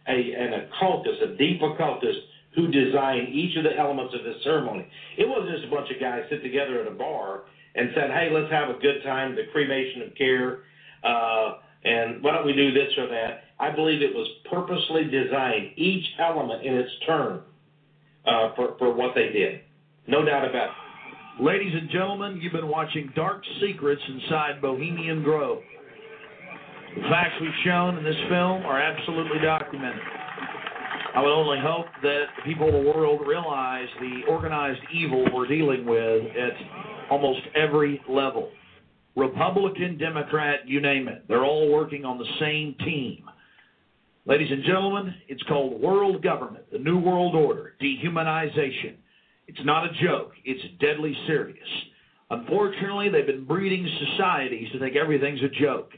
a, 0.08 0.34
an 0.34 0.54
occultist, 0.54 1.22
a 1.22 1.36
deep 1.36 1.62
occultist, 1.62 2.20
who 2.56 2.68
designed 2.68 3.30
each 3.30 3.58
of 3.58 3.64
the 3.64 3.78
elements 3.78 4.14
of 4.18 4.24
this 4.24 4.42
ceremony. 4.44 4.88
It 5.18 5.28
wasn't 5.28 5.52
just 5.56 5.66
a 5.68 5.70
bunch 5.70 5.92
of 5.92 6.00
guys 6.00 6.24
sit 6.30 6.42
together 6.42 6.82
at 6.82 6.88
a 6.88 6.96
bar 6.96 7.42
and 7.76 7.90
said, 7.94 8.12
"Hey, 8.12 8.30
let's 8.32 8.52
have 8.52 8.70
a 8.70 8.80
good 8.80 9.04
time." 9.04 9.36
The 9.36 9.44
cremation 9.52 10.04
of 10.04 10.16
care, 10.16 10.60
uh, 11.04 11.58
and 11.84 12.24
why 12.24 12.32
don't 12.34 12.46
we 12.46 12.54
do 12.54 12.72
this 12.72 12.98
or 12.98 13.08
that? 13.08 13.44
I 13.60 13.72
believe 13.72 14.02
it 14.02 14.14
was 14.14 14.28
purposely 14.50 15.06
designed, 15.06 15.72
each 15.76 16.06
element 16.20 16.66
in 16.66 16.76
its 16.76 16.92
turn, 17.06 17.42
uh, 18.26 18.56
for 18.56 18.76
for 18.80 18.94
what 18.94 19.16
they 19.16 19.30
did. 19.30 19.62
No 20.08 20.24
doubt 20.24 20.48
about 20.50 20.70
it. 20.70 21.44
Ladies 21.44 21.74
and 21.76 21.90
gentlemen, 21.90 22.40
you've 22.42 22.54
been 22.54 22.70
watching 22.70 23.12
Dark 23.14 23.44
Secrets 23.60 24.02
inside 24.08 24.62
Bohemian 24.62 25.22
Grove. 25.22 25.62
The 26.96 27.02
facts 27.10 27.36
we've 27.42 27.52
shown 27.66 27.98
in 27.98 28.04
this 28.04 28.16
film 28.30 28.64
are 28.64 28.80
absolutely 28.80 29.40
documented. 29.40 30.02
I 31.14 31.22
would 31.22 31.32
only 31.32 31.60
hope 31.60 31.88
that 32.02 32.26
the 32.38 32.44
people 32.44 32.68
of 32.68 32.74
the 32.74 32.92
world 32.92 33.22
realize 33.28 33.88
the 34.00 34.22
organized 34.30 34.80
evil 34.94 35.26
we're 35.34 35.48
dealing 35.48 35.86
with 35.86 36.24
at 36.36 37.12
almost 37.12 37.42
every 37.54 38.02
level. 38.08 38.50
Republican, 39.16 39.98
Democrat, 39.98 40.68
you 40.68 40.82
name 40.82 41.08
it. 41.08 41.26
They're 41.28 41.44
all 41.44 41.72
working 41.72 42.06
on 42.06 42.18
the 42.18 42.28
same 42.40 42.76
team. 42.86 43.26
Ladies 44.26 44.52
and 44.52 44.64
gentlemen, 44.64 45.14
it's 45.28 45.44
called 45.44 45.80
world 45.82 46.24
government, 46.24 46.66
the 46.72 46.80
New 46.80 46.98
World 46.98 47.36
Order, 47.36 47.76
dehumanization. 47.82 48.96
It's 49.48 49.64
not 49.64 49.86
a 49.86 49.90
joke, 50.04 50.32
it's 50.44 50.64
deadly 50.80 51.16
serious. 51.28 51.68
Unfortunately, 52.30 53.10
they've 53.10 53.28
been 53.28 53.46
breeding 53.46 53.88
societies 54.10 54.70
to 54.72 54.80
think 54.80 54.96
everything's 54.96 55.42
a 55.44 55.62
joke. 55.62 55.92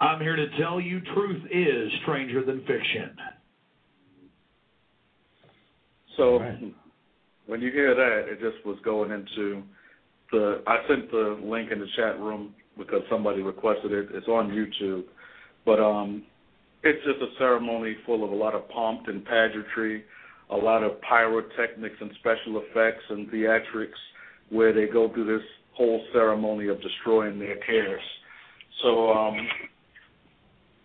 I'm 0.00 0.20
here 0.20 0.36
to 0.36 0.46
tell 0.58 0.80
you 0.80 1.00
truth 1.14 1.42
is 1.52 1.92
stranger 2.02 2.44
than 2.44 2.60
fiction. 2.60 3.16
So 6.16 6.40
when 7.46 7.60
you 7.60 7.70
hear 7.70 7.94
that, 7.94 8.32
it 8.32 8.40
just 8.40 8.64
was 8.64 8.78
going 8.84 9.10
into 9.10 9.62
the. 10.32 10.62
I 10.66 10.78
sent 10.88 11.10
the 11.10 11.38
link 11.42 11.70
in 11.70 11.80
the 11.80 11.86
chat 11.96 12.18
room 12.18 12.54
because 12.78 13.02
somebody 13.10 13.42
requested 13.42 13.92
it. 13.92 14.08
It's 14.12 14.28
on 14.28 14.50
YouTube, 14.50 15.04
but 15.66 15.80
um, 15.80 16.24
it's 16.82 17.04
just 17.04 17.20
a 17.20 17.38
ceremony 17.38 17.96
full 18.06 18.24
of 18.24 18.30
a 18.30 18.34
lot 18.34 18.54
of 18.54 18.68
pomp 18.70 19.08
and 19.08 19.24
pageantry, 19.24 20.04
a 20.50 20.56
lot 20.56 20.82
of 20.82 21.00
pyrotechnics 21.02 21.96
and 22.00 22.10
special 22.20 22.62
effects 22.64 23.04
and 23.10 23.28
theatrics, 23.30 24.00
where 24.48 24.72
they 24.72 24.86
go 24.90 25.12
through 25.12 25.38
this 25.38 25.46
whole 25.74 26.02
ceremony 26.12 26.68
of 26.68 26.80
destroying 26.80 27.38
their 27.38 27.56
cares. 27.58 28.02
So 28.82 29.10
um, 29.10 29.36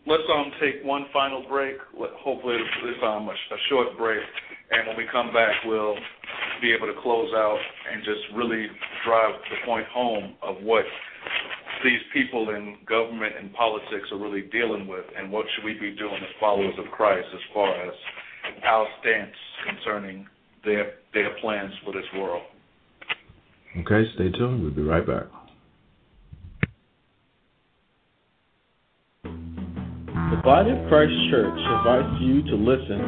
let's 0.08 0.24
um 0.34 0.52
take 0.62 0.84
one 0.84 1.06
final 1.14 1.44
break. 1.50 1.78
Let- 2.00 2.14
Hopefully 2.22 2.58
it's 2.58 3.04
um 3.04 3.28
a, 3.30 3.34
a 3.34 3.60
short 3.70 3.98
break, 3.98 4.22
and 4.72 4.88
when 4.88 4.98
we 4.98 5.06
come 5.12 5.34
back, 5.34 5.54
we'll 5.66 5.96
be 6.62 6.74
able 6.74 6.88
to 6.88 7.00
close 7.02 7.32
out 7.34 7.60
and 7.92 8.04
just 8.04 8.22
really 8.36 8.68
drive 9.06 9.36
the 9.50 9.58
point 9.66 9.86
home 9.88 10.36
of 10.42 10.62
what 10.64 10.86
these 11.84 12.02
people 12.14 12.50
in 12.50 12.78
government 12.88 13.34
and 13.38 13.54
politics 13.54 14.10
are 14.12 14.18
really 14.18 14.42
dealing 14.52 14.88
with, 14.88 15.06
and 15.18 15.32
what 15.32 15.46
should 15.54 15.66
we 15.66 15.74
be 15.74 15.96
doing 15.96 16.18
as 16.18 16.34
followers 16.40 16.74
of 16.80 16.86
Christ 16.92 17.28
as 17.34 17.42
far 17.54 17.70
as 17.70 17.94
our 18.66 18.88
stance 19.02 19.36
concerning 19.68 20.26
their 20.64 20.94
their 21.14 21.36
plans 21.42 21.74
for 21.84 21.94
this 21.94 22.06
world. 22.18 22.44
Okay, 23.80 24.10
stay 24.16 24.32
tuned. 24.32 24.64
We'll 24.64 24.72
be 24.72 24.82
right 24.82 25.06
back. 25.06 25.26
Body 30.46 30.78
of 30.78 30.78
Christ 30.94 31.10
Church 31.34 31.58
invites 31.58 32.22
you 32.22 32.46
to 32.46 32.56
listen 32.56 33.02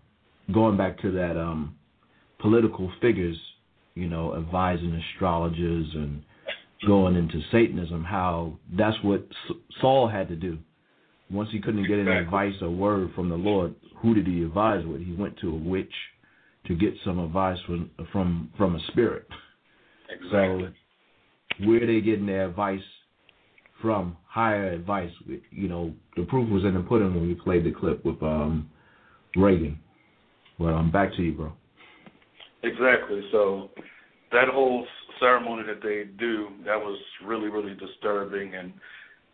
going 0.53 0.77
back 0.77 1.01
to 1.01 1.11
that 1.11 1.35
um, 1.35 1.75
political 2.39 2.91
figures, 3.01 3.37
you 3.95 4.07
know, 4.07 4.35
advising 4.37 4.93
astrologers 4.93 5.87
and 5.95 6.21
going 6.85 7.15
into 7.15 7.41
Satanism, 7.51 8.03
how 8.03 8.53
that's 8.77 8.97
what 9.03 9.25
S- 9.49 9.55
Saul 9.81 10.07
had 10.07 10.27
to 10.29 10.35
do. 10.35 10.59
Once 11.31 11.49
he 11.51 11.59
couldn't 11.59 11.87
get 11.87 11.97
any 11.97 12.11
advice 12.11 12.53
or 12.61 12.69
word 12.69 13.09
from 13.15 13.29
the 13.29 13.35
Lord, 13.35 13.73
who 13.97 14.13
did 14.13 14.27
he 14.27 14.43
advise 14.43 14.85
with? 14.85 15.01
He 15.01 15.13
went 15.13 15.39
to 15.39 15.49
a 15.49 15.55
witch 15.55 15.93
to 16.67 16.75
get 16.75 16.93
some 17.03 17.17
advice 17.17 17.57
from 17.65 17.89
from 18.11 18.51
from 18.57 18.75
a 18.75 18.79
spirit. 18.91 19.25
Exactly. 20.09 20.69
So 21.59 21.65
where 21.65 21.83
are 21.83 21.87
they 21.87 22.01
getting 22.01 22.25
their 22.25 22.47
advice 22.47 22.81
from? 23.81 24.17
Higher 24.27 24.71
advice. 24.71 25.11
You 25.51 25.67
know, 25.67 25.93
the 26.15 26.23
proof 26.23 26.49
was 26.49 26.63
in 26.63 26.75
the 26.75 26.81
pudding 26.81 27.13
when 27.13 27.27
we 27.27 27.35
played 27.35 27.65
the 27.65 27.71
clip 27.71 28.05
with 28.05 28.21
um 28.21 28.69
Reagan. 29.35 29.79
Well, 30.59 30.75
I'm 30.75 30.91
back 30.91 31.13
to 31.15 31.21
you, 31.21 31.33
bro. 31.33 31.53
Exactly. 32.63 33.21
So 33.31 33.69
that 34.31 34.47
whole 34.49 34.85
ceremony 35.19 35.63
that 35.67 35.81
they 35.81 36.03
do, 36.19 36.49
that 36.65 36.77
was 36.77 36.99
really, 37.25 37.47
really 37.47 37.75
disturbing. 37.75 38.53
And 38.55 38.73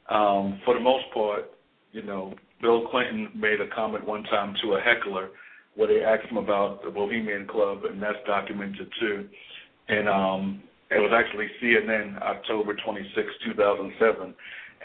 um, 0.10 0.62
for 0.64 0.74
the 0.74 0.80
most 0.80 1.06
part, 1.14 1.52
you 1.92 2.04
know, 2.04 2.34
Bill 2.62 2.88
Clinton 2.90 3.30
made 3.36 3.62
a 3.62 3.68
comment 3.76 4.06
one 4.06 4.24
time 4.24 4.56
to 4.64 4.74
a 4.74 4.82
heckler 4.82 5.30
where 5.76 5.88
they 5.88 6.04
asked 6.04 6.30
him 6.30 6.38
about 6.38 6.84
the 6.84 6.90
Bohemian 6.90 7.48
Club, 7.48 7.86
and 7.86 8.02
that's 8.02 8.18
documented 8.26 8.90
too. 9.00 9.28
And 9.90 10.10
um, 10.10 10.64
it 10.90 11.00
was 11.00 11.12
actually 11.14 11.48
CNN, 11.62 12.22
October 12.22 12.76
26, 12.86 13.28
2007. 13.46 14.34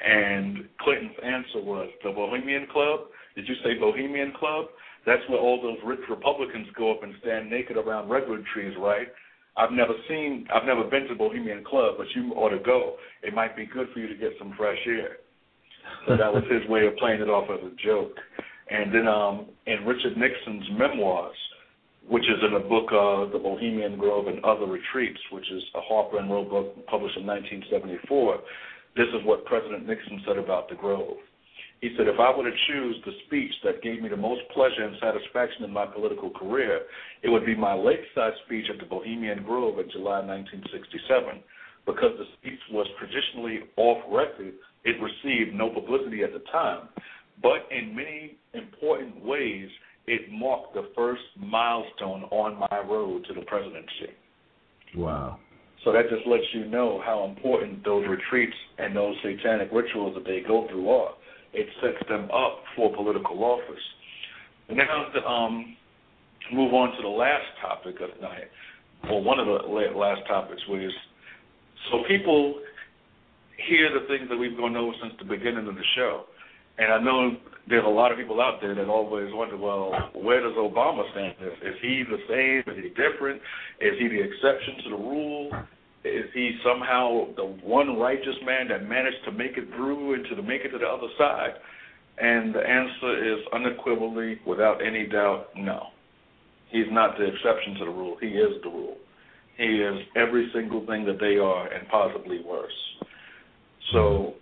And 0.04 0.68
Clinton's 0.80 1.16
answer 1.22 1.62
was, 1.62 1.88
the 2.02 2.10
Bohemian 2.10 2.66
Club? 2.72 3.00
Did 3.36 3.46
you 3.46 3.54
say 3.62 3.78
Bohemian 3.78 4.32
Club? 4.38 4.66
That's 5.06 5.22
where 5.28 5.38
all 5.38 5.60
those 5.60 5.78
rich 5.84 6.00
Republicans 6.08 6.68
go 6.76 6.92
up 6.92 7.02
and 7.02 7.14
stand 7.20 7.50
naked 7.50 7.76
around 7.76 8.08
redwood 8.08 8.44
trees, 8.52 8.74
right? 8.78 9.08
I've 9.56 9.72
never 9.72 9.92
seen, 10.08 10.46
I've 10.54 10.64
never 10.64 10.84
been 10.84 11.06
to 11.08 11.14
Bohemian 11.14 11.64
Club, 11.64 11.96
but 11.98 12.06
you 12.14 12.32
ought 12.34 12.50
to 12.50 12.58
go. 12.58 12.96
It 13.22 13.34
might 13.34 13.56
be 13.56 13.66
good 13.66 13.88
for 13.92 14.00
you 14.00 14.08
to 14.08 14.14
get 14.14 14.32
some 14.38 14.54
fresh 14.56 14.78
air. 14.86 15.18
So 16.08 16.16
that 16.16 16.32
was 16.32 16.44
his 16.50 16.68
way 16.70 16.86
of 16.86 16.96
playing 16.96 17.20
it 17.20 17.28
off 17.28 17.50
as 17.50 17.60
a 17.60 17.74
joke. 17.84 18.16
And 18.70 18.94
then 18.94 19.06
um, 19.06 19.46
in 19.66 19.84
Richard 19.84 20.16
Nixon's 20.16 20.64
memoirs, 20.78 21.36
which 22.08 22.24
is 22.24 22.38
in 22.46 22.54
the 22.54 22.68
book 22.68 22.90
uh, 22.90 23.30
The 23.32 23.38
Bohemian 23.38 23.98
Grove 23.98 24.26
and 24.26 24.44
Other 24.44 24.66
Retreats, 24.66 25.20
which 25.30 25.50
is 25.50 25.62
a 25.74 25.80
Harper 25.80 26.18
and 26.18 26.30
Row 26.30 26.44
book 26.44 26.74
published 26.86 27.16
in 27.16 27.26
1974, 27.26 28.38
this 28.96 29.08
is 29.08 29.24
what 29.24 29.44
President 29.46 29.86
Nixon 29.86 30.22
said 30.26 30.36
about 30.36 30.68
the 30.68 30.74
Grove. 30.74 31.16
He 31.80 31.90
said, 31.96 32.06
if 32.06 32.20
I 32.20 32.30
were 32.30 32.44
to 32.44 32.56
choose 32.68 32.96
the 33.04 33.12
speech 33.26 33.50
that 33.64 33.82
gave 33.82 34.00
me 34.02 34.08
the 34.08 34.16
most 34.16 34.42
pleasure 34.54 34.84
and 34.84 34.94
satisfaction 35.02 35.64
in 35.64 35.72
my 35.72 35.84
political 35.84 36.30
career, 36.30 36.82
it 37.22 37.28
would 37.28 37.44
be 37.44 37.56
my 37.56 37.74
lakeside 37.74 38.34
speech 38.46 38.66
at 38.70 38.78
the 38.78 38.86
Bohemian 38.86 39.42
Grove 39.42 39.80
in 39.80 39.90
July 39.90 40.22
1967. 40.22 41.42
Because 41.84 42.14
the 42.18 42.30
speech 42.38 42.60
was 42.70 42.86
traditionally 42.98 43.66
off 43.76 43.98
record, 44.08 44.54
it 44.84 44.94
received 45.02 45.56
no 45.56 45.70
publicity 45.70 46.22
at 46.22 46.32
the 46.32 46.44
time. 46.52 46.88
But 47.42 47.66
in 47.72 47.96
many 47.96 48.38
important 48.54 49.24
ways, 49.24 49.68
it 50.12 50.30
marked 50.30 50.74
the 50.74 50.90
first 50.94 51.22
milestone 51.38 52.24
on 52.24 52.58
my 52.70 52.80
road 52.80 53.24
to 53.26 53.32
the 53.32 53.40
presidency. 53.46 54.12
Wow. 54.94 55.38
So 55.84 55.92
that 55.92 56.10
just 56.10 56.26
lets 56.26 56.44
you 56.52 56.66
know 56.66 57.00
how 57.02 57.24
important 57.24 57.82
those 57.82 58.04
retreats 58.06 58.54
and 58.76 58.94
those 58.94 59.16
satanic 59.22 59.70
rituals 59.72 60.14
that 60.14 60.24
they 60.24 60.40
go 60.46 60.68
through 60.68 60.86
are. 60.90 61.14
It 61.54 61.66
sets 61.80 62.06
them 62.10 62.30
up 62.30 62.60
for 62.76 62.94
political 62.94 63.42
office. 63.42 63.84
Now 64.68 65.06
to 65.14 65.26
um, 65.26 65.76
move 66.52 66.74
on 66.74 66.94
to 66.94 67.02
the 67.02 67.08
last 67.08 67.46
topic 67.62 68.00
of 68.02 68.10
the 68.14 68.20
night, 68.20 68.48
or 69.10 69.22
one 69.22 69.40
of 69.40 69.46
the 69.46 69.52
last 69.96 70.20
topics, 70.28 70.60
was 70.68 70.92
so 71.90 72.04
people 72.06 72.60
hear 73.66 73.88
the 73.98 74.06
things 74.08 74.28
that 74.28 74.36
we've 74.36 74.58
gone 74.58 74.76
over 74.76 74.92
since 75.02 75.14
the 75.18 75.24
beginning 75.24 75.66
of 75.66 75.74
the 75.74 75.88
show. 75.96 76.24
And 76.78 76.92
I 76.92 76.98
know 77.00 77.36
there's 77.68 77.84
a 77.84 77.88
lot 77.88 78.10
of 78.10 78.18
people 78.18 78.40
out 78.40 78.58
there 78.60 78.74
that 78.74 78.88
always 78.88 79.32
wonder, 79.32 79.56
well, 79.56 79.92
where 80.14 80.40
does 80.40 80.56
Obama 80.56 81.08
stand? 81.12 81.34
Is, 81.40 81.74
is 81.74 81.74
he 81.80 82.02
the 82.02 82.18
same? 82.28 82.74
Is 82.74 82.82
he 82.82 82.88
different? 82.90 83.40
Is 83.80 83.94
he 83.98 84.08
the 84.08 84.20
exception 84.20 84.84
to 84.84 84.90
the 84.90 84.96
rule? 84.96 85.50
Is 86.04 86.24
he 86.34 86.58
somehow 86.64 87.26
the 87.36 87.44
one 87.62 87.98
righteous 87.98 88.34
man 88.44 88.68
that 88.68 88.88
managed 88.88 89.24
to 89.26 89.32
make 89.32 89.56
it 89.56 89.68
through 89.76 90.14
and 90.14 90.24
to 90.26 90.42
make 90.42 90.62
it 90.62 90.70
to 90.70 90.78
the 90.78 90.86
other 90.86 91.06
side? 91.16 91.54
And 92.18 92.54
the 92.54 92.60
answer 92.60 93.34
is 93.34 93.40
unequivocally, 93.52 94.40
without 94.46 94.84
any 94.84 95.06
doubt, 95.06 95.48
no. 95.56 95.86
He's 96.70 96.86
not 96.90 97.16
the 97.16 97.24
exception 97.24 97.74
to 97.78 97.84
the 97.84 97.90
rule. 97.90 98.16
He 98.20 98.28
is 98.28 98.60
the 98.62 98.70
rule. 98.70 98.96
He 99.56 99.64
is 99.64 99.98
every 100.16 100.50
single 100.52 100.84
thing 100.86 101.04
that 101.04 101.20
they 101.20 101.36
are 101.36 101.72
and 101.72 101.86
possibly 101.88 102.42
worse. 102.44 102.72
So 103.92 104.34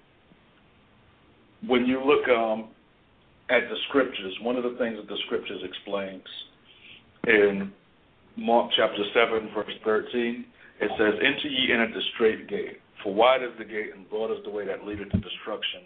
when 1.67 1.85
you 1.87 2.03
look 2.05 2.29
um, 2.29 2.71
at 3.51 3.69
the 3.69 3.77
scriptures, 3.89 4.35
one 4.43 4.57
of 4.57 4.63
the 4.63 4.79
things 4.79 4.97
that 4.97 5.09
the 5.09 5.19
scriptures 5.27 5.61
explains 5.65 6.23
in 7.27 7.73
Mark 8.37 8.71
chapter 8.77 9.03
7, 9.13 9.51
verse 9.55 9.75
13, 9.85 10.45
it 10.81 10.91
says, 10.97 11.15
Enter 11.19 11.49
ye 11.49 11.73
in 11.73 11.81
at 11.81 11.93
the 11.93 12.01
straight 12.15 12.49
gate, 12.49 12.81
for 13.03 13.13
wide 13.13 13.43
is 13.43 13.51
the 13.59 13.65
gate 13.65 13.91
and 13.95 14.09
broad 14.09 14.31
is 14.31 14.43
the 14.45 14.51
way 14.51 14.65
that 14.67 14.87
leadeth 14.87 15.11
to 15.11 15.19
destruction, 15.19 15.83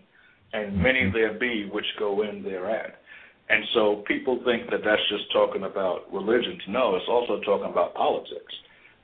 and 0.52 0.76
many 0.76 1.10
there 1.10 1.38
be 1.38 1.68
which 1.72 1.86
go 1.98 2.22
in 2.22 2.42
thereat. 2.42 3.00
And 3.48 3.64
so 3.74 4.04
people 4.06 4.40
think 4.44 4.70
that 4.70 4.80
that's 4.84 5.02
just 5.08 5.32
talking 5.32 5.64
about 5.64 6.12
religions. 6.12 6.62
No, 6.68 6.96
it's 6.96 7.08
also 7.08 7.40
talking 7.40 7.70
about 7.70 7.94
politics. 7.94 8.54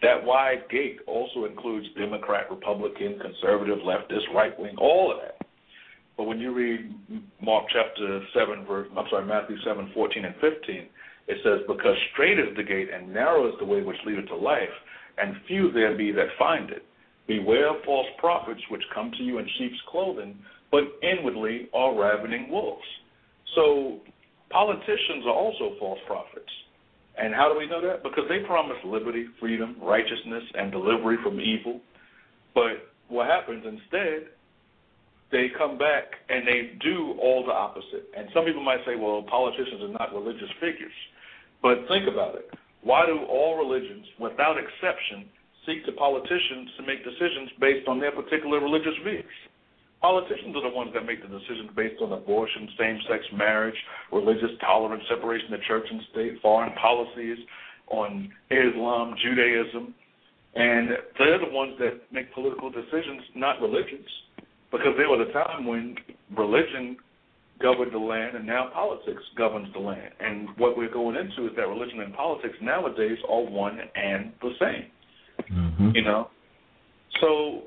That 0.03 0.25
wide 0.25 0.65
gate 0.71 1.01
also 1.07 1.45
includes 1.45 1.87
Democrat, 1.99 2.51
Republican, 2.51 3.19
conservative, 3.21 3.79
leftist, 3.81 4.33
right 4.35 4.59
wing, 4.59 4.77
all 4.79 5.13
of 5.13 5.19
that. 5.21 5.47
But 6.21 6.27
when 6.27 6.39
you 6.39 6.53
read 6.53 6.93
Mark 7.41 7.65
chapter 7.73 8.21
7, 8.35 8.67
verse, 8.67 8.89
I'm 8.95 9.07
sorry, 9.09 9.25
Matthew 9.25 9.57
7, 9.65 9.91
14 9.95 10.27
and 10.27 10.35
15, 10.35 10.53
it 11.29 11.39
says, 11.43 11.61
Because 11.67 11.97
straight 12.13 12.39
is 12.39 12.55
the 12.59 12.63
gate 12.63 12.89
and 12.93 13.11
narrow 13.11 13.49
is 13.49 13.55
the 13.59 13.65
way 13.65 13.81
which 13.81 13.97
leadeth 14.05 14.27
to 14.29 14.37
life, 14.37 14.69
and 15.17 15.35
few 15.49 15.73
there 15.73 15.97
be 15.97 16.13
that 16.13 16.27
find 16.39 16.69
it. 16.69 16.85
Beware 17.27 17.71
of 17.71 17.83
false 17.87 18.07
prophets 18.19 18.61
which 18.71 18.83
come 18.95 19.11
to 19.17 19.23
you 19.23 19.39
in 19.39 19.49
sheep's 19.57 19.81
clothing, 19.91 20.37
but 20.71 20.83
inwardly 21.03 21.71
are 21.73 21.99
ravening 21.99 22.51
wolves. 22.51 22.85
So 23.55 24.01
politicians 24.51 25.25
are 25.25 25.33
also 25.33 25.73
false 25.79 26.01
prophets. 26.07 26.53
And 27.17 27.35
how 27.35 27.51
do 27.51 27.59
we 27.59 27.67
know 27.67 27.81
that? 27.81 28.03
Because 28.03 28.25
they 28.29 28.41
promise 28.47 28.77
liberty, 28.85 29.25
freedom, 29.41 29.77
righteousness, 29.81 30.45
and 30.53 30.71
delivery 30.71 31.17
from 31.23 31.41
evil. 31.41 31.81
But 32.55 32.93
what 33.09 33.27
happens 33.27 33.65
instead, 33.65 34.29
they 35.31 35.47
come 35.57 35.79
back 35.79 36.19
and 36.29 36.47
they 36.47 36.75
do 36.83 37.15
all 37.23 37.45
the 37.45 37.53
opposite. 37.53 38.11
And 38.17 38.29
some 38.35 38.45
people 38.45 38.63
might 38.63 38.85
say, 38.87 38.97
well, 38.97 39.23
politicians 39.23 39.83
are 39.83 39.95
not 39.95 40.15
religious 40.15 40.51
figures. 40.61 40.95
But 41.63 41.87
think 41.89 42.09
about 42.09 42.35
it. 42.35 42.51
Why 42.83 43.07
do 43.07 43.25
all 43.29 43.57
religions, 43.57 44.07
without 44.19 44.57
exception, 44.57 45.29
seek 45.67 45.85
to 45.87 45.93
politicians 45.93 46.71
to 46.79 46.83
make 46.87 47.05
decisions 47.05 47.51
based 47.61 47.87
on 47.87 48.01
their 48.01 48.13
particular 48.13 48.61
religious 48.61 48.97
views? 49.05 49.35
Politicians 50.01 50.57
are 50.57 50.65
the 50.65 50.75
ones 50.75 50.91
that 50.95 51.05
make 51.05 51.21
the 51.21 51.29
decisions 51.29 51.71
based 51.77 52.01
on 52.01 52.11
abortion, 52.13 52.69
same 52.79 52.99
sex 53.07 53.23
marriage, 53.37 53.77
religious 54.11 54.51
tolerance, 54.61 55.05
separation 55.11 55.53
of 55.53 55.61
church 55.69 55.85
and 55.91 56.01
state, 56.11 56.41
foreign 56.41 56.73
policies, 56.73 57.37
on 57.89 58.31
Islam, 58.51 59.15
Judaism. 59.23 59.95
And 60.55 60.89
they're 61.19 61.39
the 61.39 61.53
ones 61.53 61.75
that 61.79 62.01
make 62.11 62.33
political 62.33 62.71
decisions, 62.71 63.23
not 63.37 63.61
religions. 63.61 64.09
Because 64.71 64.95
there 64.97 65.09
was 65.09 65.27
a 65.29 65.33
time 65.33 65.67
when 65.67 65.97
religion 66.37 66.97
governed 67.61 67.93
the 67.93 67.99
land 67.99 68.37
and 68.37 68.47
now 68.47 68.71
politics 68.73 69.23
governs 69.37 69.73
the 69.73 69.81
land. 69.81 70.13
And 70.21 70.49
what 70.57 70.77
we're 70.77 70.93
going 70.93 71.17
into 71.17 71.51
is 71.51 71.57
that 71.57 71.69
religion 71.69 72.01
and 72.01 72.15
politics 72.15 72.55
nowadays 72.63 73.19
are 73.29 73.43
one 73.43 73.79
and 73.95 74.33
the 74.41 74.51
same. 74.61 74.87
Mm-hmm. 75.53 75.91
You 75.95 76.03
know? 76.03 76.31
So 77.21 77.63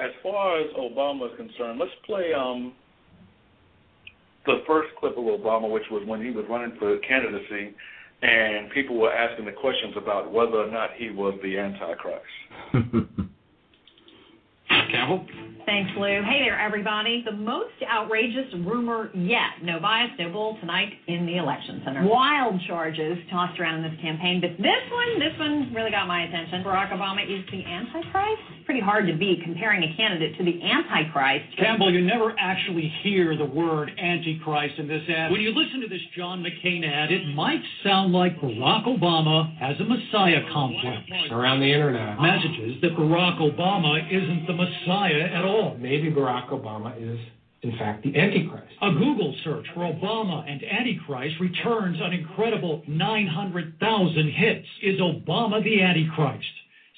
as 0.00 0.10
far 0.22 0.60
as 0.60 0.66
Obama 0.78 1.30
is 1.30 1.36
concerned, 1.36 1.78
let's 1.78 1.92
play 2.06 2.32
um, 2.32 2.72
the 4.46 4.62
first 4.66 4.88
clip 4.98 5.12
of 5.12 5.24
Obama, 5.24 5.70
which 5.70 5.84
was 5.90 6.06
when 6.06 6.22
he 6.22 6.30
was 6.30 6.44
running 6.48 6.76
for 6.78 6.96
candidacy, 6.98 7.74
and 8.22 8.70
people 8.70 8.98
were 8.98 9.12
asking 9.12 9.44
the 9.44 9.52
questions 9.52 9.94
about 9.96 10.32
whether 10.32 10.56
or 10.56 10.70
not 10.70 10.90
he 10.96 11.10
was 11.10 11.38
the 11.42 11.58
Antichrist. 11.58 12.24
Campbell? 14.68 15.26
Thanks, 15.66 15.90
Lou. 15.96 16.20
Hey 16.22 16.44
there, 16.44 16.60
everybody. 16.60 17.22
The 17.24 17.32
most 17.32 17.72
outrageous 17.88 18.52
rumor 18.66 19.08
yet. 19.14 19.64
No 19.64 19.80
bias, 19.80 20.10
no 20.18 20.30
bull 20.30 20.58
tonight 20.60 20.92
in 21.08 21.24
the 21.24 21.38
election 21.38 21.80
center. 21.84 22.06
Wild 22.06 22.60
charges 22.68 23.16
tossed 23.30 23.58
around 23.58 23.82
in 23.82 23.90
this 23.90 23.98
campaign, 24.02 24.42
but 24.42 24.60
this 24.60 24.84
one, 24.92 25.18
this 25.18 25.32
one 25.38 25.72
really 25.72 25.90
got 25.90 26.06
my 26.06 26.24
attention. 26.24 26.62
Barack 26.62 26.92
Obama 26.92 27.24
is 27.24 27.44
the 27.50 27.64
Antichrist. 27.64 28.66
Pretty 28.66 28.80
hard 28.80 29.06
to 29.06 29.16
beat 29.16 29.42
comparing 29.42 29.82
a 29.82 29.96
candidate 29.96 30.36
to 30.36 30.44
the 30.44 30.60
Antichrist. 30.60 31.56
Campbell, 31.56 31.92
you 31.92 32.04
never 32.04 32.34
actually 32.38 32.92
hear 33.02 33.34
the 33.36 33.44
word 33.44 33.90
Antichrist 33.98 34.78
in 34.78 34.86
this 34.86 35.02
ad. 35.08 35.32
When 35.32 35.40
you 35.40 35.54
listen 35.56 35.80
to 35.80 35.88
this 35.88 36.04
John 36.14 36.44
McCain 36.44 36.84
ad, 36.84 37.10
it 37.10 37.26
might 37.34 37.62
sound 37.82 38.12
like 38.12 38.38
Barack 38.38 38.84
Obama 38.84 39.56
has 39.56 39.80
a 39.80 39.84
Messiah 39.84 40.44
complex. 40.52 41.08
Around 41.30 41.60
the 41.60 41.72
internet. 41.72 42.20
Messages 42.20 42.80
that 42.82 42.92
Barack 42.96 43.40
Obama 43.40 44.04
isn't 44.12 44.46
the 44.46 44.52
Messiah 44.52 45.32
at 45.32 45.44
all. 45.44 45.53
Maybe 45.78 46.10
Barack 46.10 46.48
Obama 46.50 46.96
is, 47.00 47.18
in 47.62 47.76
fact, 47.78 48.02
the 48.02 48.16
Antichrist. 48.18 48.72
A 48.82 48.90
Google 48.90 49.34
search 49.44 49.66
for 49.74 49.80
Obama 49.80 50.50
and 50.50 50.62
Antichrist 50.64 51.36
returns 51.40 51.98
an 52.00 52.12
incredible 52.12 52.82
900,000 52.88 54.30
hits. 54.32 54.66
Is 54.82 55.00
Obama 55.00 55.62
the 55.62 55.80
Antichrist? 55.82 56.44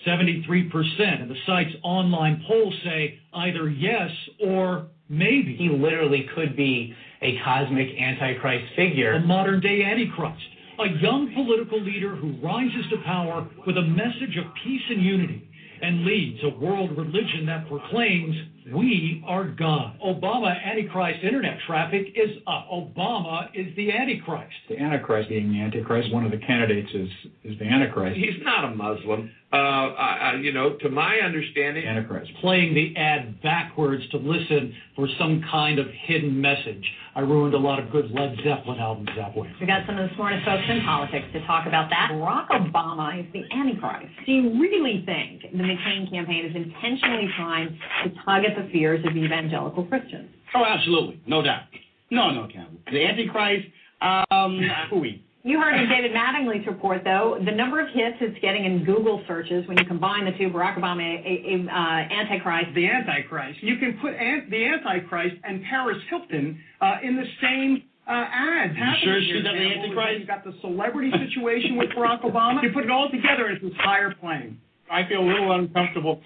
73% 0.06 1.22
of 1.22 1.28
the 1.28 1.36
site's 1.46 1.74
online 1.82 2.44
polls 2.46 2.74
say 2.84 3.18
either 3.34 3.68
yes 3.68 4.10
or 4.40 4.86
maybe. 5.08 5.56
He 5.56 5.68
literally 5.68 6.28
could 6.34 6.56
be 6.56 6.94
a 7.22 7.38
cosmic 7.44 7.88
Antichrist 7.98 8.64
figure. 8.74 9.14
A 9.14 9.20
modern 9.20 9.60
day 9.60 9.82
Antichrist. 9.82 10.42
A 10.78 10.88
young 11.00 11.32
political 11.34 11.82
leader 11.82 12.14
who 12.14 12.36
rises 12.42 12.84
to 12.90 12.98
power 13.04 13.48
with 13.66 13.76
a 13.78 13.82
message 13.82 14.36
of 14.36 14.44
peace 14.62 14.82
and 14.90 15.02
unity 15.02 15.48
and 15.82 16.04
leads 16.04 16.38
a 16.44 16.58
world 16.58 16.96
religion 16.96 17.46
that 17.46 17.68
proclaims 17.68 18.36
we 18.72 19.22
are 19.26 19.44
God. 19.44 19.98
Obama 20.04 20.54
Antichrist 20.64 21.22
internet 21.22 21.58
traffic 21.66 22.08
is 22.14 22.36
up. 22.46 22.68
Obama 22.72 23.48
is 23.54 23.74
the 23.76 23.92
Antichrist. 23.92 24.54
The 24.68 24.78
Antichrist 24.78 25.28
being 25.28 25.52
the 25.52 25.60
Antichrist, 25.60 26.12
one 26.12 26.24
of 26.24 26.32
the 26.32 26.38
candidates 26.38 26.90
is, 26.92 27.08
is 27.44 27.58
the 27.58 27.64
Antichrist. 27.64 28.16
He's 28.16 28.42
not 28.42 28.64
a 28.64 28.74
Muslim. 28.74 29.30
Uh, 29.52 29.56
I, 29.56 30.32
I, 30.32 30.34
you 30.36 30.52
know, 30.52 30.76
to 30.82 30.88
my 30.88 31.18
understanding, 31.18 31.86
Antichrist. 31.86 32.32
Playing 32.40 32.74
the 32.74 32.96
ad 32.96 33.40
backwards 33.42 34.02
to 34.10 34.16
listen 34.16 34.74
for 34.96 35.08
some 35.18 35.42
kind 35.50 35.78
of 35.78 35.86
hidden 36.06 36.40
message. 36.40 36.84
I 37.14 37.20
ruined 37.20 37.54
a 37.54 37.58
lot 37.58 37.78
of 37.78 37.90
good 37.90 38.10
Led 38.10 38.36
Zeppelin 38.44 38.80
albums 38.80 39.08
that 39.16 39.34
way. 39.36 39.48
We 39.60 39.66
got 39.66 39.86
some 39.86 39.96
of 39.96 40.10
the 40.10 40.14
smartest 40.16 40.44
folks 40.44 40.64
in 40.68 40.82
politics 40.82 41.26
to 41.32 41.46
talk 41.46 41.66
about 41.66 41.88
that. 41.90 42.10
Barack 42.12 42.48
Obama 42.48 43.20
is 43.20 43.26
the 43.32 43.44
Antichrist. 43.54 44.12
Do 44.26 44.32
you 44.32 44.60
really 44.60 45.04
think 45.06 45.42
the 45.52 45.62
McCain 45.62 46.10
campaign 46.10 46.44
is 46.44 46.56
intentionally 46.56 47.30
trying 47.38 47.78
to 48.04 48.10
tug 48.26 48.44
at 48.44 48.55
the 48.56 48.68
fears 48.72 49.04
of 49.06 49.16
evangelical 49.16 49.84
Christians? 49.84 50.30
Oh, 50.54 50.64
absolutely. 50.64 51.20
No 51.26 51.42
doubt. 51.42 51.62
No, 52.10 52.30
no, 52.30 52.48
Campbell. 52.52 52.78
The 52.90 53.04
Antichrist, 53.04 53.66
um, 54.00 54.60
we. 55.00 55.22
You 55.46 55.60
heard 55.60 55.80
in 55.80 55.88
David 55.88 56.10
Mattingly's 56.10 56.66
report, 56.66 57.02
though, 57.04 57.38
the 57.44 57.52
number 57.52 57.78
of 57.78 57.86
hits 57.94 58.16
it's 58.20 58.36
getting 58.40 58.64
in 58.64 58.84
Google 58.84 59.22
searches 59.28 59.66
when 59.68 59.78
you 59.78 59.84
combine 59.84 60.24
the 60.24 60.32
two, 60.32 60.50
Barack 60.50 60.76
Obama, 60.76 61.06
a, 61.06 61.54
a, 61.54 61.70
uh, 61.70 62.20
Antichrist. 62.20 62.74
The 62.74 62.84
Antichrist. 62.84 63.62
You 63.62 63.76
can 63.78 63.96
put 64.02 64.14
an, 64.14 64.48
the 64.50 64.64
Antichrist 64.64 65.36
and 65.44 65.62
Paris 65.70 65.98
Hilton 66.10 66.58
uh, 66.80 66.96
in 67.00 67.14
the 67.14 67.26
same 67.40 67.84
uh, 68.08 68.26
ads. 68.26 68.74
You 68.74 68.84
sure 69.04 69.20
she's 69.20 69.44
not 69.44 69.52
the 69.54 69.60
Antichrist? 69.60 70.18
You've 70.18 70.26
got 70.26 70.42
the 70.42 70.54
celebrity 70.60 71.12
situation 71.30 71.76
with 71.76 71.90
Barack 71.90 72.22
Obama. 72.22 72.60
You 72.64 72.72
put 72.72 72.82
it 72.82 72.90
all 72.90 73.08
together, 73.08 73.46
it's 73.46 73.62
this 73.62 73.72
higher 73.78 74.12
plane. 74.18 74.58
I 74.90 75.06
feel 75.08 75.20
a 75.20 75.28
little 75.30 75.52
uncomfortable. 75.52 76.20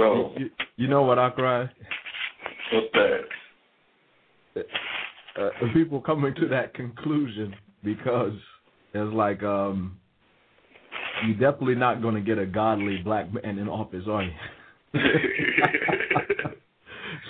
So, 0.00 0.32
You, 0.38 0.50
you 0.76 0.88
know 0.88 1.02
what, 1.02 1.18
Akrai? 1.18 1.68
what's 2.72 2.86
that? 2.94 3.20
Uh, 5.38 5.50
people 5.74 6.00
coming 6.00 6.34
to 6.34 6.48
that 6.48 6.74
conclusion 6.74 7.54
because 7.84 8.32
it's 8.94 9.14
like 9.14 9.42
um 9.42 9.96
you're 11.24 11.34
definitely 11.52 11.74
not 11.76 12.02
going 12.02 12.14
to 12.14 12.20
get 12.20 12.38
a 12.38 12.46
godly 12.46 12.98
black 12.98 13.32
man 13.32 13.58
in 13.58 13.68
office, 13.68 14.04
are 14.08 14.22
you? 14.24 14.32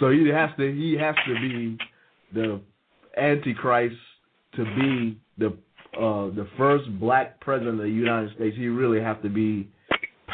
so 0.01 0.11
he 0.11 0.29
has 0.29 0.51
to 0.57 0.73
he 0.73 0.97
has 0.99 1.15
to 1.27 1.35
be 1.35 1.79
the 2.33 2.61
antichrist 3.21 3.97
to 4.55 4.65
be 4.65 5.19
the 5.39 5.49
uh 5.99 6.31
the 6.35 6.47
first 6.57 6.89
black 6.99 7.41
president 7.41 7.75
of 7.81 7.85
the 7.85 7.91
United 7.91 8.35
States. 8.37 8.57
He 8.57 8.69
really 8.69 9.01
have 9.01 9.21
to 9.23 9.29
be 9.29 9.69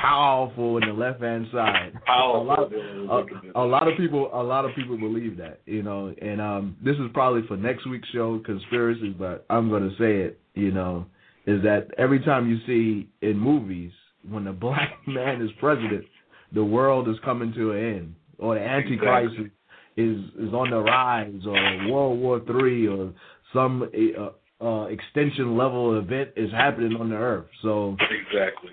powerful 0.01 0.79
in 0.79 0.89
the 0.89 0.93
left 0.95 1.21
hand 1.21 1.47
side. 1.53 1.93
Powerful. 2.07 2.43
A 2.43 2.45
lot, 2.45 2.59
of, 2.61 2.73
a, 2.73 3.61
a 3.61 3.67
lot 3.67 3.89
of 3.89 3.97
people 3.97 4.31
a 4.33 4.43
lot 4.43 4.65
of 4.65 4.75
people 4.75 4.97
believe 4.99 5.37
that, 5.39 5.61
you 5.67 5.83
know. 5.83 6.15
And 6.21 6.41
um 6.41 6.77
this 6.85 6.97
is 6.97 7.07
probably 7.13 7.47
for 7.47 7.57
next 7.57 7.87
week's 7.89 8.09
show, 8.09 8.41
conspiracies, 8.45 9.15
but 9.19 9.45
I'm 9.51 9.71
gonna 9.71 9.91
say 9.99 10.19
it, 10.19 10.41
you 10.55 10.71
know, 10.71 11.07
is 11.47 11.63
that 11.63 11.89
every 11.99 12.21
time 12.21 12.49
you 12.49 12.59
see 12.67 13.09
in 13.23 13.39
movies 13.39 13.93
when 14.29 14.47
a 14.47 14.53
black 14.67 14.93
man 15.07 15.43
is 15.43 15.51
president, 15.61 16.05
the 16.53 16.65
world 16.65 17.09
is 17.09 17.17
coming 17.25 17.53
to 17.55 17.73
an 17.73 17.79
end, 17.79 18.15
or 18.39 18.55
the 18.55 18.61
Antichrist 18.61 19.35
Exactly. 19.35 19.51
is 19.97 20.19
is 20.39 20.55
on 20.55 20.71
the 20.71 20.79
rise, 20.81 21.41
or 21.47 21.91
World 21.91 22.19
War 22.19 22.41
Three, 22.47 22.87
or 22.87 23.13
some 23.53 23.83
uh, 23.83 24.65
uh, 24.65 24.87
extension 24.87 25.57
level 25.57 25.99
event 25.99 26.31
is 26.37 26.51
happening 26.51 26.97
on 27.01 27.11
the 27.11 27.17
earth. 27.17 27.47
So 27.63 27.97
Exactly. 28.01 28.71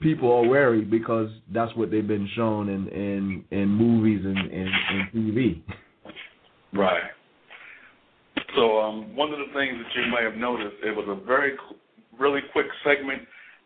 People 0.00 0.32
are 0.32 0.46
wary 0.46 0.82
because 0.82 1.28
that's 1.52 1.74
what 1.76 1.90
they've 1.90 2.06
been 2.06 2.28
shown 2.34 2.68
in 2.68 2.88
in, 2.88 3.44
in 3.50 3.68
movies 3.68 4.24
and, 4.24 4.38
and, 4.38 4.68
and 4.68 5.12
TV. 5.12 5.62
Right. 6.72 7.02
So 8.56 8.80
um, 8.80 9.14
one 9.16 9.32
of 9.32 9.38
the 9.38 9.52
things 9.54 9.76
that 9.76 10.00
you 10.00 10.10
may 10.10 10.24
have 10.24 10.36
noticed, 10.36 10.76
it 10.84 10.94
was 10.94 11.06
a 11.08 11.24
very, 11.26 11.52
really 12.18 12.40
quick 12.52 12.66
segment 12.84 13.22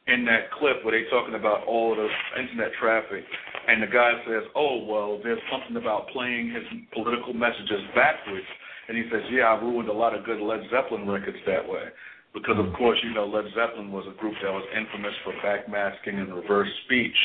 in 0.07 0.25
that 0.25 0.51
clip 0.59 0.85
where 0.85 0.93
they 0.93 1.09
talking 1.11 1.35
about 1.35 1.67
all 1.67 1.95
the 1.95 2.09
internet 2.41 2.73
traffic, 2.81 3.25
and 3.69 3.83
the 3.83 3.87
guy 3.87 4.13
says, 4.27 4.43
"Oh 4.55 4.85
well, 4.85 5.21
there's 5.23 5.41
something 5.51 5.77
about 5.77 6.09
playing 6.09 6.51
his 6.51 6.65
political 6.93 7.35
messages 7.35 7.83
backwards," 7.95 8.47
and 8.89 8.97
he 8.97 9.05
says, 9.11 9.23
"Yeah, 9.31 9.55
I 9.55 9.61
ruined 9.61 9.89
a 9.89 9.93
lot 9.93 10.17
of 10.17 10.25
good 10.25 10.41
Led 10.41 10.61
Zeppelin 10.71 11.09
records 11.09 11.39
that 11.47 11.67
way." 11.67 11.85
Because 12.33 12.59
of 12.59 12.67
mm. 12.71 12.77
course, 12.79 12.99
you 13.03 13.13
know, 13.13 13.27
Led 13.27 13.51
Zeppelin 13.55 13.91
was 13.91 14.07
a 14.07 14.15
group 14.19 14.35
that 14.43 14.53
was 14.53 14.67
infamous 14.71 15.15
for 15.25 15.35
backmasking 15.43 16.15
and 16.23 16.35
reverse 16.35 16.71
speech, 16.87 17.17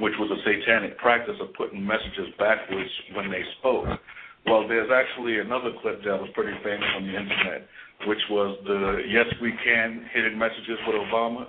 which 0.00 0.14
was 0.18 0.30
a 0.34 0.40
satanic 0.42 0.98
practice 0.98 1.36
of 1.40 1.54
putting 1.54 1.84
messages 1.84 2.26
backwards 2.38 2.90
when 3.14 3.30
they 3.30 3.42
spoke. 3.58 3.86
Well, 4.46 4.66
there's 4.66 4.90
actually 4.90 5.38
another 5.38 5.70
clip 5.82 6.02
that 6.02 6.18
was 6.18 6.30
pretty 6.34 6.56
famous 6.64 6.88
on 6.96 7.06
the 7.06 7.14
internet, 7.14 7.68
which 8.10 8.22
was 8.30 8.58
the 8.66 9.06
Yes 9.06 9.30
We 9.40 9.54
Can 9.62 10.04
hidden 10.12 10.36
messages 10.38 10.78
with 10.86 10.96
Obama. 10.98 11.46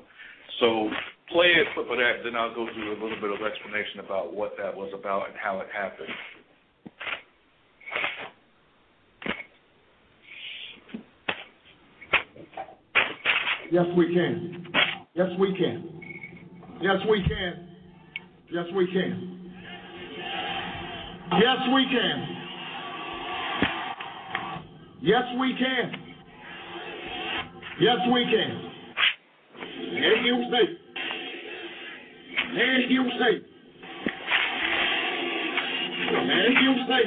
So 0.59 0.89
play 1.33 1.49
a 1.57 1.65
clip 1.73 1.89
of 1.89 1.97
that, 1.97 2.21
then 2.23 2.35
I'll 2.35 2.53
go 2.53 2.69
through 2.69 2.93
a 2.93 2.99
little 3.01 3.17
bit 3.17 3.33
of 3.33 3.41
explanation 3.41 4.05
about 4.05 4.35
what 4.35 4.53
that 4.61 4.69
was 4.69 4.93
about 4.93 5.29
and 5.29 5.37
how 5.41 5.59
it 5.61 5.67
happened. 5.73 6.13
Yes, 13.73 13.85
we 13.97 14.05
can. 14.13 14.67
Yes, 15.15 15.29
we 15.39 15.51
can. 15.57 15.89
Yes, 16.79 16.97
we 17.09 17.23
can. 17.23 17.67
Yes, 18.51 18.65
we 18.75 18.85
can. 18.85 19.39
Yes, 21.39 21.57
we 21.73 21.85
can. 21.89 22.27
Yes, 25.01 25.23
we 25.41 25.55
can. 25.55 25.91
Yes, 27.79 27.97
we 28.13 28.25
can. 28.29 28.51
As 30.11 30.23
you 30.23 30.37
say. 30.51 30.65
As 32.53 32.83
you 32.91 33.03
say. 33.17 33.33
As 36.13 36.53
you 36.61 36.73
say. 36.87 37.03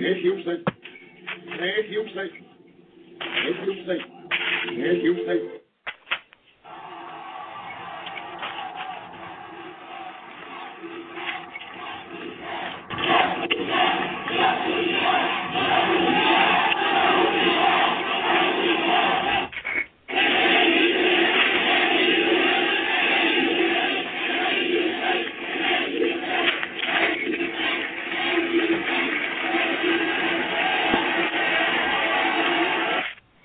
As 0.00 0.16
you 0.22 0.34
say. 0.46 0.56
As 1.60 1.84
you 1.90 2.02
say. 2.14 2.28
As 3.20 3.66
you 3.66 3.84
say. 3.86 4.19
As 4.62 5.02
you 5.02 5.14
say. 5.26 5.38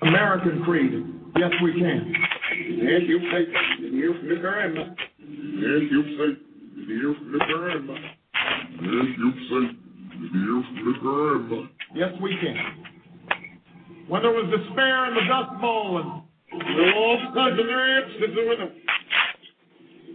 American 0.02 0.64
creed. 0.64 0.92
Yes, 1.36 1.52
we 1.64 1.74
can. 1.74 2.14
Yes, 2.78 3.02
you 3.08 3.20
say. 3.32 3.42
You 3.82 4.14
from 4.20 4.30
the 4.30 4.36
grandma. 4.36 4.84
Yes, 5.18 5.82
you 5.90 6.04
say. 6.18 6.30
You 6.88 7.16
from 7.18 7.32
the 7.32 7.40
grandma. 7.40 7.94
Yes, 7.94 9.08
you 9.18 9.32
say. 9.50 9.64
You 10.34 10.64
from 10.64 10.86
the 10.86 10.94
grandma. 11.02 11.68
Yes, 11.96 12.12
we 12.22 12.38
can. 12.40 12.58
When 14.08 14.22
there 14.22 14.32
was 14.32 14.46
despair 14.56 15.08
in 15.08 15.16
the 15.16 15.22
Dust 15.28 15.60
Bowl 15.60 15.98
and 15.98 16.08
the 16.52 16.94
wolf 16.96 17.22
suds 17.34 17.60
in 17.60 17.68
their 17.68 17.86
hips 17.96 18.16
is 18.16 18.36
the 18.36 18.44
winner. 18.48 18.72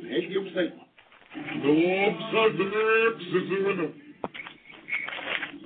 Yes, 0.06 0.24
you 0.28 0.42
say. 0.54 0.66
The 1.62 1.72
wolf 1.74 2.16
suds 2.30 2.60
in 2.60 2.70
their 2.70 3.10
hips 3.10 3.24
is 3.26 3.48
the 3.50 3.58
winner. 3.66 3.90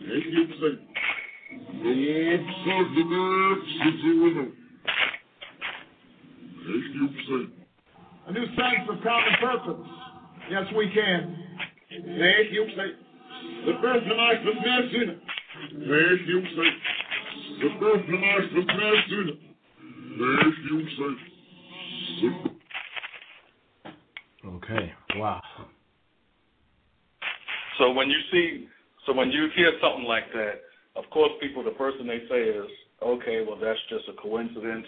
Yes, 0.01 0.25
you 0.33 0.45
say. 0.61 0.75
The 1.85 1.93
wolf 1.93 2.43
suds 2.65 2.97
in 2.97 3.07
their 3.11 3.31
hips 3.55 3.71
is 3.85 3.97
the 4.03 4.13
winner. 4.25 4.49
Yes, 6.67 6.85
you 6.95 7.07
say. 7.29 7.45
A 8.27 8.33
new 8.33 8.47
sense 8.57 8.89
of 8.89 8.97
common 9.05 9.35
purpose. 9.39 9.87
Yes, 10.51 10.65
we 10.75 10.89
can. 10.95 11.37
Yes, 11.91 12.49
you 12.51 12.65
say. 12.75 12.89
The 13.67 13.73
personalized 13.83 14.45
business 14.47 14.93
unit. 14.93 15.19
Yes, 15.77 16.19
you 16.27 16.41
say. 16.57 16.71
The 17.61 17.69
personalized 17.79 18.51
business 18.55 19.01
unit. 19.09 19.39
Yes, 20.17 20.55
you 20.71 20.79
say. 20.97 21.13
Okay. 24.47 24.93
Wow. 25.17 25.43
So 27.79 27.93
when 27.93 28.09
you 28.09 28.21
see, 28.33 28.69
so 29.07 29.13
when 29.13 29.31
you 29.31 29.49
hear 29.55 29.73
something 29.83 30.05
like 30.05 30.33
that, 30.33 30.63
of 30.97 31.11
course, 31.11 31.33
people, 31.43 31.65
the 31.65 31.75
first 31.77 31.99
thing 31.99 32.07
they 32.07 32.23
say 32.31 32.43
is, 32.43 32.71
okay, 33.03 33.45
well, 33.47 33.59
that's 33.61 33.81
just 33.91 34.09
a 34.09 34.13
coincidence. 34.23 34.87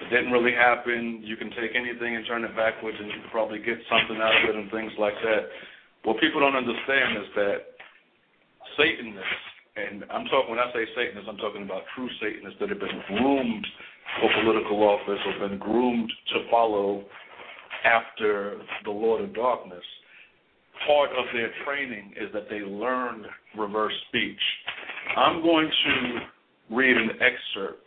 It 0.00 0.08
didn't 0.08 0.30
really 0.32 0.54
happen. 0.54 1.20
You 1.24 1.36
can 1.36 1.50
take 1.50 1.74
anything 1.74 2.14
and 2.14 2.24
turn 2.24 2.38
it 2.50 2.56
backwards, 2.58 2.98
and 2.98 3.06
you 3.06 3.22
can 3.22 3.30
probably 3.30 3.62
get 3.62 3.78
something 3.86 4.18
out 4.18 4.34
of 4.34 4.50
it 4.50 4.56
and 4.58 4.70
things 4.74 4.90
like 4.98 5.14
that. 5.22 5.46
What 6.02 6.18
people 6.18 6.42
don't 6.42 6.58
understand 6.58 7.22
is 7.22 7.28
that 7.38 7.58
Satanists, 8.74 9.46
and 9.78 10.04
I'm 10.10 10.26
talking 10.26 10.50
when 10.50 10.58
I 10.58 10.72
say 10.74 10.84
Satanists, 10.98 11.30
I'm 11.30 11.38
talking 11.38 11.62
about 11.62 11.86
true 11.94 12.10
Satanists 12.18 12.58
that 12.58 12.68
have 12.68 12.82
been 12.82 13.02
groomed 13.06 13.66
for 14.18 14.28
political 14.42 14.82
office 14.82 15.22
or 15.22 15.48
been 15.48 15.58
groomed 15.58 16.10
to 16.34 16.50
follow 16.50 17.04
after 17.84 18.58
the 18.84 18.90
Lord 18.90 19.22
of 19.22 19.34
Darkness. 19.34 19.84
Part 20.86 21.10
of 21.10 21.26
their 21.32 21.52
training 21.64 22.14
is 22.16 22.32
that 22.32 22.48
they 22.48 22.60
learn 22.60 23.26
reverse 23.56 23.92
speech. 24.08 24.40
I'm 25.16 25.42
going 25.42 25.68
to 25.68 26.74
read 26.74 26.96
an 26.96 27.10
excerpt 27.20 27.84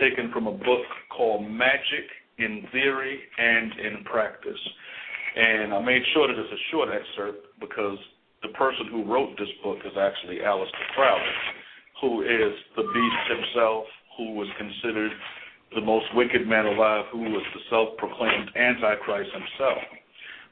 taken 0.00 0.30
from 0.32 0.46
a 0.46 0.52
book 0.52 0.84
called 1.16 1.48
Magic 1.48 2.04
in 2.38 2.66
Theory 2.72 3.20
and 3.38 3.72
in 3.78 4.04
Practice. 4.04 4.60
And 5.36 5.74
I 5.74 5.80
made 5.80 6.02
sure 6.14 6.28
that 6.28 6.38
it's 6.38 6.52
a 6.52 6.64
short 6.70 6.88
excerpt 6.90 7.46
because 7.60 7.98
the 8.42 8.50
person 8.54 8.86
who 8.90 9.04
wrote 9.04 9.36
this 9.38 9.50
book 9.62 9.78
is 9.84 9.96
actually 9.98 10.38
Aleister 10.44 10.86
Crowley, 10.94 11.34
who 12.00 12.22
is 12.22 12.52
the 12.76 12.82
beast 12.82 13.24
himself, 13.28 13.84
who 14.16 14.34
was 14.34 14.48
considered 14.58 15.10
the 15.74 15.80
most 15.80 16.06
wicked 16.14 16.46
man 16.46 16.66
alive, 16.66 17.06
who 17.10 17.22
was 17.34 17.42
the 17.54 17.60
self-proclaimed 17.70 18.50
Antichrist 18.54 19.30
himself. 19.32 19.82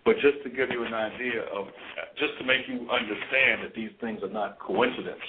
But 0.05 0.19
just 0.19 0.43
to 0.43 0.51
give 0.51 0.71
you 0.71 0.83
an 0.83 0.95
idea 0.95 1.47
of, 1.55 1.71
just 2.19 2.35
to 2.41 2.45
make 2.45 2.67
you 2.67 2.91
understand 2.91 3.63
that 3.63 3.75
these 3.77 3.95
things 4.01 4.19
are 4.23 4.35
not 4.35 4.59
coincidence, 4.59 5.23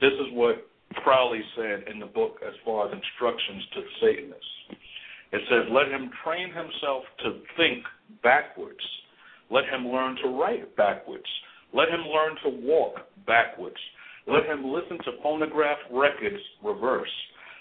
this 0.00 0.12
is 0.16 0.32
what 0.32 0.64
Crowley 1.04 1.42
said 1.56 1.84
in 1.92 2.00
the 2.00 2.06
book 2.06 2.40
as 2.40 2.54
far 2.64 2.88
as 2.88 2.92
instructions 2.96 3.62
to 3.74 3.80
Satanists. 4.00 4.80
It 5.32 5.42
says, 5.48 5.70
Let 5.70 5.88
him 5.88 6.10
train 6.24 6.48
himself 6.48 7.04
to 7.24 7.40
think 7.56 7.84
backwards. 8.22 8.80
Let 9.50 9.64
him 9.64 9.88
learn 9.88 10.16
to 10.22 10.28
write 10.28 10.74
backwards. 10.76 11.28
Let 11.72 11.88
him 11.88 12.00
learn 12.00 12.36
to 12.44 12.66
walk 12.66 12.96
backwards. 13.26 13.76
Let 14.26 14.44
him 14.44 14.64
listen 14.64 14.98
to 15.04 15.22
phonograph 15.22 15.78
records 15.90 16.42
reverse. 16.62 17.08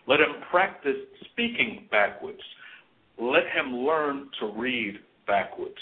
Let 0.08 0.20
him 0.20 0.42
practice 0.50 0.98
speaking 1.32 1.88
backwards. 1.92 2.42
Let 3.20 3.44
him 3.54 3.74
learn 3.74 4.30
to 4.40 4.54
read 4.58 5.00
backwards. 5.26 5.76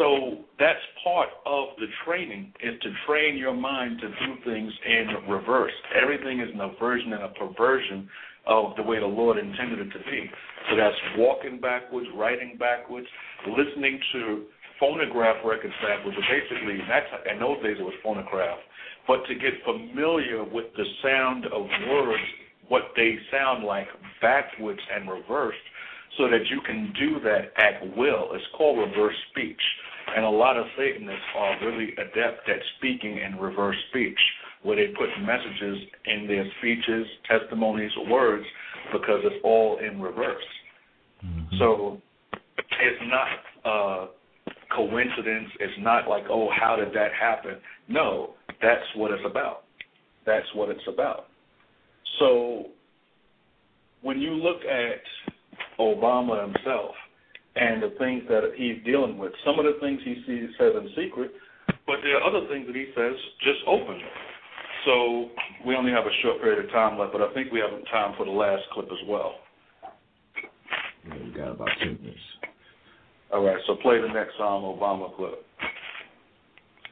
So 0.00 0.48
that's 0.58 0.80
part 1.04 1.28
of 1.44 1.76
the 1.76 1.84
training 2.06 2.54
is 2.64 2.80
to 2.80 2.88
train 3.06 3.36
your 3.36 3.52
mind 3.52 4.00
to 4.00 4.08
do 4.08 4.32
things 4.48 4.72
in 4.86 5.28
reverse. 5.28 5.72
Everything 5.92 6.40
is 6.40 6.48
an 6.54 6.60
aversion 6.62 7.12
and 7.12 7.24
a 7.24 7.28
perversion 7.36 8.08
of 8.46 8.72
the 8.78 8.82
way 8.82 8.98
the 8.98 9.04
Lord 9.04 9.36
intended 9.36 9.78
it 9.78 9.92
to 9.92 9.98
be. 10.10 10.24
So 10.70 10.76
that's 10.76 10.96
walking 11.18 11.60
backwards, 11.60 12.08
writing 12.16 12.56
backwards, 12.58 13.06
listening 13.46 14.00
to 14.14 14.44
phonograph 14.80 15.36
records 15.44 15.74
backwards. 15.84 16.16
So 16.16 16.24
basically, 16.32 16.80
that's 16.88 17.06
in 17.30 17.38
those 17.38 17.62
days 17.62 17.76
it 17.78 17.84
was 17.84 17.92
phonograph. 18.02 18.56
But 19.06 19.26
to 19.28 19.34
get 19.34 19.52
familiar 19.68 20.44
with 20.44 20.72
the 20.78 20.84
sound 21.04 21.44
of 21.44 21.68
words, 21.92 22.24
what 22.68 22.96
they 22.96 23.18
sound 23.30 23.64
like 23.64 23.88
backwards 24.22 24.80
and 24.96 25.10
reversed, 25.10 25.60
so 26.16 26.24
that 26.30 26.46
you 26.48 26.60
can 26.64 26.92
do 26.98 27.20
that 27.20 27.52
at 27.60 27.96
will. 27.96 28.32
It's 28.32 28.44
called 28.56 28.78
reverse 28.78 29.14
speech. 29.30 29.60
And 30.16 30.24
a 30.24 30.30
lot 30.30 30.56
of 30.56 30.66
Satanists 30.76 31.22
are 31.36 31.66
really 31.66 31.92
adept 31.92 32.48
at 32.48 32.60
speaking 32.78 33.18
in 33.18 33.38
reverse 33.38 33.76
speech, 33.90 34.18
where 34.62 34.76
they 34.76 34.92
put 34.92 35.08
messages 35.24 35.78
in 36.06 36.26
their 36.26 36.44
speeches, 36.58 37.06
testimonies, 37.28 37.92
words, 38.08 38.44
because 38.92 39.20
it's 39.24 39.42
all 39.44 39.78
in 39.78 40.00
reverse. 40.00 40.42
Mm-hmm. 41.24 41.56
So 41.58 42.00
it's 42.56 43.02
not 43.06 43.28
a 43.64 44.06
coincidence. 44.74 45.48
It's 45.60 45.78
not 45.80 46.08
like, 46.08 46.24
oh, 46.30 46.48
how 46.58 46.76
did 46.76 46.92
that 46.94 47.10
happen? 47.18 47.56
No, 47.88 48.30
that's 48.60 48.84
what 48.96 49.10
it's 49.12 49.24
about. 49.24 49.64
That's 50.26 50.46
what 50.54 50.68
it's 50.70 50.86
about. 50.88 51.26
So 52.18 52.66
when 54.02 54.20
you 54.20 54.30
look 54.30 54.60
at 54.64 55.02
Obama 55.78 56.42
himself, 56.52 56.94
and 57.56 57.82
the 57.82 57.94
things 57.98 58.22
that 58.28 58.52
he's 58.56 58.76
dealing 58.84 59.18
with. 59.18 59.32
Some 59.44 59.58
of 59.58 59.64
the 59.64 59.76
things 59.80 60.00
he 60.04 60.22
sees, 60.26 60.50
says 60.58 60.72
in 60.76 60.88
secret, 60.96 61.32
but 61.86 61.96
there 62.02 62.16
are 62.16 62.22
other 62.22 62.46
things 62.48 62.66
that 62.66 62.76
he 62.76 62.86
says 62.96 63.14
just 63.42 63.60
openly. 63.66 64.04
So 64.84 65.28
we 65.66 65.76
only 65.76 65.92
have 65.92 66.06
a 66.06 66.14
short 66.22 66.40
period 66.40 66.64
of 66.64 66.70
time 66.70 66.98
left, 66.98 67.12
but 67.12 67.22
I 67.22 67.32
think 67.34 67.52
we 67.52 67.60
have 67.60 67.70
time 67.90 68.14
for 68.16 68.24
the 68.24 68.30
last 68.32 68.62
clip 68.72 68.86
as 68.86 69.08
well. 69.08 69.34
Yeah, 71.06 71.14
we 71.22 71.30
got 71.32 71.50
about 71.52 71.68
two 71.82 71.98
minutes. 72.00 72.18
All 73.32 73.44
right, 73.44 73.58
so 73.66 73.76
play 73.76 74.00
the 74.00 74.08
next 74.08 74.34
um, 74.40 74.62
Obama 74.62 75.14
clip 75.16 75.44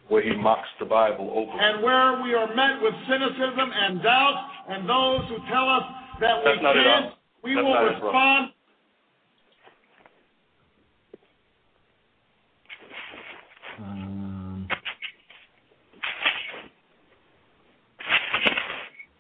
where 0.09 0.23
he 0.23 0.35
mocks 0.35 0.69
the 0.81 0.87
Bible 0.87 1.31
openly. 1.35 1.61
And 1.63 1.83
where 1.83 2.23
we 2.23 2.33
are 2.35 2.55
met 2.55 2.81
with 2.83 2.95
cynicism 3.09 3.71
and 3.75 4.03
doubt, 4.03 4.49
and 4.71 4.89
those 4.89 5.29
who 5.29 5.37
tell 5.51 5.69
us 5.69 5.83
that 6.21 6.41
That's 6.45 6.57
we 6.57 6.63
not 6.63 6.77
it, 6.77 6.85
can't, 6.85 7.15
we 7.45 7.55
that's 7.55 7.65
will 7.65 7.75
not 7.75 7.93
it, 7.93 8.01
bro. 8.01 8.09
respond 8.09 8.53
Um, 13.81 14.69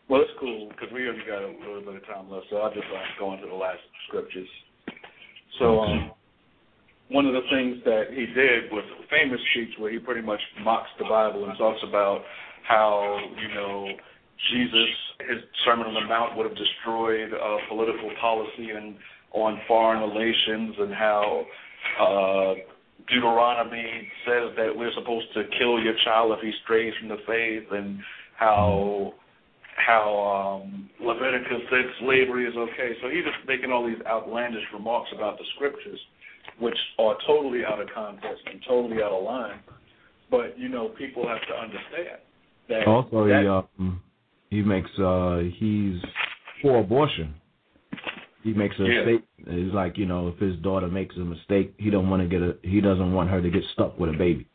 Well, 0.08 0.22
it's 0.22 0.32
cool 0.40 0.68
because 0.70 0.88
we 0.92 1.06
only 1.08 1.20
got 1.28 1.42
a 1.42 1.52
little 1.52 1.84
bit 1.84 2.00
of 2.00 2.06
time 2.06 2.30
left, 2.30 2.46
so 2.48 2.56
I'll 2.56 2.72
just 2.72 2.86
uh, 2.88 3.04
go 3.18 3.34
into 3.34 3.46
the 3.46 3.54
last 3.54 3.80
scriptures. 4.08 4.48
So, 5.58 5.80
um, 5.80 6.12
one 7.10 7.26
of 7.26 7.34
the 7.34 7.44
things 7.50 7.84
that 7.84 8.04
he 8.10 8.24
did 8.26 8.72
was 8.72 8.84
famous 9.10 9.40
speech 9.52 9.76
where 9.78 9.92
he 9.92 9.98
pretty 9.98 10.22
much 10.22 10.40
mocks 10.62 10.88
the 10.98 11.04
Bible 11.04 11.44
and 11.44 11.56
talks 11.58 11.80
about 11.86 12.22
how, 12.66 13.18
you 13.36 13.54
know, 13.54 13.88
Jesus, 14.52 14.88
his 15.28 15.38
Sermon 15.64 15.86
on 15.86 15.94
the 15.94 16.08
Mount 16.08 16.36
would 16.36 16.46
have 16.46 16.56
destroyed 16.56 17.32
uh, 17.32 17.56
political 17.68 18.10
policy 18.20 18.70
and 18.70 18.96
on 19.32 19.60
foreign 19.68 20.00
relations, 20.00 20.74
and 20.78 20.94
how 20.94 21.44
uh, 22.00 22.54
Deuteronomy 23.10 24.08
says 24.24 24.56
that 24.56 24.72
we're 24.74 24.92
supposed 24.94 25.26
to 25.34 25.42
kill 25.58 25.82
your 25.82 25.94
child 26.04 26.32
if 26.32 26.40
he 26.40 26.52
strays 26.64 26.94
from 26.98 27.08
the 27.08 27.18
faith, 27.26 27.68
and 27.72 27.98
how 28.38 29.12
how 29.84 30.62
um, 30.62 30.88
Leviticus 31.00 31.62
said 31.70 31.84
slavery 32.00 32.46
is 32.46 32.56
okay. 32.56 32.92
So 33.02 33.08
he's 33.08 33.24
just 33.24 33.46
making 33.46 33.72
all 33.72 33.86
these 33.86 34.00
outlandish 34.06 34.64
remarks 34.72 35.10
about 35.14 35.38
the 35.38 35.44
scriptures, 35.54 35.98
which 36.58 36.76
are 36.98 37.16
totally 37.26 37.64
out 37.64 37.80
of 37.80 37.88
context 37.94 38.42
and 38.46 38.62
totally 38.66 39.02
out 39.02 39.12
of 39.12 39.24
line. 39.24 39.60
But 40.30 40.58
you 40.58 40.68
know, 40.68 40.88
people 40.90 41.26
have 41.26 41.40
to 41.48 41.54
understand 41.54 42.18
that. 42.68 42.86
also, 42.86 43.26
that, 43.26 43.42
he 43.42 43.48
um, 43.48 44.00
he 44.50 44.62
makes 44.62 44.90
uh, 44.98 45.42
he's 45.58 45.96
for 46.62 46.80
abortion. 46.80 47.34
He 48.42 48.52
makes 48.52 48.78
a 48.78 48.84
Yeah. 48.84 49.02
statement. 49.02 49.24
It's 49.46 49.74
like 49.74 49.96
you 49.96 50.06
know, 50.06 50.28
if 50.28 50.38
his 50.38 50.56
daughter 50.56 50.88
makes 50.88 51.16
a 51.16 51.20
mistake, 51.20 51.74
he 51.78 51.90
don't 51.90 52.10
want 52.10 52.22
to 52.22 52.28
get 52.28 52.42
a 52.42 52.56
he 52.62 52.80
doesn't 52.80 53.12
want 53.12 53.30
her 53.30 53.40
to 53.40 53.50
get 53.50 53.62
stuck 53.72 53.98
with 53.98 54.10
a 54.10 54.18
baby. 54.18 54.46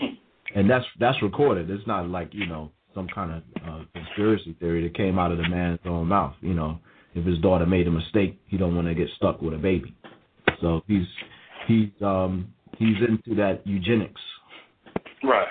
and 0.54 0.68
that's 0.68 0.84
that's 0.98 1.20
recorded. 1.22 1.70
It's 1.70 1.86
not 1.86 2.08
like 2.08 2.30
you 2.32 2.46
know 2.46 2.70
some 2.94 3.08
kind 3.14 3.32
of 3.32 3.62
uh, 3.62 3.84
conspiracy 3.94 4.56
theory 4.60 4.82
that 4.82 4.96
came 4.96 5.18
out 5.18 5.32
of 5.32 5.38
the 5.38 5.48
man's 5.48 5.80
own 5.84 6.08
mouth. 6.08 6.34
You 6.40 6.54
know, 6.54 6.78
if 7.14 7.24
his 7.24 7.38
daughter 7.38 7.66
made 7.66 7.86
a 7.86 7.90
mistake, 7.90 8.38
he 8.46 8.56
don't 8.56 8.74
want 8.74 8.88
to 8.88 8.94
get 8.94 9.08
stuck 9.16 9.40
with 9.40 9.54
a 9.54 9.58
baby. 9.58 9.94
So 10.60 10.82
he's 10.86 11.06
he's 11.66 11.90
um 12.00 12.52
he's 12.78 12.96
into 13.08 13.34
that 13.36 13.62
eugenics. 13.64 14.20
Right. 15.22 15.48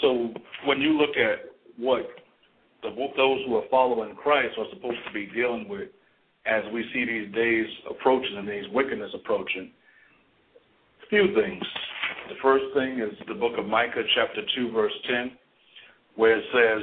So 0.00 0.30
when 0.66 0.80
you 0.80 0.98
look 0.98 1.16
at 1.16 1.50
what 1.76 2.06
the, 2.82 2.90
those 2.90 3.40
who 3.46 3.56
are 3.56 3.64
following 3.70 4.14
Christ 4.16 4.54
are 4.58 4.66
supposed 4.74 4.98
to 5.06 5.12
be 5.12 5.26
dealing 5.26 5.68
with 5.68 5.88
as 6.44 6.64
we 6.72 6.84
see 6.92 7.04
these 7.04 7.32
days 7.34 7.66
approaching 7.88 8.36
and 8.36 8.48
these 8.48 8.64
wickedness 8.72 9.10
approaching, 9.14 9.70
a 11.04 11.08
few 11.08 11.34
things. 11.34 11.62
The 12.28 12.34
first 12.42 12.64
thing 12.74 12.98
is 12.98 13.16
the 13.28 13.34
book 13.34 13.52
of 13.58 13.66
Micah, 13.66 14.02
chapter 14.14 14.42
2, 14.56 14.72
verse 14.72 14.92
10, 15.08 15.32
where 16.16 16.38
it 16.38 16.44
says, 16.52 16.82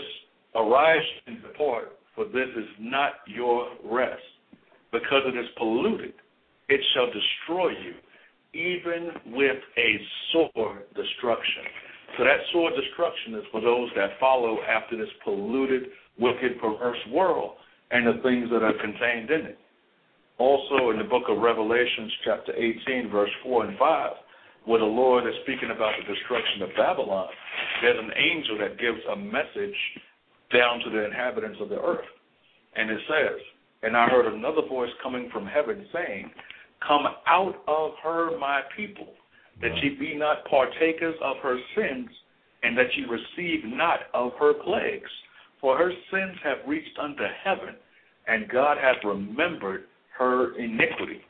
Arise 0.56 1.06
and 1.28 1.42
depart, 1.42 1.98
for 2.16 2.26
this 2.26 2.50
is 2.58 2.66
not 2.80 3.14
your 3.28 3.68
rest, 3.86 4.22
because 4.92 5.22
it 5.26 5.38
is 5.38 5.46
polluted. 5.58 6.14
It 6.68 6.82
shall 6.94 7.08
destroy 7.08 7.70
you, 7.70 7.94
even 8.54 9.12
with 9.34 9.58
a 9.78 10.00
sore 10.32 10.84
destruction. 10.96 11.64
So 12.18 12.24
that 12.24 12.40
sore 12.52 12.72
destruction 12.72 13.36
is 13.36 13.46
for 13.52 13.62
those 13.62 13.90
that 13.96 14.20
follow 14.20 14.58
after 14.64 14.98
this 14.98 15.10
polluted, 15.24 15.90
wicked, 16.18 16.60
perverse 16.60 16.98
world 17.12 17.54
and 17.92 18.06
the 18.06 18.22
things 18.22 18.50
that 18.52 18.64
are 18.64 18.74
contained 18.74 19.30
in 19.32 19.46
it. 19.48 19.60
Also 20.38 20.92
in 20.92 20.98
the 20.98 21.04
book 21.04 21.24
of 21.30 21.40
Revelations, 21.40 22.12
chapter 22.24 22.54
18, 22.56 23.10
verse 23.12 23.30
4 23.44 23.66
and 23.66 23.78
5, 23.78 24.12
where 24.66 24.80
the 24.80 24.86
Lord 24.86 25.26
is 25.26 25.34
speaking 25.44 25.72
about 25.72 25.94
the 25.98 26.14
destruction 26.14 26.62
of 26.62 26.70
Babylon, 26.78 27.28
there's 27.82 28.00
an 28.00 28.12
angel 28.18 28.58
that 28.60 28.80
gives 28.80 29.00
a 29.12 29.16
message 29.16 29.76
down 30.54 30.80
to 30.80 30.90
the 30.90 31.06
inhabitants 31.06 31.60
of 31.62 31.70
the 31.70 31.80
earth. 31.80 32.06
And 32.76 32.90
it 32.90 33.00
says, 33.08 33.40
And 33.84 33.96
I 33.96 34.08
heard 34.08 34.32
another 34.32 34.68
voice 34.68 34.92
coming 35.02 35.30
from 35.32 35.46
heaven 35.46 35.86
saying, 35.94 36.32
Come 36.88 37.08
out 37.28 37.56
of 37.68 37.92
her, 38.04 38.38
my 38.38 38.62
people, 38.76 39.08
that 39.62 39.76
ye 39.82 39.96
be 40.00 40.16
not 40.16 40.46
partakers 40.46 41.16
of 41.22 41.38
her 41.44 41.58
sins, 41.76 42.10
and 42.64 42.78
that 42.78 42.88
ye 42.96 43.06
receive 43.06 43.66
not 43.66 44.02
of 44.14 44.32
her 44.40 44.54
plagues. 44.54 45.10
For 45.62 45.78
her 45.78 45.92
sins 46.12 46.38
have 46.44 46.60
reached 46.68 46.98
unto 47.02 47.24
heaven, 47.44 47.76
and 48.28 48.50
God 48.50 48.78
hath 48.78 49.04
remembered 49.04 49.86
her 50.18 50.58
iniquity. 50.58 51.22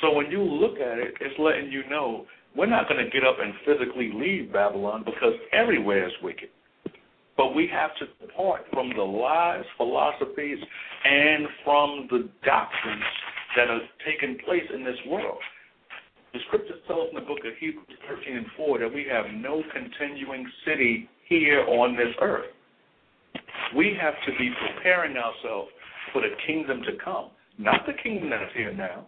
So 0.00 0.12
when 0.12 0.30
you 0.30 0.42
look 0.42 0.78
at 0.78 0.98
it, 0.98 1.14
it's 1.20 1.38
letting 1.38 1.70
you 1.70 1.82
know 1.88 2.26
we're 2.56 2.66
not 2.66 2.88
going 2.88 3.04
to 3.04 3.10
get 3.10 3.24
up 3.24 3.36
and 3.40 3.52
physically 3.64 4.10
leave 4.14 4.52
Babylon 4.52 5.02
because 5.04 5.34
everywhere 5.52 6.06
is 6.06 6.14
wicked. 6.22 6.48
But 7.36 7.54
we 7.54 7.68
have 7.70 7.90
to 7.98 8.26
depart 8.26 8.62
from 8.72 8.90
the 8.96 9.02
lies, 9.02 9.64
philosophies, 9.76 10.58
and 11.04 11.46
from 11.64 12.08
the 12.10 12.28
doctrines 12.44 13.02
that 13.56 13.68
are 13.68 13.80
taking 14.06 14.38
place 14.44 14.64
in 14.74 14.84
this 14.84 14.96
world. 15.06 15.38
The 16.32 16.40
scriptures 16.48 16.80
tell 16.86 17.02
us 17.02 17.08
in 17.10 17.14
the 17.16 17.26
book 17.26 17.38
of 17.46 17.52
Hebrews 17.60 17.86
13 18.08 18.36
and 18.36 18.46
4 18.56 18.78
that 18.80 18.92
we 18.92 19.06
have 19.10 19.26
no 19.34 19.62
continuing 19.72 20.46
city 20.66 21.08
here 21.28 21.60
on 21.62 21.96
this 21.96 22.14
earth. 22.20 22.46
We 23.76 23.96
have 24.00 24.14
to 24.26 24.32
be 24.38 24.50
preparing 24.50 25.16
ourselves 25.16 25.68
for 26.12 26.22
the 26.22 26.34
kingdom 26.46 26.82
to 26.82 26.92
come, 27.02 27.30
not 27.58 27.86
the 27.86 27.92
kingdom 28.02 28.30
that's 28.30 28.52
here 28.54 28.72
now. 28.72 29.06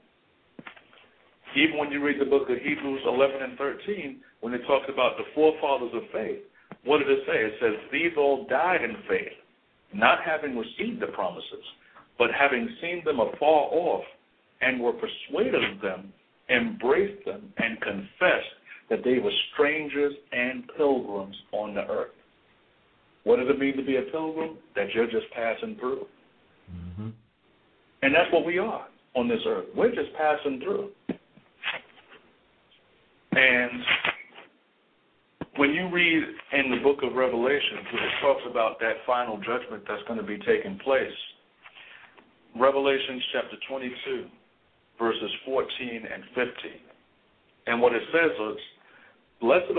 Even 1.56 1.78
when 1.78 1.90
you 1.90 2.04
read 2.04 2.20
the 2.20 2.28
book 2.28 2.50
of 2.50 2.58
Hebrews 2.58 3.00
11 3.06 3.42
and 3.42 3.58
13, 3.58 4.20
when 4.40 4.54
it 4.54 4.62
talks 4.66 4.86
about 4.92 5.16
the 5.16 5.24
forefathers 5.34 5.92
of 5.94 6.02
faith, 6.12 6.40
what 6.84 6.98
did 6.98 7.10
it 7.10 7.24
say? 7.26 7.38
It 7.44 7.54
says, 7.60 7.90
These 7.92 8.12
all 8.16 8.46
died 8.48 8.82
in 8.82 8.96
faith, 9.08 9.36
not 9.94 10.18
having 10.24 10.56
received 10.56 11.00
the 11.00 11.08
promises, 11.08 11.64
but 12.18 12.28
having 12.38 12.68
seen 12.80 13.02
them 13.04 13.20
afar 13.20 13.68
off, 13.72 14.04
and 14.60 14.80
were 14.80 14.92
persuaded 14.92 15.62
of 15.72 15.80
them, 15.80 16.12
embraced 16.50 17.24
them, 17.24 17.52
and 17.58 17.80
confessed 17.80 18.54
that 18.90 19.04
they 19.04 19.18
were 19.18 19.32
strangers 19.52 20.14
and 20.32 20.64
pilgrims 20.76 21.36
on 21.52 21.74
the 21.74 21.86
earth. 21.88 22.10
What 23.24 23.36
does 23.36 23.48
it 23.48 23.58
mean 23.58 23.76
to 23.76 23.84
be 23.84 23.96
a 23.96 24.02
pilgrim? 24.10 24.56
That 24.74 24.86
you're 24.94 25.10
just 25.10 25.30
passing 25.34 25.76
through. 25.78 26.06
Mm-hmm. 26.72 27.08
And 28.02 28.14
that's 28.14 28.32
what 28.32 28.46
we 28.46 28.58
are 28.58 28.86
on 29.14 29.28
this 29.28 29.40
earth. 29.46 29.66
We're 29.76 29.94
just 29.94 30.12
passing 30.16 30.60
through. 30.60 30.90
And 33.38 33.82
when 35.58 35.70
you 35.70 35.88
read 35.92 36.24
in 36.52 36.70
the 36.72 36.82
book 36.82 37.04
of 37.04 37.14
Revelation, 37.14 37.78
when 37.92 38.02
it 38.02 38.10
talks 38.20 38.42
about 38.50 38.80
that 38.80 38.96
final 39.06 39.36
judgment 39.38 39.84
that's 39.86 40.02
going 40.08 40.18
to 40.18 40.26
be 40.26 40.38
taking 40.38 40.78
place, 40.82 41.14
Revelation 42.58 43.22
chapter 43.32 43.56
22, 43.68 44.26
verses 44.98 45.30
14 45.46 45.68
and 46.12 46.24
15. 46.34 46.46
And 47.68 47.80
what 47.80 47.92
it 47.92 48.02
says 48.12 48.32
is, 48.50 48.58
Blessed 49.40 49.77